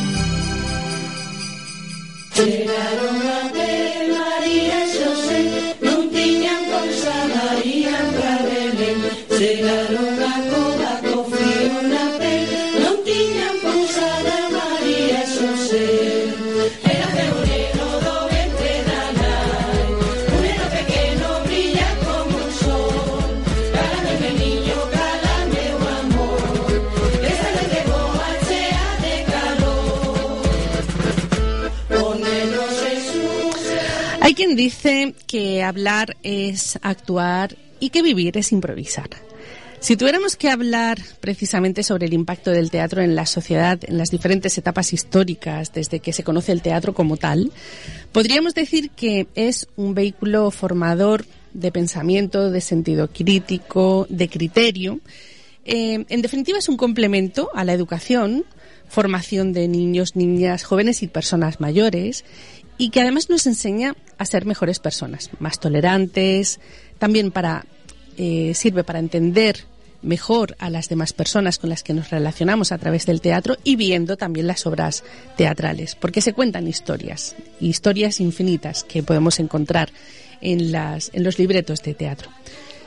Llegaron 2.37 3.80
Dice 34.57 35.15
que 35.29 35.63
hablar 35.63 36.17
es 36.23 36.79
actuar 36.83 37.57
y 37.79 37.91
que 37.91 38.03
vivir 38.03 38.37
es 38.37 38.51
improvisar. 38.51 39.09
Si 39.79 39.97
tuviéramos 39.97 40.37
que 40.37 40.51
hablar 40.51 40.99
precisamente 41.21 41.83
sobre 41.83 42.07
el 42.07 42.13
impacto 42.13 42.51
del 42.51 42.71
teatro 42.71 43.01
en 43.01 43.15
la 43.15 43.27
sociedad 43.27 43.79
en 43.83 43.97
las 43.97 44.11
diferentes 44.11 44.59
etapas 44.59 44.93
históricas 44.93 45.73
desde 45.73 46.01
que 46.01 46.13
se 46.13 46.25
conoce 46.25 46.53
el 46.53 46.63
teatro 46.63 46.93
como 46.95 47.17
tal, 47.17 47.53
podríamos 48.13 48.55
decir 48.55 48.91
que 48.91 49.29
es 49.35 49.69
un 49.77 49.95
vehículo 49.95 50.51
formador 50.51 51.25
de 51.55 51.73
pensamiento, 51.73 52.51
de 52.51 52.61
sentido 52.61 53.09
crítico, 53.09 54.07
de 54.11 54.29
criterio. 54.29 55.01
Eh, 55.65 56.05
en 56.09 56.23
definitiva, 56.23 56.59
es 56.59 56.69
un 56.69 56.77
complemento 56.77 57.51
a 57.55 57.65
la 57.65 57.73
educación, 57.73 58.45
formación 58.89 59.53
de 59.53 59.69
niños, 59.69 60.17
niñas, 60.17 60.65
jóvenes 60.65 61.03
y 61.03 61.07
personas 61.07 61.61
mayores, 61.61 62.25
y 62.81 62.89
que 62.89 63.03
además 63.03 63.29
nos 63.29 63.47
enseña 63.47 63.95
a 64.17 64.25
ser 64.25 64.47
mejores 64.47 64.79
personas, 64.79 65.29
más 65.39 65.61
tolerantes, 65.61 66.61
también 66.99 67.31
para 67.31 67.67
eh, 68.17 68.53
sirve 68.55 68.85
para 68.85 68.99
entender 68.99 69.67
mejor 70.01 70.57
a 70.59 70.71
las 70.71 70.89
demás 70.89 71.13
personas 71.13 71.59
con 71.59 71.69
las 71.69 71.83
que 71.83 71.93
nos 71.93 72.09
relacionamos 72.09 72.73
a 72.73 72.79
través 72.79 73.05
del 73.05 73.21
teatro 73.21 73.59
y 73.65 73.77
viendo 73.77 74.17
también 74.17 74.47
las 74.47 74.65
obras 74.65 75.05
teatrales, 75.37 75.95
porque 75.95 76.23
se 76.23 76.33
cuentan 76.33 76.67
historias, 76.67 77.37
historias 77.61 78.19
infinitas 78.19 78.83
que 78.83 79.03
podemos 79.03 79.41
encontrar 79.41 79.91
en, 80.41 80.73
las, 80.73 81.11
en 81.13 81.23
los 81.23 81.39
libretos 81.39 81.83
de 81.83 81.93
teatro. 81.93 82.31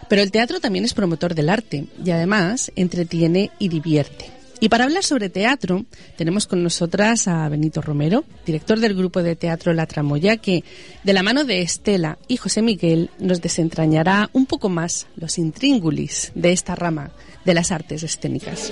Pero 0.10 0.24
el 0.24 0.32
teatro 0.32 0.60
también 0.60 0.86
es 0.86 0.96
promotor 0.96 1.36
del 1.36 1.50
arte 1.50 1.86
y 2.04 2.10
además 2.10 2.72
entretiene 2.76 3.52
y 3.60 3.70
divierte. 3.70 4.33
Y 4.64 4.70
para 4.70 4.86
hablar 4.86 5.03
sobre 5.03 5.28
teatro, 5.28 5.84
tenemos 6.16 6.47
con 6.47 6.64
nosotras 6.64 7.28
a 7.28 7.49
Benito 7.49 7.82
Romero, 7.82 8.24
director 8.45 8.80
del 8.80 8.93
grupo 8.93 9.22
de 9.22 9.36
teatro 9.36 9.74
La 9.74 9.88
Tramoya, 9.88 10.38
que 10.38 10.64
de 11.03 11.11
la 11.11 11.22
mano 11.22 11.43
de 11.43 11.61
Estela 11.61 12.18
y 12.30 12.38
José 12.38 12.61
Miguel 12.61 13.09
nos 13.20 13.41
desentrañará 13.41 14.30
un 14.32 14.45
poco 14.45 14.70
más 14.70 15.07
los 15.18 15.38
intríngulis 15.38 16.32
de 16.34 16.53
esta 16.53 16.76
rama 16.76 17.11
de 17.43 17.53
las 17.53 17.74
artes 17.74 18.03
escénicas. 18.03 18.72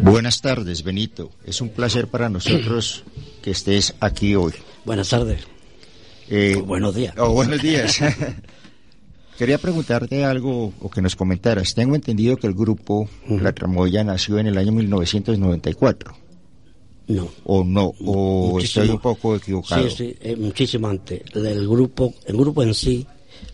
Buenas 0.00 0.40
tardes, 0.40 0.82
Benito. 0.82 1.30
Es 1.44 1.60
un 1.60 1.68
placer 1.68 2.08
para 2.08 2.28
nosotros 2.28 3.04
que 3.42 3.52
estés 3.52 3.94
aquí 4.00 4.34
hoy. 4.34 4.54
Buenas 4.84 5.10
tardes. 5.10 5.46
Eh, 6.28 6.56
buenos 6.56 6.94
días. 6.96 7.14
o 7.18 7.30
buenos 7.30 7.62
días. 7.62 8.00
Quería 9.38 9.58
preguntarte 9.58 10.24
algo 10.24 10.72
o 10.80 10.88
que 10.90 11.02
nos 11.02 11.14
comentaras. 11.14 11.74
Tengo 11.74 11.94
entendido 11.94 12.36
que 12.36 12.46
el 12.46 12.54
grupo 12.54 13.08
La 13.28 13.52
Tramoya 13.52 14.02
nació 14.02 14.38
en 14.38 14.46
el 14.46 14.56
año 14.56 14.72
1994. 14.72 16.14
No. 17.08 17.28
O 17.44 17.62
no, 17.62 17.92
o 18.04 18.52
Muchísimo. 18.52 18.82
estoy 18.82 18.96
un 18.96 19.00
poco 19.00 19.36
equivocado. 19.36 19.88
Sí, 19.90 19.96
sí, 19.96 20.16
eh, 20.20 20.36
muchísimo 20.36 20.88
antes. 20.88 21.22
El 21.34 21.68
grupo, 21.68 22.14
el 22.26 22.36
grupo 22.36 22.62
en 22.62 22.74
sí, 22.74 23.06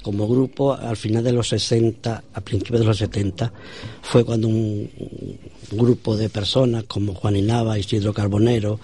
como 0.03 0.27
grupo, 0.27 0.73
al 0.73 0.97
final 0.97 1.23
de 1.23 1.33
los 1.33 1.49
60, 1.49 2.25
a 2.33 2.41
principios 2.41 2.81
de 2.81 2.87
los 2.87 2.97
70, 2.97 3.53
fue 4.01 4.25
cuando 4.25 4.49
un, 4.49 4.89
un 5.71 5.79
grupo 5.79 6.17
de 6.17 6.31
personas 6.31 6.85
como 6.85 7.15
Juan 7.15 7.37
Inaba, 7.37 7.79
Isidro 7.79 8.15
Carbonero, 8.15 8.81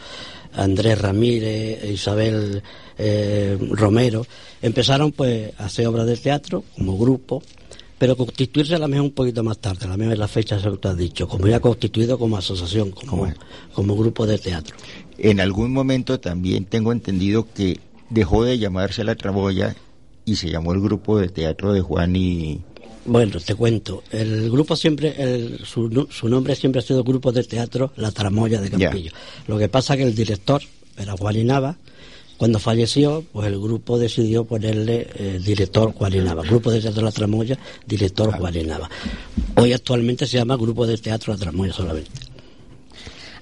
Andrés 0.55 1.01
Ramírez, 1.01 1.85
Isabel 1.85 2.63
eh, 2.97 3.59
Romero, 3.73 4.27
empezaron 4.63 5.13
pues 5.13 5.53
a 5.59 5.67
hacer 5.67 5.87
obras 5.87 6.07
de 6.07 6.17
teatro 6.17 6.65
como 6.75 6.99
grupo, 6.99 7.43
pero 7.99 8.17
constituirse 8.17 8.75
a 8.75 8.79
la 8.79 8.89
mejor 8.89 9.07
un 9.07 9.13
poquito 9.13 9.43
más 9.43 9.59
tarde, 9.59 9.87
a 9.87 9.89
la 9.89 9.97
misma 9.97 10.13
es 10.13 10.19
la 10.19 10.29
fecha 10.29 10.61
que 10.61 10.71
tú 10.77 10.89
has 10.89 10.97
dicho, 10.97 11.29
como 11.29 11.47
ya 11.47 11.61
constituido 11.61 12.19
como 12.19 12.37
asociación, 12.37 12.91
como, 12.93 13.33
como 13.73 13.97
grupo 13.97 14.27
de 14.27 14.39
teatro. 14.39 14.77
En 15.19 15.41
algún 15.41 15.73
momento 15.73 16.21
también 16.21 16.65
tengo 16.65 16.93
entendido 16.93 17.47
que 17.53 17.81
dejó 18.11 18.45
de 18.45 18.59
llamarse 18.59 19.05
La 19.05 19.17
Tramoya 19.17 19.75
y 20.25 20.37
se 20.37 20.51
llamó 20.51 20.73
el 20.73 20.81
grupo 20.81 21.19
de 21.19 21.29
teatro 21.29 21.73
de 21.73 21.81
Juan 21.81 22.15
y... 22.17 22.61
Bueno, 23.09 23.39
te 23.41 23.55
cuento. 23.55 24.03
El 24.11 24.51
grupo 24.51 24.77
siempre, 24.77 25.15
el- 25.17 25.61
su, 25.65 25.89
nombre 26.29 26.55
siempre 26.55 26.81
ha 26.81 26.83
sido 26.83 27.03
Grupo 27.03 27.33
de 27.33 27.43
Teatro 27.43 27.91
La 27.97 28.11
Tramoya 28.11 28.61
de 28.61 28.69
Campillo. 28.71 29.13
Lo 29.47 29.57
que 29.59 29.69
pasa 29.71 29.97
que 29.97 30.03
el 30.03 30.15
director 30.15 30.61
era 30.97 31.17
Juan 31.17 31.37
Inaba. 31.37 31.77
Cuando 32.37 32.59
falleció, 32.59 33.25
pues 33.33 33.49
el 33.49 33.59
grupo 33.59 33.99
decidió 33.99 34.45
ponerle 34.45 35.09
eh, 35.15 35.41
director 35.45 35.93
Juan 35.93 36.15
Inaba. 36.15 36.43
Grupo 36.43 36.71
de 36.71 36.81
Teatro 36.81 37.03
La 37.03 37.11
Tramoya, 37.11 37.59
director 37.87 38.31
Juan 38.31 38.55
Inaba. 38.57 38.91
Hoy 39.57 39.73
actualmente 39.73 40.27
se 40.27 40.37
llama 40.37 40.57
Grupo 40.57 40.87
de 40.87 40.99
Teatro 40.99 41.33
La 41.33 41.39
Tramoya 41.39 41.73
solamente. 41.73 42.11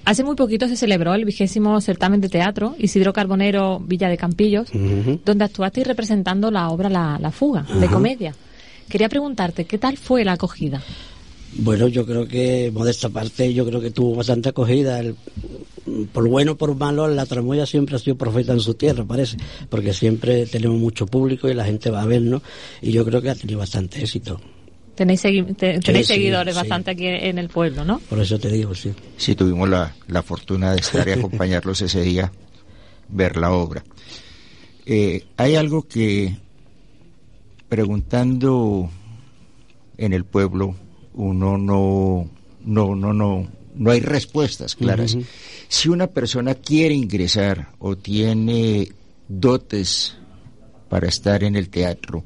Hace 0.05 0.23
muy 0.23 0.37
poquito 0.37 0.69
se 0.69 0.77
celebró 0.77 1.13
el 1.15 1.25
vigésimo 1.25 1.81
certamen 1.81 2.21
de 2.21 2.29
teatro 2.29 2.77
Isidro 2.79 3.13
Carbonero 3.13 3.81
Villa 3.81 4.09
de 4.09 4.17
Campillos, 4.17 4.69
donde 5.25 5.45
actuasteis 5.45 5.85
representando 5.89 6.53
la 6.53 6.69
obra 6.71 6.89
La, 6.89 7.19
La 7.21 7.33
Fuga, 7.33 7.67
de 7.81 7.89
comedia. 7.89 8.33
Quería 8.89 9.09
preguntarte, 9.09 9.65
¿qué 9.65 9.79
tal 9.79 9.97
fue 9.97 10.25
la 10.25 10.33
acogida? 10.33 10.83
Bueno, 11.59 11.89
yo 11.89 12.05
creo 12.07 12.27
que, 12.29 12.71
modesta 12.73 13.09
parte, 13.09 13.53
yo 13.55 13.65
creo 13.67 13.81
que 13.81 13.91
tuvo 13.91 14.15
bastante 14.17 14.51
acogida. 14.51 15.01
El- 15.01 15.17
por 16.13 16.29
bueno 16.29 16.53
o 16.53 16.57
por 16.57 16.75
malo, 16.77 17.07
la 17.09 17.27
tramoya 17.27 17.65
siempre 17.65 17.95
ha 17.97 17.99
sido 17.99 18.17
profeta 18.17 18.53
en 18.53 18.61
su 18.61 18.75
tierra, 18.75 19.05
parece, 19.05 19.37
porque 19.71 19.93
siempre 19.95 20.45
tenemos 20.47 20.79
mucho 20.79 21.07
público 21.07 21.49
y 21.49 21.55
la 21.55 21.65
gente 21.65 21.91
va 21.91 22.03
a 22.03 22.07
vernos, 22.07 22.43
y 22.83 22.91
yo 22.91 23.05
creo 23.05 23.23
que 23.23 23.31
ha 23.31 23.35
tenido 23.37 23.61
bastante 23.61 24.01
éxito. 24.01 24.41
Tenéis, 24.97 25.25
segui- 25.25 25.55
te- 25.57 25.79
tenéis 25.79 26.07
sí, 26.09 26.15
seguidores 26.15 26.55
sí. 26.55 26.61
bastante 26.61 26.91
aquí 26.91 27.07
en 27.07 27.39
el 27.39 27.49
pueblo, 27.49 27.85
¿no? 27.85 28.01
Por 28.01 28.19
eso 28.19 28.39
te 28.39 28.51
digo, 28.51 28.75
sí. 28.75 28.93
Sí, 29.17 29.35
tuvimos 29.37 29.69
la, 29.69 29.95
la 30.09 30.23
fortuna 30.23 30.73
de 30.73 30.81
estar 30.81 31.07
y 31.07 31.13
acompañarlos 31.19 31.81
ese 31.83 32.03
día, 32.03 32.33
ver 33.09 33.37
la 33.37 33.53
obra. 33.53 33.85
Eh, 34.87 35.25
hay 35.37 35.55
algo 35.55 35.83
que, 35.87 36.37
preguntando 37.69 38.91
en 39.97 40.13
el 40.13 40.25
pueblo, 40.25 40.75
uno 41.15 41.59
no, 41.59 42.29
no, 42.65 42.95
no, 42.95 43.13
no, 43.13 43.49
no 43.75 43.91
hay 43.91 44.01
respuestas 44.01 44.75
claras. 44.75 45.17
Si 45.69 45.89
una 45.89 46.07
persona 46.09 46.55
quiere 46.55 46.95
ingresar 46.95 47.73
o 47.79 47.97
tiene 47.97 48.93
dotes 49.29 50.17
para 50.89 51.09
estar 51.09 51.43
en 51.45 51.57
el 51.57 51.69
teatro, 51.69 52.25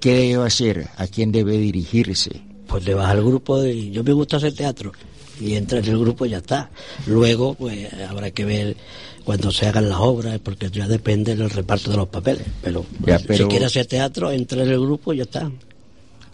¿qué 0.00 0.14
debe 0.14 0.46
hacer? 0.46 0.88
¿A 0.96 1.06
quién 1.06 1.32
debe 1.32 1.58
dirigirse? 1.58 2.42
Pues 2.66 2.84
te 2.84 2.94
vas 2.94 3.10
al 3.10 3.22
grupo 3.24 3.60
de 3.60 3.90
yo 3.90 4.02
me 4.02 4.12
gusta 4.12 4.36
hacer 4.38 4.54
teatro 4.54 4.92
y 5.40 5.54
entras 5.54 5.86
en 5.86 5.92
el 5.94 5.98
grupo 6.00 6.26
y 6.26 6.30
ya 6.30 6.38
está. 6.38 6.70
Luego, 7.06 7.54
pues 7.54 7.88
habrá 8.08 8.30
que 8.30 8.44
ver 8.44 8.76
cuando 9.24 9.50
se 9.50 9.66
hagan 9.66 9.88
las 9.88 9.98
obras, 9.98 10.38
porque 10.38 10.70
ya 10.70 10.86
depende 10.86 11.34
del 11.36 11.50
reparto 11.50 11.90
de 11.90 11.96
los 11.96 12.08
papeles. 12.08 12.46
Pero, 12.62 12.84
Ya, 13.04 13.18
si 13.18 13.26
pero- 13.26 13.48
quieres 13.48 13.66
hacer 13.68 13.86
teatro, 13.86 14.30
entra 14.30 14.62
en 14.62 14.70
el 14.70 14.80
grupo 14.80 15.12
y 15.12 15.18
ya 15.18 15.22
está. 15.24 15.50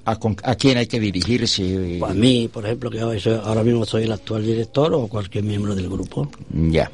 ¿A, 0.04 0.18
con- 0.18 0.36
a 0.42 0.54
quién 0.56 0.78
hay 0.78 0.86
que 0.86 0.98
dirigirse? 0.98 1.96
Pues 2.00 2.10
a 2.10 2.14
mí, 2.14 2.48
por 2.52 2.66
ejemplo, 2.66 2.90
que 2.90 3.02
hoy 3.04 3.20
soy- 3.20 3.40
ahora 3.42 3.62
mismo 3.62 3.84
soy 3.86 4.02
el 4.04 4.12
actual 4.12 4.44
director 4.44 4.92
o 4.94 5.06
cualquier 5.06 5.44
miembro 5.44 5.74
del 5.74 5.88
grupo. 5.88 6.28
Ya. 6.50 6.90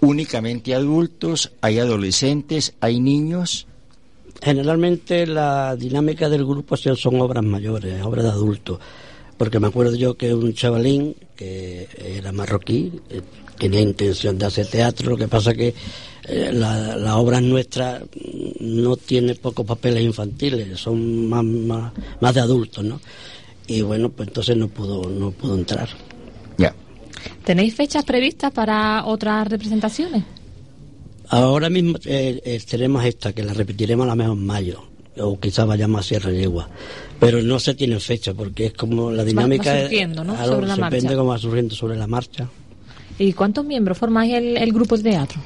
Únicamente 0.00 0.74
adultos, 0.74 1.50
hay 1.60 1.78
adolescentes, 1.80 2.74
hay 2.80 3.00
niños. 3.00 3.66
Generalmente 4.42 5.26
la 5.26 5.74
dinámica 5.76 6.28
del 6.28 6.44
grupo 6.44 6.76
son 6.76 7.20
obras 7.20 7.42
mayores, 7.42 8.02
obras 8.04 8.24
de 8.24 8.30
adultos. 8.30 8.78
Porque 9.36 9.60
me 9.60 9.66
acuerdo 9.66 9.94
yo 9.94 10.16
que 10.16 10.34
un 10.34 10.54
chavalín 10.54 11.14
que 11.36 11.88
era 11.98 12.32
marroquí 12.32 12.92
eh, 13.10 13.20
tenía 13.58 13.80
intención 13.80 14.38
de 14.38 14.46
hacer 14.46 14.66
teatro, 14.66 15.10
lo 15.10 15.16
que 15.16 15.28
pasa 15.28 15.54
que 15.54 15.74
eh, 16.28 16.50
la, 16.52 16.96
la 16.96 17.16
obra 17.18 17.40
nuestra 17.40 18.02
no 18.60 18.96
tiene 18.96 19.34
pocos 19.34 19.66
papeles 19.66 20.02
infantiles, 20.02 20.78
son 20.78 21.28
más, 21.28 21.44
más, 21.44 21.92
más 22.20 22.34
de 22.34 22.40
adultos, 22.40 22.84
¿no? 22.84 23.00
Y 23.66 23.82
bueno, 23.82 24.10
pues 24.10 24.28
entonces 24.28 24.56
no 24.56 24.68
pudo, 24.68 25.08
no 25.08 25.30
pudo 25.30 25.54
entrar. 25.54 25.88
Ya. 26.58 26.74
¿Tenéis 27.44 27.74
fechas 27.74 28.04
previstas 28.04 28.52
para 28.52 29.04
otras 29.04 29.48
representaciones? 29.48 30.24
Ahora 31.28 31.68
mismo 31.68 31.98
eh, 32.04 32.40
eh, 32.44 32.60
tenemos 32.68 33.04
esta, 33.04 33.32
que 33.32 33.42
la 33.42 33.52
repetiremos 33.52 34.04
a 34.04 34.08
la 34.08 34.14
mejor 34.14 34.36
en 34.36 34.46
mayo, 34.46 34.84
o 35.18 35.38
quizás 35.40 35.66
vayamos 35.66 36.00
a 36.00 36.02
Sierra 36.02 36.30
Yegua, 36.30 36.68
pero 37.18 37.42
no 37.42 37.58
se 37.58 37.74
tiene 37.74 37.98
fecha, 38.00 38.34
porque 38.34 38.66
es 38.66 38.72
como 38.74 39.10
la 39.10 39.24
dinámica... 39.24 39.70
va 39.72 39.76
es- 39.78 39.82
surgiendo, 39.84 40.24
¿no? 40.24 40.32
algo 40.36 40.54
Sobre 40.54 40.66
la 40.68 40.74
se 40.74 40.80
marcha. 40.80 40.96
Depende 40.96 41.16
cómo 41.16 41.30
va 41.30 41.38
surgiendo 41.38 41.74
sobre 41.74 41.96
la 41.96 42.06
marcha. 42.06 42.48
¿Y 43.18 43.32
cuántos 43.32 43.64
miembros 43.64 43.96
formáis 43.98 44.34
el, 44.34 44.56
el 44.56 44.72
grupo 44.72 44.96
de 44.96 45.10
teatro? 45.10 45.40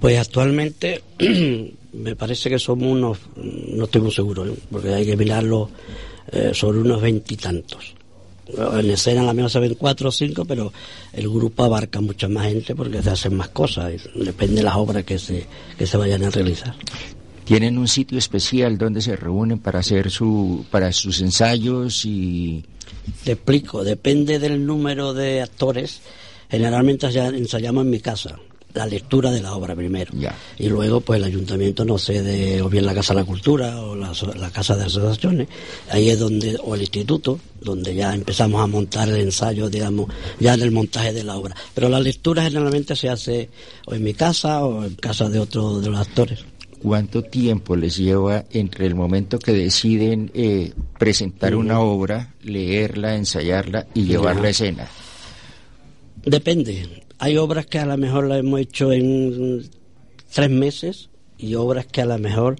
Pues 0.00 0.18
actualmente 0.18 1.02
me 1.92 2.16
parece 2.16 2.50
que 2.50 2.58
somos 2.58 2.88
unos, 2.88 3.18
no 3.36 3.84
estoy 3.84 4.02
muy 4.02 4.10
seguro, 4.12 4.46
¿eh? 4.46 4.54
porque 4.70 4.92
hay 4.92 5.06
que 5.06 5.16
mirarlo 5.16 5.70
eh, 6.30 6.50
sobre 6.52 6.78
unos 6.80 7.00
veintitantos. 7.00 7.94
En 8.46 8.90
escena 8.90 9.22
a 9.22 9.24
la 9.24 9.32
menos 9.32 9.52
se 9.52 9.58
ven 9.58 9.74
cuatro 9.74 10.10
o 10.10 10.12
cinco, 10.12 10.44
pero 10.44 10.70
el 11.14 11.30
grupo 11.30 11.64
abarca 11.64 12.02
mucha 12.02 12.28
más 12.28 12.48
gente 12.48 12.74
porque 12.74 13.02
se 13.02 13.08
hacen 13.08 13.34
más 13.34 13.48
cosas, 13.48 13.94
depende 14.14 14.56
de 14.56 14.62
las 14.64 14.76
obras 14.76 15.04
que 15.04 15.18
se, 15.18 15.46
que 15.78 15.86
se 15.86 15.96
vayan 15.96 16.22
a 16.24 16.28
realizar. 16.30 16.74
¿Tienen 17.44 17.76
un 17.76 17.88
sitio 17.88 18.18
especial 18.18 18.78
donde 18.78 19.02
se 19.02 19.16
reúnen 19.16 19.58
para 19.58 19.80
hacer 19.80 20.10
su, 20.10 20.64
para 20.70 20.92
sus 20.92 21.20
ensayos 21.20 22.04
y 22.06 22.64
Te 23.22 23.32
explico, 23.32 23.84
depende 23.84 24.38
del 24.38 24.64
número 24.64 25.12
de 25.12 25.42
actores. 25.42 26.00
Generalmente 26.50 27.10
ya 27.12 27.28
ensayamos 27.28 27.84
en 27.84 27.90
mi 27.90 28.00
casa, 28.00 28.38
la 28.74 28.86
lectura 28.86 29.30
de 29.30 29.40
la 29.40 29.54
obra 29.54 29.74
primero. 29.74 30.12
Y 30.58 30.68
luego, 30.68 31.00
pues 31.00 31.18
el 31.18 31.24
ayuntamiento 31.24 31.84
nos 31.84 32.04
cede 32.04 32.62
o 32.62 32.68
bien 32.68 32.86
la 32.86 32.94
Casa 32.94 33.14
de 33.14 33.20
la 33.20 33.26
Cultura 33.26 33.80
o 33.80 33.94
la 33.94 34.50
Casa 34.50 34.76
de 34.76 34.84
Asociaciones. 34.84 35.48
Ahí 35.90 36.10
es 36.10 36.18
donde, 36.18 36.58
o 36.62 36.74
el 36.74 36.80
instituto, 36.80 37.38
donde 37.60 37.94
ya 37.94 38.14
empezamos 38.14 38.62
a 38.62 38.66
montar 38.66 39.08
el 39.08 39.20
ensayo, 39.20 39.68
digamos, 39.68 40.08
ya 40.40 40.54
en 40.54 40.62
el 40.62 40.70
montaje 40.70 41.12
de 41.12 41.24
la 41.24 41.36
obra. 41.36 41.54
Pero 41.74 41.88
la 41.88 42.00
lectura 42.00 42.42
generalmente 42.42 42.96
se 42.96 43.08
hace 43.08 43.50
o 43.86 43.94
en 43.94 44.02
mi 44.02 44.14
casa 44.14 44.64
o 44.64 44.84
en 44.84 44.94
casa 44.94 45.28
de 45.28 45.38
otro 45.38 45.80
de 45.80 45.90
los 45.90 46.00
actores. 46.00 46.44
Cuánto 46.84 47.22
tiempo 47.22 47.76
les 47.76 47.96
lleva 47.96 48.44
entre 48.50 48.84
el 48.84 48.94
momento 48.94 49.38
que 49.38 49.54
deciden 49.54 50.30
eh, 50.34 50.74
presentar 50.98 51.54
una 51.54 51.80
obra, 51.80 52.34
leerla, 52.42 53.16
ensayarla 53.16 53.86
y 53.94 54.04
llevarla 54.04 54.48
a 54.48 54.50
escena? 54.50 54.86
Depende. 56.26 57.02
Hay 57.18 57.38
obras 57.38 57.64
que 57.64 57.78
a 57.78 57.86
lo 57.86 57.96
mejor 57.96 58.26
las 58.26 58.40
hemos 58.40 58.60
hecho 58.60 58.92
en 58.92 59.66
tres 60.30 60.50
meses 60.50 61.08
y 61.38 61.54
obras 61.54 61.86
que 61.86 62.02
a 62.02 62.04
lo 62.04 62.18
mejor 62.18 62.56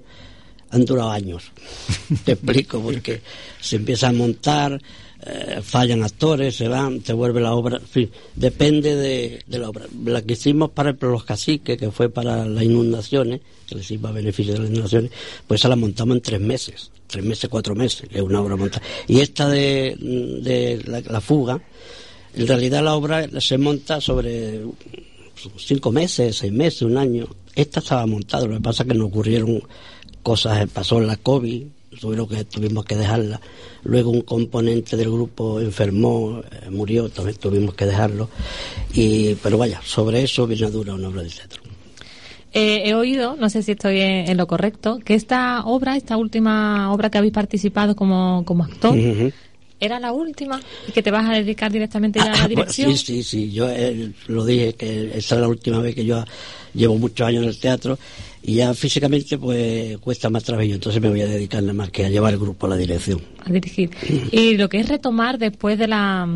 han 0.70 0.86
durado 0.86 1.10
años. 1.10 1.52
Te 2.24 2.32
explico, 2.32 2.80
porque 2.80 3.20
se 3.60 3.76
empieza 3.76 4.08
a 4.08 4.12
montar, 4.12 4.80
eh, 5.26 5.60
fallan 5.62 6.02
actores, 6.02 6.54
se 6.54 6.68
van, 6.68 7.02
se 7.02 7.14
vuelve 7.14 7.40
la 7.40 7.54
obra, 7.54 7.78
en 7.78 7.86
fin, 7.86 8.10
depende 8.34 8.94
de, 8.94 9.42
la 9.58 9.70
obra. 9.70 9.86
La 10.04 10.20
que 10.20 10.34
hicimos 10.34 10.70
para 10.70 10.92
los 11.00 11.24
caciques, 11.24 11.78
que 11.78 11.90
fue 11.90 12.10
para 12.10 12.44
las 12.44 12.62
inundaciones, 12.62 13.40
que 13.66 13.76
le 13.76 13.80
hicimos 13.80 14.10
a 14.10 14.12
beneficio 14.12 14.52
de 14.52 14.58
las 14.58 14.68
inundaciones, 14.68 15.12
pues 15.46 15.62
esa 15.62 15.70
la 15.70 15.76
montamos 15.76 16.16
en 16.16 16.22
tres 16.22 16.40
meses, 16.40 16.90
tres 17.06 17.24
meses, 17.24 17.48
cuatro 17.48 17.74
meses, 17.74 18.06
es 18.10 18.20
una 18.20 18.42
obra 18.42 18.56
montada. 18.56 18.84
Y 19.08 19.20
esta 19.20 19.48
de, 19.48 20.82
la, 20.86 21.00
la 21.00 21.20
fuga, 21.22 21.58
en 22.34 22.46
realidad 22.46 22.84
la 22.84 22.94
obra 22.94 23.26
se 23.40 23.56
monta 23.56 24.02
sobre 24.02 24.60
cinco 25.56 25.90
meses, 25.90 26.36
seis 26.36 26.52
meses, 26.52 26.82
un 26.82 26.98
año. 26.98 27.28
Esta 27.54 27.80
estaba 27.80 28.04
montada, 28.04 28.44
lo 28.46 28.56
que 28.56 28.60
pasa 28.60 28.82
es 28.82 28.90
que 28.90 28.94
nos 28.98 29.08
ocurrieron 29.08 29.62
cosas, 30.22 30.68
pasó 30.70 31.00
la 31.00 31.16
COVID, 31.16 31.62
tuvieron 32.00 32.28
que, 32.28 32.44
tuvimos 32.44 32.84
que 32.84 32.96
dejarla. 32.96 33.40
Luego 33.84 34.10
un 34.10 34.22
componente 34.22 34.96
del 34.96 35.10
grupo 35.10 35.60
enfermó, 35.60 36.40
eh, 36.40 36.70
murió, 36.70 37.08
también 37.08 37.36
tuvimos 37.36 37.74
que 37.74 37.86
dejarlo. 37.86 38.28
Y, 38.92 39.34
pero 39.36 39.58
vaya, 39.58 39.80
sobre 39.84 40.22
eso 40.22 40.46
viene 40.46 40.66
a 40.66 40.70
dura 40.70 40.94
una 40.94 41.08
obra 41.08 41.22
de 41.22 41.30
teatro. 41.30 41.62
Eh, 42.52 42.82
he 42.88 42.94
oído, 42.94 43.36
no 43.36 43.50
sé 43.50 43.62
si 43.62 43.72
estoy 43.72 44.00
en, 44.00 44.30
en 44.30 44.36
lo 44.36 44.46
correcto, 44.46 45.00
que 45.04 45.14
esta 45.14 45.64
obra, 45.64 45.96
esta 45.96 46.16
última 46.16 46.92
obra 46.92 47.10
que 47.10 47.18
habéis 47.18 47.32
participado 47.32 47.96
como, 47.96 48.44
como 48.44 48.62
actor, 48.62 48.96
era 49.80 49.98
la 49.98 50.12
última 50.12 50.60
y 50.86 50.92
que 50.92 51.02
te 51.02 51.10
vas 51.10 51.28
a 51.28 51.32
dedicar 51.32 51.72
directamente 51.72 52.18
ya 52.18 52.32
a 52.32 52.36
la 52.42 52.48
dirección. 52.48 52.86
Bueno, 52.86 52.98
sí, 52.98 53.22
sí, 53.22 53.22
sí. 53.22 53.52
Yo 53.52 53.68
eh, 53.68 54.12
lo 54.28 54.44
dije 54.44 54.74
que 54.74 55.18
esa 55.18 55.34
es 55.34 55.40
la 55.40 55.48
última 55.48 55.80
vez 55.80 55.94
que 55.94 56.04
yo 56.04 56.24
llevo 56.74 56.96
muchos 56.96 57.26
años 57.26 57.42
en 57.42 57.48
el 57.48 57.58
teatro 57.58 57.98
y 58.46 58.56
ya 58.56 58.74
físicamente 58.74 59.38
pues 59.38 59.96
cuesta 59.98 60.28
más 60.28 60.44
trabajo. 60.44 60.68
Entonces 60.68 61.00
me 61.00 61.08
voy 61.08 61.22
a 61.22 61.26
dedicar 61.26 61.62
nada 61.62 61.72
más 61.72 61.90
que 61.90 62.04
a 62.04 62.10
llevar 62.10 62.34
el 62.34 62.38
grupo 62.38 62.66
a 62.66 62.70
la 62.70 62.76
dirección. 62.76 63.20
a 63.42 63.50
dirigir. 63.50 63.90
Y 64.32 64.56
lo 64.56 64.68
que 64.68 64.80
es 64.80 64.88
retomar 64.88 65.38
después 65.38 65.78
de 65.78 65.88
la 65.88 66.28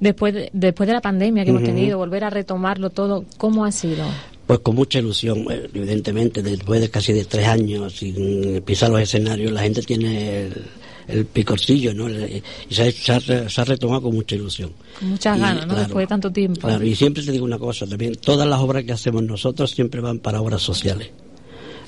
después 0.00 0.32
de, 0.32 0.50
después 0.54 0.86
de 0.86 0.94
la 0.94 1.02
pandemia 1.02 1.44
que 1.44 1.50
hemos 1.50 1.62
tenido, 1.62 1.98
volver 1.98 2.24
a 2.24 2.30
retomarlo 2.30 2.88
todo, 2.88 3.26
¿cómo 3.36 3.66
ha 3.66 3.72
sido? 3.72 4.06
Pues 4.46 4.60
con 4.60 4.74
mucha 4.74 4.98
ilusión, 4.98 5.44
eh, 5.50 5.68
evidentemente, 5.74 6.42
después 6.42 6.80
de 6.80 6.88
casi 6.88 7.12
de 7.12 7.26
tres 7.26 7.46
años 7.46 7.98
sin 7.98 8.62
pisar 8.62 8.88
los 8.88 9.02
escenarios, 9.02 9.52
la 9.52 9.60
gente 9.60 9.82
tiene 9.82 10.48
el, 11.12 11.26
picorcillo, 11.26 11.94
¿no? 11.94 12.08
Y 12.10 12.42
se 12.70 12.82
ha, 12.88 12.92
se 12.92 13.12
ha 13.12 13.18
re- 13.18 13.50
se 13.50 13.60
ha 13.60 13.64
retomado 13.64 14.02
con 14.02 14.14
mucha 14.14 14.34
ilusión. 14.34 14.72
Con 14.98 15.10
muchas 15.10 15.36
Y, 15.36 15.40
ganas, 15.40 15.62
¿no? 15.66 15.74
claro, 15.74 15.80
Después 15.88 16.02
de 16.04 16.06
tanto 16.08 16.30
tiempo. 16.32 16.60
Claro, 16.60 16.84
y 16.84 16.94
siempre 16.94 17.22
te 17.22 17.32
digo 17.32 17.44
una 17.44 17.58
cosa 17.58 17.86
también, 17.86 18.14
todas 18.16 18.46
las 18.48 18.60
obras 18.60 18.84
que 18.84 18.92
hacemos 18.92 19.22
nosotros 19.22 19.70
siempre 19.70 20.00
van 20.00 20.18
para 20.18 20.40
obras 20.40 20.62
sociales. 20.62 21.10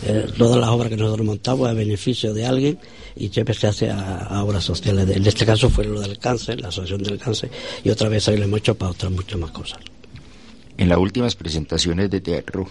Eh, 0.05 0.27
todas 0.37 0.59
las 0.61 0.69
obras 0.71 0.89
que 0.91 0.97
nosotros 0.97 1.25
montamos 1.25 1.69
a 1.69 1.73
beneficio 1.75 2.35
de 2.35 2.45
alguien 2.45 2.77
y 3.15 3.29
siempre 3.29 3.55
se 3.55 3.69
hace 3.69 3.89
a, 3.89 4.19
a 4.27 4.43
obras 4.43 4.65
sociales. 4.65 5.09
En 5.09 5.25
este 5.25 5.47
caso 5.47 5.71
fue 5.71 5.85
lo 5.85 6.01
del 6.01 6.19
cáncer, 6.19 6.61
la 6.61 6.69
asociación 6.69 7.05
del 7.05 7.19
cáncer, 7.19 7.51
y 7.85 7.91
otra 7.91 8.09
vez 8.09 8.27
ahí 8.27 8.37
lo 8.37 8.45
hemos 8.45 8.59
hecho 8.59 8.75
para 8.75 8.91
otras 8.91 9.13
muchas 9.13 9.39
más 9.39 9.53
cosas. 9.53 9.79
En 10.77 10.89
las 10.89 10.99
últimas 10.99 11.37
presentaciones 11.37 12.11
de 12.11 12.21
teatro 12.21 12.67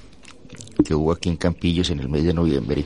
que 0.83 0.93
hubo 0.93 1.13
aquí 1.13 1.29
en 1.29 1.37
Campillos 1.37 1.89
en 1.91 1.99
el 1.99 2.09
mes 2.09 2.25
de 2.25 2.33
noviembre, 2.33 2.83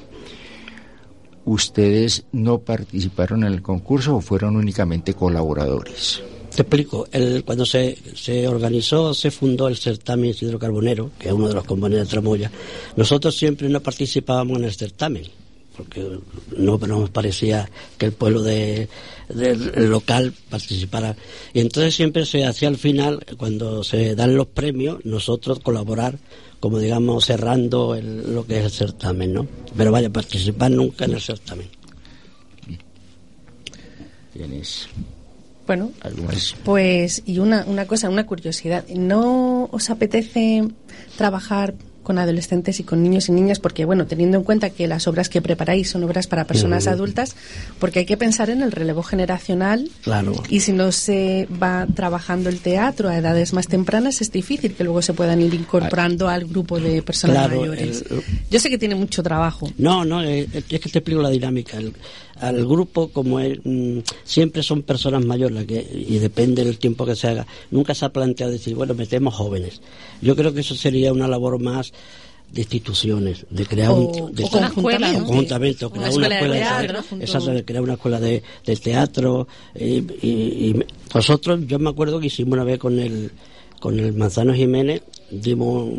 ¿ustedes 1.45 2.25
no 2.31 2.59
participaron 2.59 3.43
en 3.43 3.53
el 3.53 3.61
concurso 3.61 4.17
o 4.17 4.21
fueron 4.21 4.55
únicamente 4.55 5.13
colaboradores? 5.13 6.21
Te 6.55 6.61
explico. 6.61 7.07
El, 7.11 7.43
cuando 7.43 7.65
se, 7.65 7.97
se 8.15 8.47
organizó, 8.47 9.13
se 9.13 9.29
fundó 9.29 9.67
el 9.67 9.75
certamen 9.75 10.29
Isidro 10.29 10.57
Carbonero, 10.57 11.11
que 11.19 11.27
es 11.27 11.33
uno 11.33 11.49
de 11.49 11.53
los 11.53 11.65
componentes 11.65 12.07
de 12.07 12.11
Tramoya, 12.11 12.51
nosotros 12.95 13.35
siempre 13.35 13.67
no 13.67 13.81
participábamos 13.81 14.59
en 14.59 14.63
el 14.63 14.73
certamen, 14.73 15.23
porque 15.75 16.17
no 16.55 16.77
nos 16.77 17.09
parecía 17.09 17.69
que 17.97 18.05
el 18.05 18.13
pueblo 18.13 18.41
de, 18.41 18.87
del 19.27 19.89
local 19.89 20.33
participara. 20.49 21.17
Y 21.53 21.59
entonces 21.59 21.93
siempre 21.93 22.25
se 22.25 22.45
hacía 22.45 22.69
al 22.69 22.77
final, 22.77 23.25
cuando 23.37 23.83
se 23.83 24.15
dan 24.15 24.37
los 24.37 24.47
premios, 24.47 25.03
nosotros 25.03 25.59
colaborar, 25.59 26.17
como 26.59 26.79
digamos, 26.79 27.25
cerrando 27.25 27.95
el- 27.95 28.33
lo 28.33 28.45
que 28.45 28.57
es 28.59 28.65
el 28.65 28.71
certamen, 28.71 29.33
¿no? 29.33 29.47
Pero 29.77 29.91
vaya, 29.91 30.09
participar 30.09 30.71
nunca 30.71 31.05
en 31.05 31.13
el 31.13 31.21
certamen. 31.21 31.67
¿Tienes 34.33 34.87
Bueno, 35.67 35.91
algo 36.01 36.23
más? 36.23 36.55
Pues, 36.63 37.23
y 37.25 37.39
una, 37.39 37.63
una 37.65 37.85
cosa, 37.87 38.09
una 38.09 38.25
curiosidad. 38.25 38.85
¿No 38.89 39.65
os 39.71 39.89
apetece 39.89 40.63
trabajar 41.17 41.73
con 42.05 42.17
adolescentes 42.17 42.79
y 42.79 42.83
con 42.83 43.03
niños 43.03 43.27
y 43.27 43.33
niñas? 43.33 43.59
Porque, 43.59 43.83
bueno, 43.83 44.05
teniendo 44.07 44.37
en 44.37 44.43
cuenta 44.45 44.69
que 44.69 44.87
las 44.87 45.05
obras 45.09 45.27
que 45.27 45.41
preparáis 45.41 45.89
son 45.89 46.05
obras 46.05 46.27
para 46.27 46.45
personas 46.45 46.87
adultas, 46.87 47.35
porque 47.79 47.99
hay 47.99 48.05
que 48.05 48.15
pensar 48.15 48.49
en 48.49 48.61
el 48.61 48.71
relevo 48.71 49.03
generacional. 49.03 49.89
Claro. 50.03 50.33
Y 50.49 50.61
si 50.61 50.71
no 50.71 50.93
se 50.93 51.49
va 51.61 51.85
trabajando 51.93 52.47
el 52.47 52.59
teatro 52.61 53.09
a 53.09 53.17
edades 53.17 53.51
más 53.51 53.67
tempranas, 53.67 54.21
es 54.21 54.31
difícil 54.31 54.73
que 54.75 54.85
luego 54.85 55.01
se 55.01 55.13
puedan 55.13 55.41
ir 55.41 55.53
incorporando 55.53 56.29
al 56.29 56.45
grupo 56.45 56.79
de 56.79 57.01
personas 57.01 57.35
Claro, 57.47 57.59
mayores. 57.59 58.05
el- 58.09 58.21
Yo 58.49 58.59
sé 58.61 58.69
que 58.69 58.77
tiene 58.77 58.95
mucho 58.95 59.21
trabajo. 59.21 59.69
No, 59.77 60.05
no, 60.05 60.23
eh, 60.23 60.47
es 60.53 60.63
que 60.65 60.79
te 60.79 60.99
explico 60.99 61.21
la 61.21 61.29
dinámica. 61.29 61.77
El- 61.77 61.93
al 62.41 62.65
grupo, 62.65 63.09
como 63.09 63.39
es, 63.39 63.59
mm, 63.63 63.99
siempre 64.23 64.61
son 64.63 64.81
personas 64.83 65.23
mayores 65.25 65.55
las 65.55 65.65
que, 65.65 65.85
y 66.07 66.17
depende 66.19 66.63
del 66.63 66.77
tiempo 66.77 67.05
que 67.05 67.15
se 67.15 67.27
haga, 67.29 67.47
nunca 67.71 67.93
se 67.95 68.05
ha 68.05 68.09
planteado 68.09 68.51
decir, 68.51 68.75
bueno, 68.75 68.93
metemos 68.93 69.33
jóvenes. 69.33 69.81
Yo 70.21 70.35
creo 70.35 70.53
que 70.53 70.61
eso 70.61 70.75
sería 70.75 71.13
una 71.13 71.27
labor 71.27 71.59
más 71.61 71.93
de 72.51 72.61
instituciones, 72.61 73.45
de 73.49 73.65
crear 73.65 73.89
O- 73.91 73.95
un... 73.95 74.35
de- 74.35 74.43
o 74.43 74.49
conjuntamente. 74.49 75.21
o 75.21 75.25
conjuntamente, 75.25 75.85
o 75.85 75.89
crear 75.89 76.03
Una 76.03 76.09
escuela 76.09 76.27
de 76.29 76.35
escuela 76.35 76.55
de 76.55 76.87
teatro, 76.87 77.17
exacto, 77.21 77.51
de 77.51 77.65
crear 77.65 77.83
una 77.83 77.93
escuela 77.93 78.19
de, 78.19 78.43
de 78.65 78.75
teatro. 78.75 79.47
eh, 79.73 80.03
y, 80.21 80.27
y 80.29 80.75
nosotros, 81.13 81.61
yo 81.67 81.79
me 81.79 81.89
acuerdo 81.89 82.19
que 82.19 82.27
hicimos 82.27 82.53
una 82.53 82.63
vez 82.63 82.77
con 82.79 82.99
el 82.99 83.31
con 83.85 83.99
el 83.99 84.13
Manzano 84.13 84.51
Jiménez, 84.51 85.03
dimos 85.29 85.89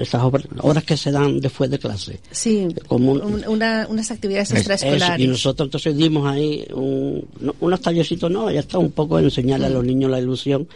esas 0.00 0.20
obras, 0.24 0.46
obras 0.62 0.82
que 0.82 0.96
se 0.96 1.12
dan 1.12 1.40
después 1.40 1.70
de 1.70 1.78
clase. 1.78 2.18
Sí, 2.32 2.66
Como 2.88 3.12
un- 3.12 3.22
un- 3.22 3.44
una- 3.46 3.86
unas 3.88 4.10
actividades 4.10 4.48
Eso, 4.50 4.56
extraescolares. 4.56 5.24
y 5.24 5.28
nosotros 5.28 5.68
entonces 5.68 5.96
dimos 5.96 6.26
ahí 6.26 6.66
un, 6.74 7.24
no, 7.40 7.54
unos 7.60 7.80
tallecitos, 7.80 8.28
no, 8.32 8.50
ya 8.50 8.58
está 8.58 8.78
un 8.78 8.90
poco 8.90 9.20
enseñarle 9.20 9.66
a 9.66 9.70
los 9.70 9.84
niños 9.84 10.10
la 10.10 10.18
ilusión 10.18 10.66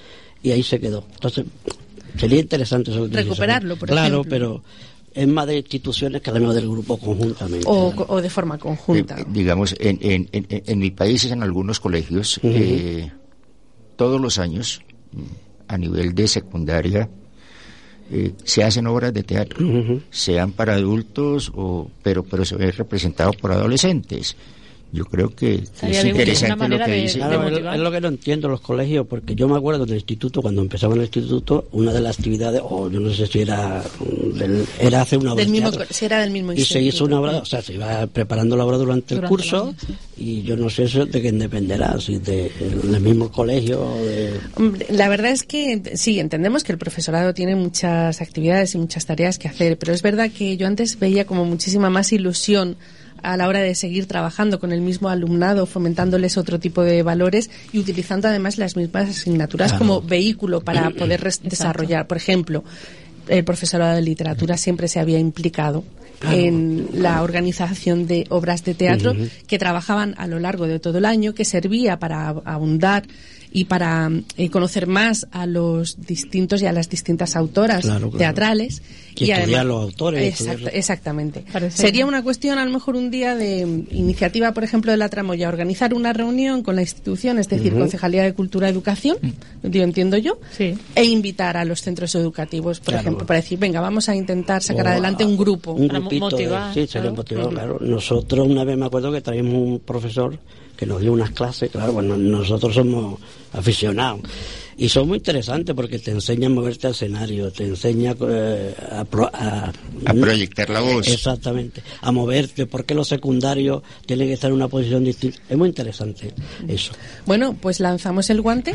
y 0.44 0.52
ahí 0.52 0.62
se 0.62 0.78
quedó. 0.78 1.04
Entonces, 1.14 1.44
sería 2.16 2.38
interesante 2.38 2.92
eso 2.92 3.08
Recuperarlo, 3.08 3.76
por 3.76 3.88
Claro, 3.88 4.20
ejemplo. 4.20 4.30
pero 4.30 4.62
es 5.12 5.26
más 5.26 5.48
de 5.48 5.56
instituciones 5.56 6.22
que 6.22 6.30
además 6.30 6.54
del 6.54 6.68
grupo 6.68 6.96
conjuntamente. 6.98 7.66
o, 7.68 7.92
o 8.08 8.22
de 8.22 8.30
forma 8.30 8.58
conjunta. 8.58 9.18
Eh, 9.18 9.24
digamos, 9.28 9.74
en, 9.80 9.98
en, 10.02 10.28
en, 10.30 10.46
en 10.48 10.78
mi 10.78 10.92
país, 10.92 11.24
en 11.24 11.42
algunos 11.42 11.80
colegios, 11.80 12.38
eh, 12.44 13.10
todos 13.96 14.20
los 14.20 14.38
años, 14.38 14.82
mm, 15.12 15.22
a 15.74 15.78
nivel 15.78 16.14
de 16.14 16.28
secundaria, 16.28 17.08
eh, 18.10 18.32
se 18.44 18.62
hacen 18.62 18.86
obras 18.86 19.12
de 19.12 19.22
teatro, 19.22 19.66
sean 20.10 20.52
para 20.52 20.74
adultos, 20.74 21.50
o 21.54 21.90
pero, 22.02 22.22
pero 22.22 22.44
se 22.44 22.56
ve 22.56 22.70
representado 22.70 23.32
por 23.32 23.52
adolescentes. 23.52 24.36
Yo 24.94 25.04
creo 25.06 25.28
que, 25.34 25.54
es 25.82 26.04
interesante 26.04 26.68
lo 26.68 26.78
que 26.84 26.90
de- 26.92 27.02
dice. 27.02 27.18
Claro, 27.18 27.48
es, 27.48 27.74
es 27.74 27.80
lo 27.80 27.90
que 27.90 28.00
no 28.00 28.06
entiendo 28.08 28.48
los 28.48 28.60
colegios, 28.60 29.04
porque 29.08 29.34
yo 29.34 29.48
me 29.48 29.56
acuerdo 29.56 29.84
del 29.86 29.96
instituto, 29.96 30.40
cuando 30.40 30.62
empezaba 30.62 30.94
en 30.94 31.00
el 31.00 31.06
instituto, 31.06 31.66
una 31.72 31.92
de 31.92 32.00
las 32.00 32.16
actividades, 32.16 32.60
o 32.64 32.88
yo 32.88 33.00
no 33.00 33.12
sé 33.12 33.26
si 33.26 33.40
era, 33.40 33.82
del- 34.34 34.64
era 34.78 35.02
hacer 35.02 35.18
una 35.18 35.32
obra 35.32 35.42
Del 35.44 35.52
de 35.52 35.60
mismo, 35.60 35.84
si 35.90 36.04
era 36.04 36.20
del 36.20 36.30
mismo 36.30 36.52
Y 36.52 36.64
se 36.64 36.80
hizo 36.80 37.06
una 37.06 37.18
obra, 37.20 37.38
o 37.38 37.44
sea, 37.44 37.60
se 37.60 37.74
iba 37.74 38.06
preparando 38.06 38.56
la 38.56 38.64
obra 38.64 38.76
durante, 38.76 39.16
el 39.16 39.22
curso, 39.22 39.74
y 40.16 40.42
yo 40.42 40.56
no 40.56 40.70
sé 40.70 40.84
eso 40.84 41.06
de 41.06 41.20
quién 41.20 41.40
dependerá, 41.40 41.98
si 42.00 42.18
de- 42.18 42.52
del 42.60 43.00
mismo 43.00 43.32
colegio 43.32 43.82
o 43.84 43.96
de... 44.04 44.38
Hombre, 44.54 44.86
La 44.90 45.08
verdad 45.08 45.32
es 45.32 45.42
que 45.42 45.82
sí, 45.96 46.20
entendemos 46.20 46.62
que 46.62 46.70
el 46.70 46.78
profesorado 46.78 47.34
tiene 47.34 47.56
muchas 47.56 48.20
actividades 48.20 48.76
y 48.76 48.78
muchas 48.78 49.06
tareas 49.06 49.40
que 49.40 49.48
hacer, 49.48 49.76
pero 49.76 49.92
es 49.92 50.02
verdad 50.02 50.30
que 50.30 50.56
yo 50.56 50.68
antes 50.68 51.00
veía 51.00 51.24
como 51.26 51.44
muchísima 51.44 51.90
más 51.90 52.12
ilusión 52.12 52.76
a 53.24 53.36
la 53.36 53.48
hora 53.48 53.60
de 53.60 53.74
seguir 53.74 54.06
trabajando 54.06 54.60
con 54.60 54.70
el 54.72 54.80
mismo 54.80 55.08
alumnado, 55.08 55.66
fomentándoles 55.66 56.36
otro 56.36 56.60
tipo 56.60 56.82
de 56.82 57.02
valores 57.02 57.50
y 57.72 57.78
utilizando 57.78 58.28
además 58.28 58.58
las 58.58 58.76
mismas 58.76 59.08
asignaturas 59.10 59.72
Claro. 59.72 59.78
como 59.86 60.02
vehículo 60.02 60.60
para 60.60 60.90
poder 60.98 61.20
desarrollar. 61.42 62.06
Por 62.06 62.16
ejemplo, 62.18 62.62
el 63.28 63.42
profesorado 63.44 63.96
de 63.96 64.02
literatura 64.02 64.56
siempre 64.56 64.86
se 64.88 65.00
había 65.00 65.18
implicado 65.18 65.82
Claro. 66.20 66.36
en 66.38 66.88
la 66.92 67.22
organización 67.22 68.06
de 68.06 68.24
obras 68.30 68.62
de 68.64 68.74
teatro 68.74 69.14
que 69.46 69.58
trabajaban 69.58 70.14
a 70.16 70.26
lo 70.26 70.38
largo 70.38 70.66
de 70.66 70.78
todo 70.78 70.98
el 70.98 71.04
año, 71.04 71.34
que 71.34 71.44
servía 71.44 71.98
para 71.98 72.30
ab- 72.32 72.42
abundar 72.44 73.02
y 73.56 73.66
para 73.66 74.10
eh, 74.36 74.50
conocer 74.50 74.88
más 74.88 75.28
a 75.30 75.46
los 75.46 76.04
distintos 76.06 76.60
y 76.60 76.66
a 76.66 76.72
las 76.72 76.90
distintas 76.90 77.36
autoras 77.36 77.82
Claro, 77.84 78.10
claro. 78.10 78.18
teatrales. 78.18 78.82
Y 79.16 79.30
estudiar 79.30 79.64
los 79.64 79.80
autores, 79.80 80.34
Exact- 80.40 80.54
estudiar- 80.58 80.70
exactamente. 80.74 81.44
Parece- 81.52 81.76
Sería 81.82 82.04
una 82.04 82.24
cuestión, 82.24 82.58
a 82.58 82.64
lo 82.64 82.72
mejor, 82.72 82.96
un 82.96 83.12
día 83.12 83.36
de 83.36 83.64
mm, 83.64 83.86
iniciativa, 83.92 84.50
por 84.52 84.64
ejemplo, 84.64 84.90
de 84.90 84.98
la 84.98 85.08
Tramoya, 85.08 85.48
organizar 85.48 85.94
una 85.94 86.12
reunión 86.12 86.64
con 86.64 86.74
la 86.74 86.82
institución, 86.82 87.38
es 87.38 87.48
decir, 87.48 87.70
Ujú. 87.72 87.82
Concejalía 87.82 88.24
de 88.24 88.34
Cultura 88.34 88.66
y 88.66 88.72
Educación, 88.72 89.18
yo 89.62 89.82
entiendo 89.84 90.16
yo, 90.16 90.40
Sí. 90.50 90.74
e 90.96 91.04
invitar 91.04 91.56
a 91.56 91.64
los 91.64 91.80
centros 91.80 92.12
educativos, 92.16 92.80
por 92.80 92.86
Claro. 92.94 93.00
ejemplo, 93.02 93.24
para 93.24 93.38
decir, 93.38 93.56
venga, 93.56 93.80
vamos 93.80 94.08
a 94.08 94.16
intentar 94.16 94.64
sacar 94.64 94.86
O 94.86 94.88
adelante 94.88 95.22
a- 95.22 95.28
un 95.28 95.36
grupo. 95.36 95.74
un 95.74 95.86
grupito 95.86 96.36
de- 96.36 96.50
sí, 96.74 96.86
sería 96.88 97.12
motivado, 97.12 97.50
claro. 97.50 97.78
Nosotros 97.80 98.48
una 98.48 98.64
vez 98.64 98.76
me 98.76 98.86
acuerdo 98.86 99.12
que 99.12 99.20
traímos 99.20 99.54
un 99.54 99.78
profesor 99.78 100.40
que 100.76 100.86
nos 100.86 101.00
dio 101.00 101.12
unas 101.12 101.30
clases, 101.30 101.70
claro, 101.70 101.92
bueno, 101.92 102.16
nosotros 102.16 102.74
somos 102.74 103.20
aficionados. 103.52 104.20
Y 104.76 104.88
son 104.88 105.06
muy 105.06 105.18
interesantes 105.18 105.72
porque 105.72 106.00
te 106.00 106.10
enseñan 106.10 106.50
a 106.50 106.54
moverte 106.56 106.88
al 106.88 106.94
escenario, 106.94 107.52
te 107.52 107.64
enseña 107.64 108.16
eh, 108.28 108.74
a, 108.90 109.04
pro- 109.04 109.30
a, 109.32 109.70
A 110.04 110.14
proyectar 110.14 110.68
la 110.68 110.80
voz. 110.80 111.06
Exactamente, 111.06 111.80
a 112.00 112.10
moverte, 112.10 112.66
por 112.66 112.84
qué 112.84 112.92
los 112.94 113.06
secundarios 113.06 113.82
tienen 114.04 114.26
que 114.26 114.32
estar 114.34 114.50
en 114.50 114.56
una 114.56 114.66
posición 114.66 115.04
distinta. 115.04 115.38
Es 115.48 115.56
muy 115.56 115.68
interesante 115.68 116.32
eso. 116.66 116.92
Bueno, 117.24 117.56
pues 117.60 117.78
lanzamos 117.78 118.28
el 118.30 118.40
guante. 118.40 118.74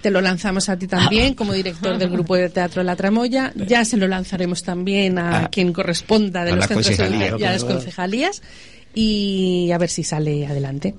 Te 0.00 0.10
lo 0.12 0.20
lanzamos 0.20 0.68
a 0.68 0.78
ti 0.78 0.86
también 0.86 1.34
como 1.34 1.52
director 1.54 1.98
del 1.98 2.10
grupo 2.10 2.36
de 2.36 2.48
teatro 2.48 2.84
La 2.84 2.94
Tramoya. 2.94 3.52
Ya 3.56 3.84
se 3.84 3.96
lo 3.96 4.06
lanzaremos 4.06 4.62
también 4.62 5.18
a 5.18 5.46
A- 5.46 5.48
quien 5.48 5.72
corresponda 5.72 6.44
de 6.44 6.54
los 6.54 6.66
centros 6.68 6.86
a 7.00 7.50
las 7.50 7.64
concejalías 7.64 8.42
y 8.94 9.70
a 9.72 9.78
ver 9.78 9.88
si 9.90 10.04
sale 10.04 10.46
adelante. 10.46 10.94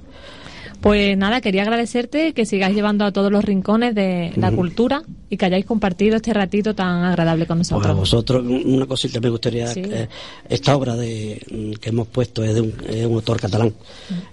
Pues 0.81 1.17
nada, 1.17 1.41
quería 1.41 1.63
agradecerte 1.63 2.33
que 2.33 2.45
sigáis 2.45 2.75
llevando 2.75 3.03
a 3.03 3.11
todos 3.11 3.31
los 3.31 3.43
rincones 3.43 3.95
de 3.95 4.31
la 4.35 4.51
cultura 4.51 5.01
y 5.29 5.35
que 5.35 5.45
hayáis 5.45 5.65
compartido 5.65 6.15
este 6.17 6.33
ratito 6.33 6.75
tan 6.75 7.03
agradable 7.03 7.45
con 7.47 7.57
Pues 7.57 7.71
a 7.71 7.75
nosotros. 7.75 7.97
vosotros, 7.97 8.45
un- 8.45 8.73
una 8.75 8.85
cosita 8.85 9.19
me 9.19 9.29
gustaría. 9.29 9.67
Sí. 9.73 9.81
eh, 9.85 10.07
esta 10.47 10.75
obra 10.77 10.95
de 10.95 11.41
mm, 11.51 11.71
que 11.81 11.89
hemos 11.89 12.07
puesto 12.07 12.43
es 12.43 12.53
de 12.53 12.61
un, 12.61 12.73
es 12.87 13.05
un 13.05 13.15
autor 13.15 13.39
catalán 13.39 13.73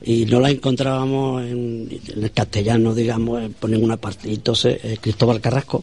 y 0.02 0.26
no 0.26 0.38
la 0.40 0.50
encontrábamos 0.50 1.42
en, 1.44 1.88
en 2.14 2.22
el 2.24 2.30
castellano, 2.30 2.94
digamos, 2.94 3.42
por 3.58 3.70
ninguna 3.70 3.96
parte. 3.96 4.30
Entonces, 4.32 4.78
eh, 4.84 4.98
Cristóbal 5.00 5.40
Carrasco, 5.40 5.82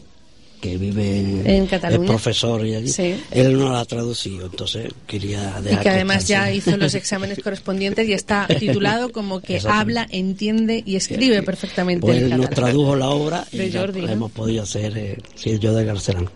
que 0.62 0.78
vive 0.78 1.18
en, 1.18 1.42
En 1.46 1.66
Cataluña. 1.66 2.04
es 2.04 2.08
profesor 2.10 2.64
y 2.64 2.74
allí, 2.76 2.88
Sí. 2.88 3.16
él 3.32 3.58
no 3.58 3.72
la 3.72 3.80
ha 3.80 3.84
traducido. 3.84 4.46
Entonces, 4.46 4.92
quería 5.08 5.56
Y 5.60 5.64
dejar 5.64 5.82
que 5.82 5.88
además 5.90 6.28
ya 6.28 6.38
constancia. 6.44 6.54
hizo 6.70 6.76
los 6.78 6.94
exámenes 6.94 7.40
correspondientes 7.42 8.08
y 8.08 8.12
está 8.12 8.46
titulado 8.58 9.10
como 9.12 9.40
que 9.40 9.60
habla, 9.68 10.06
entiende 10.10 10.82
y 10.86 10.94
escribe 10.96 11.42
perfectamente 11.42 12.00
Pues 12.06 12.22
él 12.22 12.36
nos 12.36 12.48
tradujo 12.50 12.94
la 12.96 13.10
obra 13.10 13.44
y 13.50 13.58
De 13.58 13.72
Jordi, 13.76 14.02
¿no? 14.02 14.08
hemos 14.12 14.30
podido 14.30 14.62
hacer, 14.62 14.96
eh, 14.96 15.18
sí, 15.34 15.58
yo 15.58 15.74
de 15.74 15.84
Garcelán. 15.84 16.30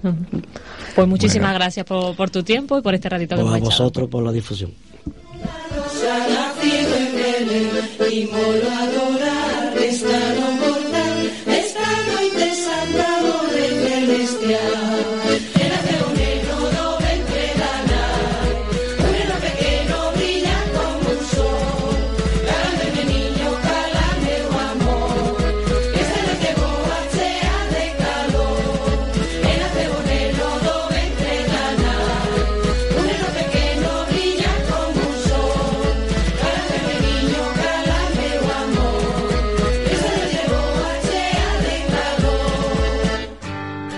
Pues 0.97 1.07
muchísimas 1.09 1.51
Bueno. 1.51 1.59
gracias 1.61 1.87
por, 1.87 2.17
por 2.17 2.29
tu 2.29 2.43
tiempo 2.43 2.77
y 2.79 2.83
por 2.83 2.95
este 2.95 3.09
ratito 3.09 3.37
que 3.37 3.43
Pues 3.43 3.55
a 3.55 3.57
hemos 3.59 3.69
echado. 3.69 3.85
vosotros 3.85 4.09
por 4.11 4.25
la 4.25 4.33
difusión. 4.33 4.73
Y 8.11 8.27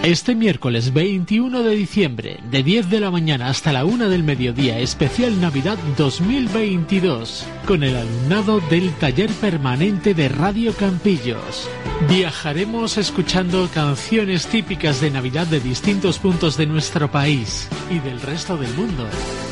Este 0.08 0.34
miércoles 0.34 0.94
21 0.94 1.62
de 1.62 1.76
diciembre, 1.76 2.40
de 2.50 2.62
10 2.62 2.88
de 2.88 2.98
la 2.98 3.10
mañana 3.10 3.48
hasta 3.48 3.74
la 3.74 3.84
1 3.84 4.08
del 4.08 4.22
mediodía, 4.22 4.78
especial 4.78 5.38
Navidad 5.38 5.76
2022, 5.98 7.46
con 7.66 7.82
el 7.82 7.94
alumnado 7.94 8.60
del 8.70 8.90
taller 8.94 9.28
permanente 9.32 10.14
de 10.14 10.30
Radio 10.30 10.72
Campillos. 10.72 11.68
Viajaremos 12.08 12.96
escuchando 12.96 13.68
canciones 13.74 14.46
típicas 14.46 15.02
de 15.02 15.10
Navidad 15.10 15.46
de 15.46 15.60
distintos 15.60 16.18
puntos 16.18 16.56
de 16.56 16.64
nuestro 16.64 17.10
país 17.10 17.68
y 17.90 17.98
del 17.98 18.22
resto 18.22 18.56
del 18.56 18.72
mundo. 18.76 19.06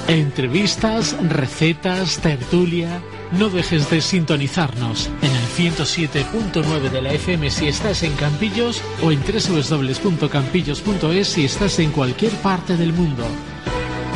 Entrevistas, 0.08 1.14
recetas, 1.28 2.18
tertulia. 2.22 3.02
No 3.32 3.48
dejes 3.48 3.90
de 3.90 4.00
sintonizarnos 4.00 5.10
en 5.20 5.32
el 5.32 5.74
107.9 5.74 6.90
de 6.90 7.02
la 7.02 7.12
FM 7.12 7.50
si 7.50 7.66
estás 7.66 8.02
en 8.02 8.12
Campillos 8.14 8.80
o 9.02 9.10
en 9.10 9.20
www.campillos.es 9.20 11.28
si 11.28 11.44
estás 11.44 11.78
en 11.80 11.90
cualquier 11.90 12.32
parte 12.36 12.76
del 12.76 12.92
mundo. 12.92 13.24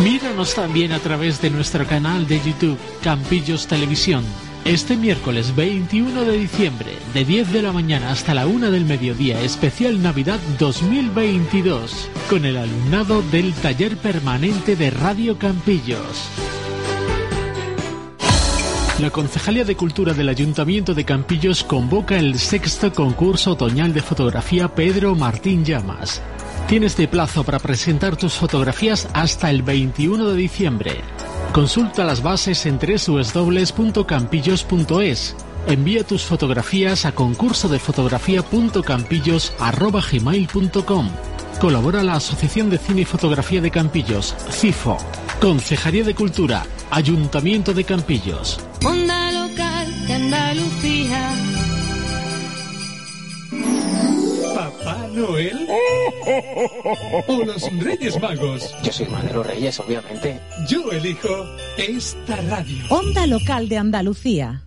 Míranos 0.03 0.55
también 0.55 0.93
a 0.93 1.01
través 1.01 1.43
de 1.43 1.51
nuestro 1.51 1.87
canal 1.87 2.27
de 2.27 2.41
YouTube 2.41 2.79
Campillos 3.03 3.67
Televisión. 3.67 4.25
Este 4.65 4.97
miércoles 4.97 5.57
21 5.57 6.25
de 6.25 6.39
diciembre, 6.39 6.93
de 7.13 7.25
10 7.25 7.53
de 7.53 7.63
la 7.63 7.73
mañana 7.73 8.11
hasta 8.11 8.35
la 8.35 8.47
1 8.47 8.71
del 8.71 8.85
mediodía, 8.85 9.41
especial 9.41 10.01
Navidad 10.03 10.39
2022, 10.59 12.09
con 12.29 12.45
el 12.45 12.57
alumnado 12.57 13.23
del 13.33 13.53
taller 13.55 13.97
permanente 13.97 14.77
de 14.77 14.91
Radio 14.91 15.39
Campillos. 15.39 16.29
La 19.01 19.11
Concejalía 19.11 19.65
de 19.65 19.77
Cultura 19.77 20.13
del 20.13 20.29
Ayuntamiento 20.29 20.93
de 20.93 21.07
Campillos 21.07 21.65
convoca 21.65 22.19
el 22.19 22.39
sexto 22.39 22.93
concurso 22.93 23.53
otoñal 23.53 23.95
de 23.95 24.03
fotografía 24.03 24.75
Pedro 24.75 25.15
Martín 25.15 25.65
Llamas. 25.65 26.21
Tienes 26.69 26.99
de 26.99 27.09
plazo 27.09 27.43
para 27.43 27.59
presentar 27.59 28.17
tus 28.17 28.35
fotografías 28.35 29.09
hasta 29.15 29.49
el 29.49 29.63
21 29.63 30.29
de 30.29 30.37
diciembre. 30.37 31.01
Consulta 31.55 32.05
las 32.05 32.23
bases 32.23 32.67
en 32.67 32.79
www.campillos.es. 32.79 35.37
Envía 35.67 36.05
tus 36.05 36.23
fotografías 36.23 37.07
a 37.07 37.13
concurso. 37.13 37.71
Colabora 41.59 42.03
la 42.03 42.17
Asociación 42.17 42.69
de 42.69 42.77
Cine 42.77 43.01
y 43.01 43.07
Fotografía 43.07 43.63
de 43.63 43.71
Campillos, 43.71 44.37
CIFO. 44.51 44.99
Concejalía 45.41 46.05
de 46.05 46.15
Cultura, 46.15 46.67
Ayuntamiento 46.91 47.73
de 47.73 47.85
Campillos. 47.85 48.59
Onda 48.85 49.31
local 49.31 50.07
de 50.09 50.13
Andalucía. 50.13 51.35
¿Papá 54.55 55.07
Noel? 55.15 55.69
¿O 57.29 57.45
los 57.45 57.71
Reyes 57.79 58.21
Magos? 58.21 58.75
Yo 58.83 58.93
soy 58.93 59.07
más 59.07 59.25
de 59.25 59.33
los 59.33 59.47
Reyes, 59.47 59.79
obviamente. 59.79 60.41
Yo 60.69 60.91
elijo 60.91 61.47
esta 61.79 62.37
radio. 62.37 62.85
Onda 62.89 63.25
local 63.27 63.69
de 63.69 63.79
Andalucía. 63.79 64.65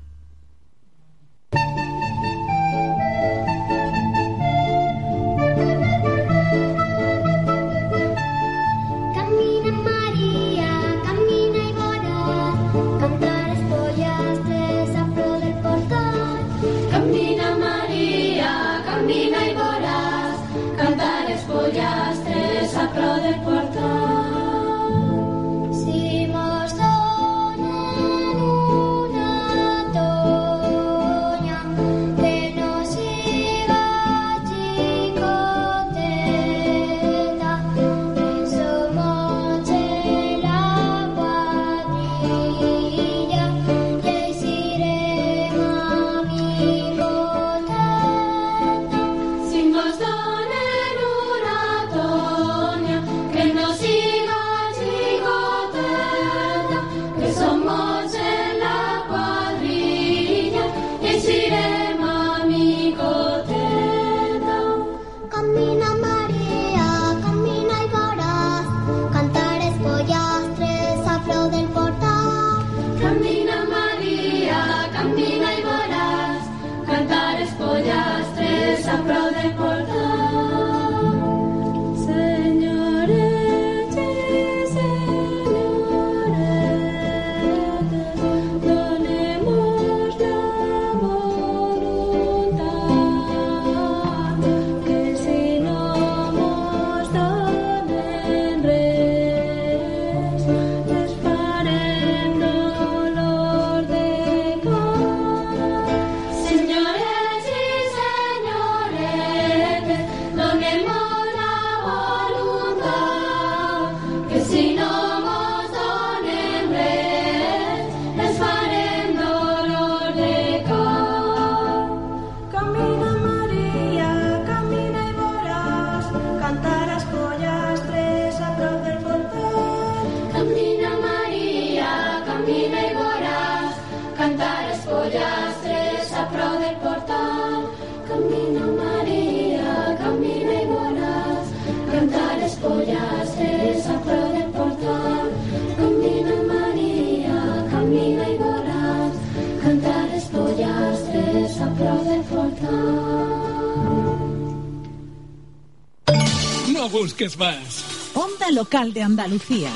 Busques 157.23 157.37
más. 157.37 158.11
Onda 158.13 158.51
local 158.51 158.93
de 158.93 159.01
Andalucía. 159.01 159.71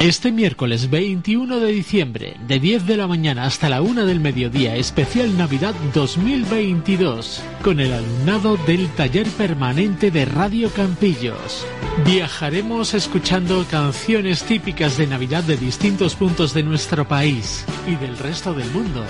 Este 0.00 0.30
miércoles 0.30 0.90
21 0.90 1.58
de 1.58 1.72
diciembre, 1.72 2.36
de 2.46 2.60
10 2.60 2.86
de 2.86 2.96
la 2.96 3.06
mañana 3.06 3.44
hasta 3.44 3.68
la 3.68 3.80
1 3.82 4.04
del 4.04 4.20
mediodía, 4.20 4.76
especial 4.76 5.36
Navidad 5.36 5.74
2022, 5.94 7.42
con 7.62 7.80
el 7.80 7.92
alumnado 7.92 8.56
del 8.58 8.88
taller 8.90 9.26
permanente 9.30 10.10
de 10.10 10.26
Radio 10.26 10.70
Campillos. 10.70 11.66
Viajaremos 12.04 12.94
escuchando 12.94 13.64
canciones 13.70 14.44
típicas 14.44 14.98
de 14.98 15.06
Navidad 15.06 15.42
de 15.44 15.56
distintos 15.56 16.14
puntos 16.14 16.52
de 16.52 16.62
nuestro 16.62 17.08
país 17.08 17.64
y 17.86 17.96
del 17.96 18.18
resto 18.18 18.52
del 18.52 18.70
mundo. 18.70 19.04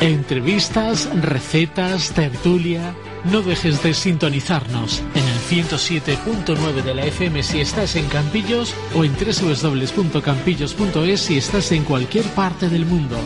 Entrevistas, 0.00 1.08
recetas, 1.20 2.12
tertulia. 2.12 2.94
No 3.24 3.42
dejes 3.42 3.82
de 3.82 3.92
sintonizarnos 3.92 5.02
en 5.14 5.26
el 5.26 5.38
107.9 5.66 6.82
de 6.82 6.94
la 6.94 7.04
FM 7.04 7.42
si 7.42 7.60
estás 7.60 7.96
en 7.96 8.08
Campillos 8.08 8.74
o 8.94 9.04
en 9.04 9.14
www.campillos.es 9.14 11.20
si 11.20 11.36
estás 11.36 11.70
en 11.72 11.84
cualquier 11.84 12.24
parte 12.26 12.70
del 12.70 12.86
mundo. 12.86 13.18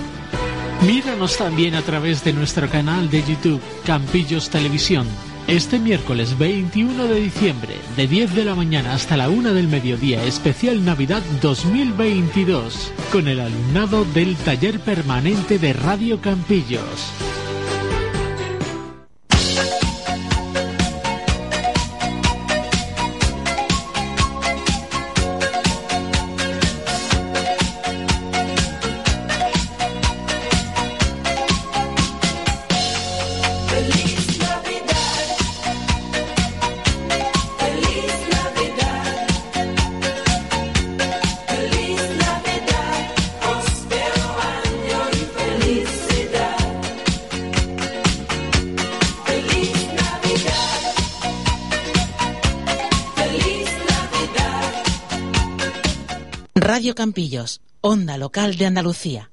Míranos 0.85 1.37
también 1.37 1.77
a 1.77 1.83
través 1.83 2.25
de 2.25 2.33
nuestro 2.33 2.69
canal 2.69 3.09
de 3.09 3.23
YouTube, 3.23 3.63
Campillos 3.87 4.51
Televisión. 4.51 5.07
Este 5.47 5.79
miércoles 5.79 6.37
21 6.39 7.07
de 7.07 7.21
diciembre, 7.21 7.77
de 7.97 8.09
10 8.09 8.35
de 8.35 8.47
la 8.47 8.55
mañana 8.55 8.95
hasta 8.95 9.15
la 9.17 9.29
1 9.29 9.55
del 9.55 9.69
mediodía, 9.69 10.25
especial 10.25 10.85
Navidad 10.85 11.23
2022, 11.41 12.93
con 13.13 13.29
el 13.29 13.39
alumnado 13.41 14.05
del 14.07 14.35
taller 14.37 14.81
permanente 14.81 15.59
de 15.59 15.73
Radio 15.73 16.21
Campillos. 16.21 17.13
Radio 56.85 56.95
Campillos, 56.97 57.63
onda 57.81 58.19
local 58.19 58.57
de 58.57 58.67
Andalucía. 58.67 59.31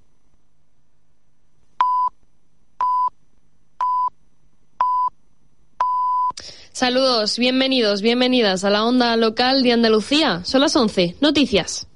Saludos, 6.72 7.38
bienvenidos, 7.38 8.02
bienvenidas 8.02 8.64
a 8.64 8.70
la 8.70 8.86
onda 8.86 9.18
local 9.18 9.64
de 9.64 9.74
Andalucía. 9.74 10.46
Son 10.46 10.62
las 10.62 10.78
11. 10.78 11.18
Noticias. 11.20 11.88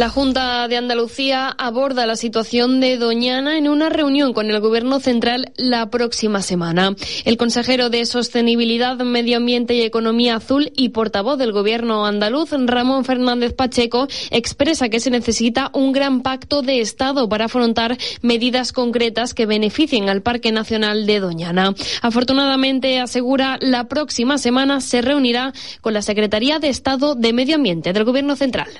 La 0.00 0.08
Junta 0.08 0.66
de 0.66 0.78
Andalucía 0.78 1.54
aborda 1.58 2.06
la 2.06 2.16
situación 2.16 2.80
de 2.80 2.96
Doñana 2.96 3.58
en 3.58 3.68
una 3.68 3.90
reunión 3.90 4.32
con 4.32 4.48
el 4.48 4.58
Gobierno 4.58 4.98
Central 4.98 5.52
la 5.58 5.90
próxima 5.90 6.40
semana. 6.40 6.94
El 7.26 7.36
consejero 7.36 7.90
de 7.90 8.06
Sostenibilidad, 8.06 8.96
Medio 8.96 9.36
Ambiente 9.36 9.74
y 9.74 9.82
Economía 9.82 10.36
Azul 10.36 10.72
y 10.74 10.88
portavoz 10.88 11.36
del 11.36 11.52
Gobierno 11.52 12.06
andaluz, 12.06 12.48
Ramón 12.50 13.04
Fernández 13.04 13.52
Pacheco, 13.52 14.08
expresa 14.30 14.88
que 14.88 15.00
se 15.00 15.10
necesita 15.10 15.70
un 15.74 15.92
gran 15.92 16.22
pacto 16.22 16.62
de 16.62 16.80
Estado 16.80 17.28
para 17.28 17.44
afrontar 17.44 17.98
medidas 18.22 18.72
concretas 18.72 19.34
que 19.34 19.44
beneficien 19.44 20.08
al 20.08 20.22
Parque 20.22 20.50
Nacional 20.50 21.04
de 21.04 21.20
Doñana. 21.20 21.74
Afortunadamente, 22.00 23.00
asegura, 23.00 23.58
la 23.60 23.86
próxima 23.86 24.38
semana 24.38 24.80
se 24.80 25.02
reunirá 25.02 25.52
con 25.82 25.92
la 25.92 26.00
Secretaría 26.00 26.58
de 26.58 26.70
Estado 26.70 27.14
de 27.16 27.34
Medio 27.34 27.56
Ambiente 27.56 27.92
del 27.92 28.04
Gobierno 28.04 28.34
Central. 28.34 28.70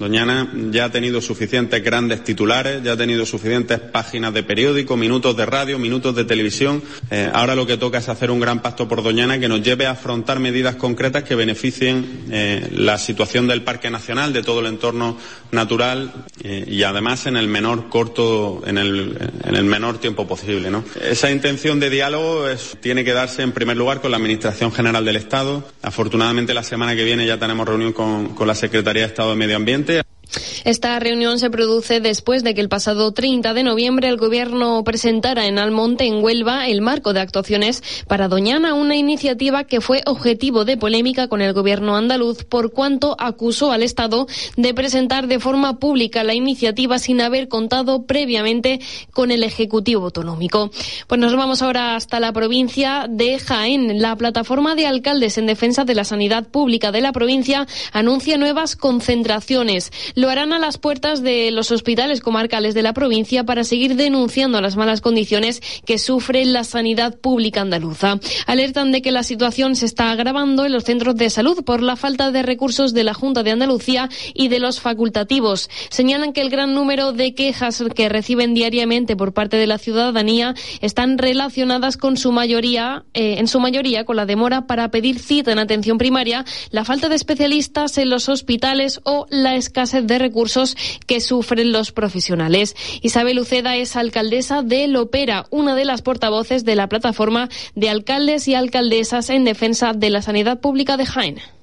Doñana 0.00 0.50
ya 0.70 0.86
ha 0.86 0.90
tenido 0.90 1.20
suficientes 1.20 1.84
grandes 1.84 2.24
titulares, 2.24 2.82
ya 2.82 2.92
ha 2.92 2.96
tenido 2.96 3.26
suficientes 3.26 3.78
páginas 3.80 4.32
de 4.32 4.42
periódico, 4.42 4.96
minutos 4.96 5.36
de 5.36 5.44
radio, 5.44 5.78
minutos 5.78 6.16
de 6.16 6.24
televisión. 6.24 6.82
Eh, 7.10 7.30
ahora 7.30 7.54
lo 7.54 7.66
que 7.66 7.76
toca 7.76 7.98
es 7.98 8.08
hacer 8.08 8.30
un 8.30 8.40
gran 8.40 8.62
pacto 8.62 8.88
por 8.88 9.02
Doñana 9.02 9.38
que 9.38 9.46
nos 9.46 9.60
lleve 9.60 9.86
a 9.86 9.90
afrontar 9.90 10.40
medidas 10.40 10.76
concretas 10.76 11.24
que 11.24 11.34
beneficien 11.34 12.24
eh, 12.30 12.66
la 12.72 12.96
situación 12.96 13.46
del 13.46 13.60
Parque 13.60 13.90
Nacional, 13.90 14.32
de 14.32 14.42
todo 14.42 14.60
el 14.60 14.68
entorno 14.68 15.18
natural 15.52 16.24
eh, 16.42 16.64
y 16.66 16.82
además 16.82 17.26
en 17.26 17.36
el 17.36 17.48
menor 17.48 17.90
corto, 17.90 18.62
en 18.66 18.78
el, 18.78 19.18
en 19.44 19.54
el 19.54 19.64
menor 19.64 19.98
tiempo 19.98 20.26
posible. 20.26 20.70
¿no? 20.70 20.82
Esa 20.98 21.30
intención 21.30 21.78
de 21.78 21.90
diálogo 21.90 22.46
tiene 22.80 23.04
que 23.04 23.12
darse 23.12 23.42
en 23.42 23.52
primer 23.52 23.76
lugar 23.76 24.00
con 24.00 24.12
la 24.12 24.16
Administración 24.16 24.72
General 24.72 25.04
del 25.04 25.16
Estado. 25.16 25.62
Afortunadamente 25.82 26.54
la 26.54 26.62
semana 26.62 26.96
que 26.96 27.04
viene 27.04 27.26
ya 27.26 27.36
tenemos 27.36 27.68
reunión 27.68 27.92
con 27.92 28.46
la 28.46 28.54
Secretaría 28.54 29.02
de 29.02 29.08
Estado 29.08 29.28
de 29.28 29.36
Medio 29.36 29.56
Ambiente. 29.56 29.89
gente 29.90 30.19
Esta 30.64 30.98
reunión 30.98 31.38
se 31.38 31.50
produce 31.50 32.00
después 32.00 32.44
de 32.44 32.54
que 32.54 32.60
el 32.60 32.68
pasado 32.68 33.12
30 33.12 33.54
de 33.54 33.62
noviembre 33.62 34.08
el 34.08 34.16
Gobierno 34.16 34.82
presentara 34.84 35.46
en 35.46 35.58
Almonte, 35.58 36.06
en 36.06 36.22
Huelva, 36.22 36.68
el 36.68 36.80
marco 36.80 37.12
de 37.12 37.20
actuaciones 37.20 37.82
para 38.06 38.28
Doñana, 38.28 38.74
una 38.74 38.96
iniciativa 38.96 39.64
que 39.64 39.80
fue 39.80 40.02
objetivo 40.06 40.64
de 40.64 40.76
polémica 40.76 41.28
con 41.28 41.42
el 41.42 41.52
Gobierno 41.52 41.96
andaluz 41.96 42.44
por 42.44 42.72
cuanto 42.72 43.16
acusó 43.18 43.72
al 43.72 43.82
Estado 43.82 44.26
de 44.56 44.74
presentar 44.74 45.26
de 45.26 45.40
forma 45.40 45.78
pública 45.78 46.24
la 46.24 46.34
iniciativa 46.34 46.98
sin 46.98 47.20
haber 47.20 47.48
contado 47.48 48.04
previamente 48.06 48.80
con 49.12 49.30
el 49.30 49.42
Ejecutivo 49.42 50.04
Autonómico. 50.06 50.70
Pues 51.06 51.20
nos 51.20 51.34
vamos 51.36 51.62
ahora 51.62 51.96
hasta 51.96 52.20
la 52.20 52.32
provincia 52.32 53.06
de 53.08 53.38
Jaén. 53.38 54.00
La 54.00 54.16
plataforma 54.16 54.74
de 54.74 54.86
alcaldes 54.86 55.38
en 55.38 55.46
defensa 55.46 55.84
de 55.84 55.94
la 55.94 56.04
sanidad 56.04 56.48
pública 56.48 56.92
de 56.92 57.00
la 57.00 57.12
provincia 57.12 57.66
anuncia 57.92 58.36
nuevas 58.36 58.76
concentraciones. 58.76 59.90
Lo 60.20 60.28
harán 60.28 60.52
a 60.52 60.58
las 60.58 60.76
puertas 60.76 61.22
de 61.22 61.50
los 61.50 61.70
hospitales 61.70 62.20
comarcales 62.20 62.74
de 62.74 62.82
la 62.82 62.92
provincia 62.92 63.44
para 63.44 63.64
seguir 63.64 63.96
denunciando 63.96 64.60
las 64.60 64.76
malas 64.76 65.00
condiciones 65.00 65.62
que 65.86 65.96
sufre 65.96 66.44
la 66.44 66.62
sanidad 66.64 67.18
pública 67.18 67.62
andaluza. 67.62 68.20
Alertan 68.46 68.92
de 68.92 69.00
que 69.00 69.12
la 69.12 69.22
situación 69.22 69.76
se 69.76 69.86
está 69.86 70.10
agravando 70.10 70.66
en 70.66 70.72
los 70.72 70.84
centros 70.84 71.16
de 71.16 71.30
salud 71.30 71.64
por 71.64 71.82
la 71.82 71.96
falta 71.96 72.30
de 72.32 72.42
recursos 72.42 72.92
de 72.92 73.02
la 73.02 73.14
Junta 73.14 73.42
de 73.42 73.52
Andalucía 73.52 74.10
y 74.34 74.48
de 74.48 74.58
los 74.58 74.78
facultativos. 74.78 75.70
Señalan 75.88 76.34
que 76.34 76.42
el 76.42 76.50
gran 76.50 76.74
número 76.74 77.14
de 77.14 77.34
quejas 77.34 77.82
que 77.94 78.10
reciben 78.10 78.52
diariamente 78.52 79.16
por 79.16 79.32
parte 79.32 79.56
de 79.56 79.66
la 79.66 79.78
ciudadanía 79.78 80.54
están 80.82 81.16
relacionadas 81.16 81.96
con 81.96 82.18
su 82.18 82.30
mayoría, 82.30 83.04
eh, 83.14 83.36
en 83.38 83.48
su 83.48 83.58
mayoría 83.58 84.04
con 84.04 84.16
la 84.16 84.26
demora 84.26 84.66
para 84.66 84.90
pedir 84.90 85.18
cita 85.18 85.50
en 85.50 85.58
atención 85.58 85.96
primaria, 85.96 86.44
la 86.72 86.84
falta 86.84 87.08
de 87.08 87.16
especialistas 87.16 87.96
en 87.96 88.10
los 88.10 88.28
hospitales 88.28 89.00
o 89.04 89.26
la 89.30 89.54
escasez 89.54 90.09
de 90.10 90.18
recursos 90.18 90.76
que 91.06 91.20
sufren 91.20 91.72
los 91.72 91.92
profesionales. 91.92 92.76
Isabel 93.00 93.38
Uceda 93.38 93.76
es 93.76 93.96
alcaldesa 93.96 94.62
de 94.62 94.86
Lopera, 94.88 95.46
una 95.48 95.74
de 95.74 95.86
las 95.86 96.02
portavoces 96.02 96.66
de 96.66 96.74
la 96.74 96.88
plataforma 96.88 97.48
de 97.74 97.88
alcaldes 97.88 98.46
y 98.46 98.54
alcaldesas 98.54 99.30
en 99.30 99.44
defensa 99.44 99.94
de 99.94 100.10
la 100.10 100.20
sanidad 100.20 100.60
pública 100.60 100.98
de 100.98 101.06
Jaén. 101.06 101.59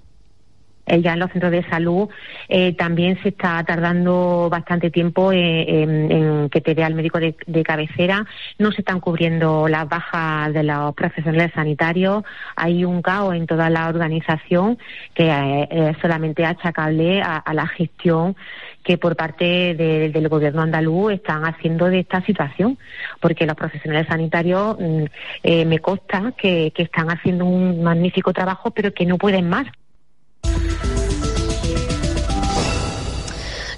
Eh, 0.88 1.02
ya 1.02 1.14
en 1.14 1.20
los 1.20 1.32
centros 1.32 1.52
de 1.52 1.64
salud 1.70 2.08
eh, 2.48 2.74
también 2.74 3.22
se 3.22 3.30
está 3.30 3.62
tardando 3.64 4.48
bastante 4.50 4.90
tiempo 4.90 5.32
eh, 5.34 5.84
en, 5.84 6.50
que 6.50 6.62
te 6.62 6.74
vea 6.74 6.88
el 6.88 6.96
médico 6.96 7.20
de, 7.20 7.36
cabecera. 7.64 8.26
No 8.58 8.72
se 8.72 8.82
están 8.82 9.00
cubriendo 9.02 9.68
las 9.68 9.88
bajas 9.90 10.54
de 10.54 10.64
los 10.64 10.96
profesionales 10.96 11.52
sanitarios. 11.54 12.24
Hay 12.56 12.86
un 12.86 13.02
caos 13.02 13.36
en 13.36 13.46
toda 13.48 13.70
la 13.70 13.90
organización 13.90 14.78
que 15.14 15.28
es 15.70 15.98
solamente 16.02 16.46
achacable 16.46 17.22
a, 17.22 17.38
a 17.38 17.54
la 17.54 17.68
gestión 17.68 18.36
que 18.84 18.98
por 18.98 19.18
parte 19.18 19.76
de- 19.76 20.10
del 20.10 20.30
gobierno 20.30 20.62
andaluz 20.62 21.12
están 21.12 21.44
haciendo 21.46 21.88
de 21.88 22.00
esta 22.00 22.22
situación, 22.22 22.78
porque 23.20 23.46
los 23.46 23.56
profesionales 23.58 24.08
sanitarios 24.08 24.78
mm, 24.80 25.04
eh, 25.44 25.66
me 25.66 25.80
consta 25.80 26.32
que 26.38 26.72
están 26.78 27.10
haciendo 27.12 27.44
un 27.46 27.84
magnífico 27.84 28.32
trabajo, 28.32 28.72
pero 28.72 28.94
que 28.94 29.06
no 29.06 29.18
pueden 29.18 29.50
más. 29.50 29.68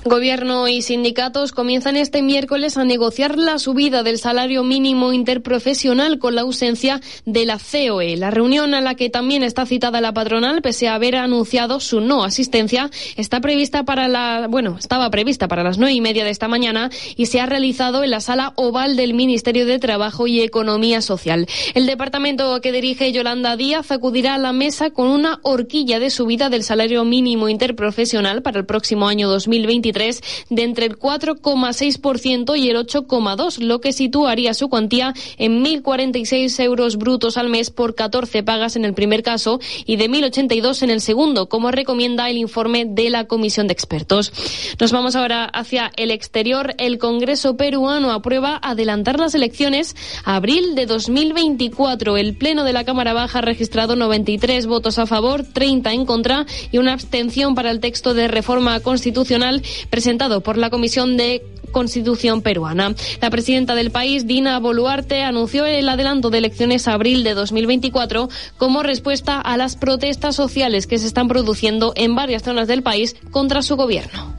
Gobierno 0.09 0.67
y 0.67 0.81
sindicatos 0.81 1.51
comienzan 1.51 1.95
este 1.95 2.23
miércoles 2.23 2.77
a 2.77 2.83
negociar 2.83 3.37
la 3.37 3.59
subida 3.59 4.01
del 4.01 4.17
salario 4.17 4.63
mínimo 4.63 5.13
interprofesional 5.13 6.17
con 6.17 6.33
la 6.33 6.41
ausencia 6.41 6.99
de 7.27 7.45
la 7.45 7.59
COE. 7.59 8.17
La 8.17 8.31
reunión 8.31 8.73
a 8.73 8.81
la 8.81 8.95
que 8.95 9.11
también 9.11 9.43
está 9.43 9.67
citada 9.67 10.01
la 10.01 10.11
patronal, 10.11 10.63
pese 10.63 10.87
a 10.87 10.95
haber 10.95 11.15
anunciado 11.15 11.79
su 11.79 12.01
no 12.01 12.23
asistencia, 12.23 12.89
está 13.17 13.39
prevista 13.39 13.85
para 13.85 14.07
la, 14.07 14.47
bueno, 14.49 14.77
estaba 14.79 15.11
prevista 15.11 15.47
para 15.47 15.61
las 15.61 15.77
nueve 15.77 15.93
y 15.93 16.01
media 16.01 16.23
de 16.23 16.31
esta 16.31 16.47
mañana 16.47 16.89
y 17.15 17.27
se 17.27 17.39
ha 17.39 17.45
realizado 17.45 18.03
en 18.03 18.09
la 18.09 18.19
sala 18.19 18.53
oval 18.55 18.95
del 18.95 19.13
Ministerio 19.13 19.67
de 19.67 19.77
Trabajo 19.77 20.25
y 20.25 20.41
Economía 20.41 21.03
Social. 21.03 21.45
El 21.75 21.85
departamento 21.85 22.59
que 22.61 22.71
dirige 22.71 23.11
Yolanda 23.11 23.55
Díaz 23.55 23.91
acudirá 23.91 24.33
a 24.33 24.39
la 24.39 24.53
mesa 24.53 24.89
con 24.89 25.05
una 25.05 25.39
horquilla 25.43 25.99
de 25.99 26.09
subida 26.09 26.49
del 26.49 26.63
salario 26.63 27.05
mínimo 27.05 27.47
interprofesional 27.47 28.41
para 28.41 28.57
el 28.57 28.65
próximo 28.65 29.07
año 29.07 29.29
2023 29.29 29.98
2023 29.99 30.23
de 30.49 30.63
entre 30.63 30.85
el 30.85 30.97
4,6% 30.97 32.57
y 32.57 32.69
el 32.69 32.77
8,2%, 32.77 33.59
lo 33.59 33.81
que 33.81 33.93
situaría 33.93 34.53
su 34.53 34.69
cuantía 34.69 35.13
en 35.37 35.63
1.046 35.63 36.63
euros 36.63 36.97
brutos 36.97 37.37
al 37.37 37.49
mes 37.49 37.69
por 37.69 37.95
14 37.95 38.43
pagas 38.43 38.75
en 38.75 38.85
el 38.85 38.93
primer 38.93 39.23
caso 39.23 39.59
y 39.85 39.97
de 39.97 40.09
1.082 40.09 40.83
en 40.83 40.89
el 40.89 41.01
segundo, 41.01 41.49
como 41.49 41.71
recomienda 41.71 42.29
el 42.29 42.37
informe 42.37 42.85
de 42.85 43.09
la 43.09 43.25
Comisión 43.25 43.67
de 43.67 43.73
Expertos. 43.73 44.31
Nos 44.79 44.91
vamos 44.91 45.15
ahora 45.15 45.45
hacia 45.45 45.91
el 45.97 46.11
exterior. 46.11 46.73
El 46.77 46.97
Congreso 46.97 47.57
peruano 47.57 48.11
aprueba 48.11 48.59
adelantar 48.61 49.19
las 49.19 49.35
elecciones 49.35 49.95
a 50.23 50.35
abril 50.35 50.75
de 50.75 50.85
2024. 50.85 52.17
El 52.17 52.35
Pleno 52.35 52.63
de 52.63 52.73
la 52.73 52.85
Cámara 52.85 53.13
Baja 53.13 53.39
ha 53.39 53.41
registrado 53.41 53.95
93 53.95 54.67
votos 54.67 54.99
a 54.99 55.05
favor, 55.05 55.43
30 55.43 55.93
en 55.93 56.05
contra 56.05 56.45
y 56.71 56.77
una 56.77 56.93
abstención 56.93 57.55
para 57.55 57.71
el 57.71 57.79
texto 57.79 58.13
de 58.13 58.27
reforma 58.27 58.79
constitucional 58.79 59.61
presentado 59.89 60.41
por 60.41 60.57
la 60.57 60.69
Comisión 60.69 61.17
de 61.17 61.43
Constitución 61.71 62.41
peruana. 62.41 62.95
La 63.21 63.29
presidenta 63.29 63.75
del 63.75 63.91
país, 63.91 64.27
Dina 64.27 64.59
Boluarte, 64.59 65.21
anunció 65.21 65.65
el 65.65 65.87
adelanto 65.87 66.29
de 66.29 66.39
elecciones 66.39 66.87
a 66.87 66.93
abril 66.93 67.23
de 67.23 67.33
2024 67.33 68.29
como 68.57 68.83
respuesta 68.83 69.39
a 69.39 69.57
las 69.57 69.75
protestas 69.75 70.35
sociales 70.35 70.87
que 70.87 70.97
se 70.97 71.07
están 71.07 71.27
produciendo 71.27 71.93
en 71.95 72.15
varias 72.15 72.43
zonas 72.43 72.67
del 72.67 72.83
país 72.83 73.15
contra 73.31 73.61
su 73.61 73.75
gobierno. 73.75 74.35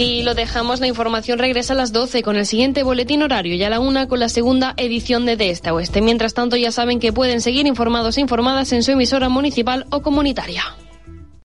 Aquí 0.00 0.22
lo 0.22 0.34
dejamos. 0.34 0.80
La 0.80 0.86
información 0.86 1.38
regresa 1.38 1.74
a 1.74 1.76
las 1.76 1.92
12 1.92 2.22
con 2.22 2.36
el 2.36 2.46
siguiente 2.46 2.82
boletín 2.82 3.22
horario 3.22 3.54
y 3.54 3.62
a 3.64 3.68
la 3.68 3.80
1 3.80 4.08
con 4.08 4.18
la 4.18 4.30
segunda 4.30 4.72
edición 4.78 5.26
de 5.26 5.36
De 5.36 5.50
Esta 5.50 5.74
Oeste. 5.74 6.00
Mientras 6.00 6.32
tanto, 6.32 6.56
ya 6.56 6.72
saben 6.72 7.00
que 7.00 7.12
pueden 7.12 7.42
seguir 7.42 7.66
informados 7.66 8.16
e 8.16 8.22
informadas 8.22 8.72
en 8.72 8.82
su 8.82 8.92
emisora 8.92 9.28
municipal 9.28 9.84
o 9.90 10.00
comunitaria. 10.00 10.62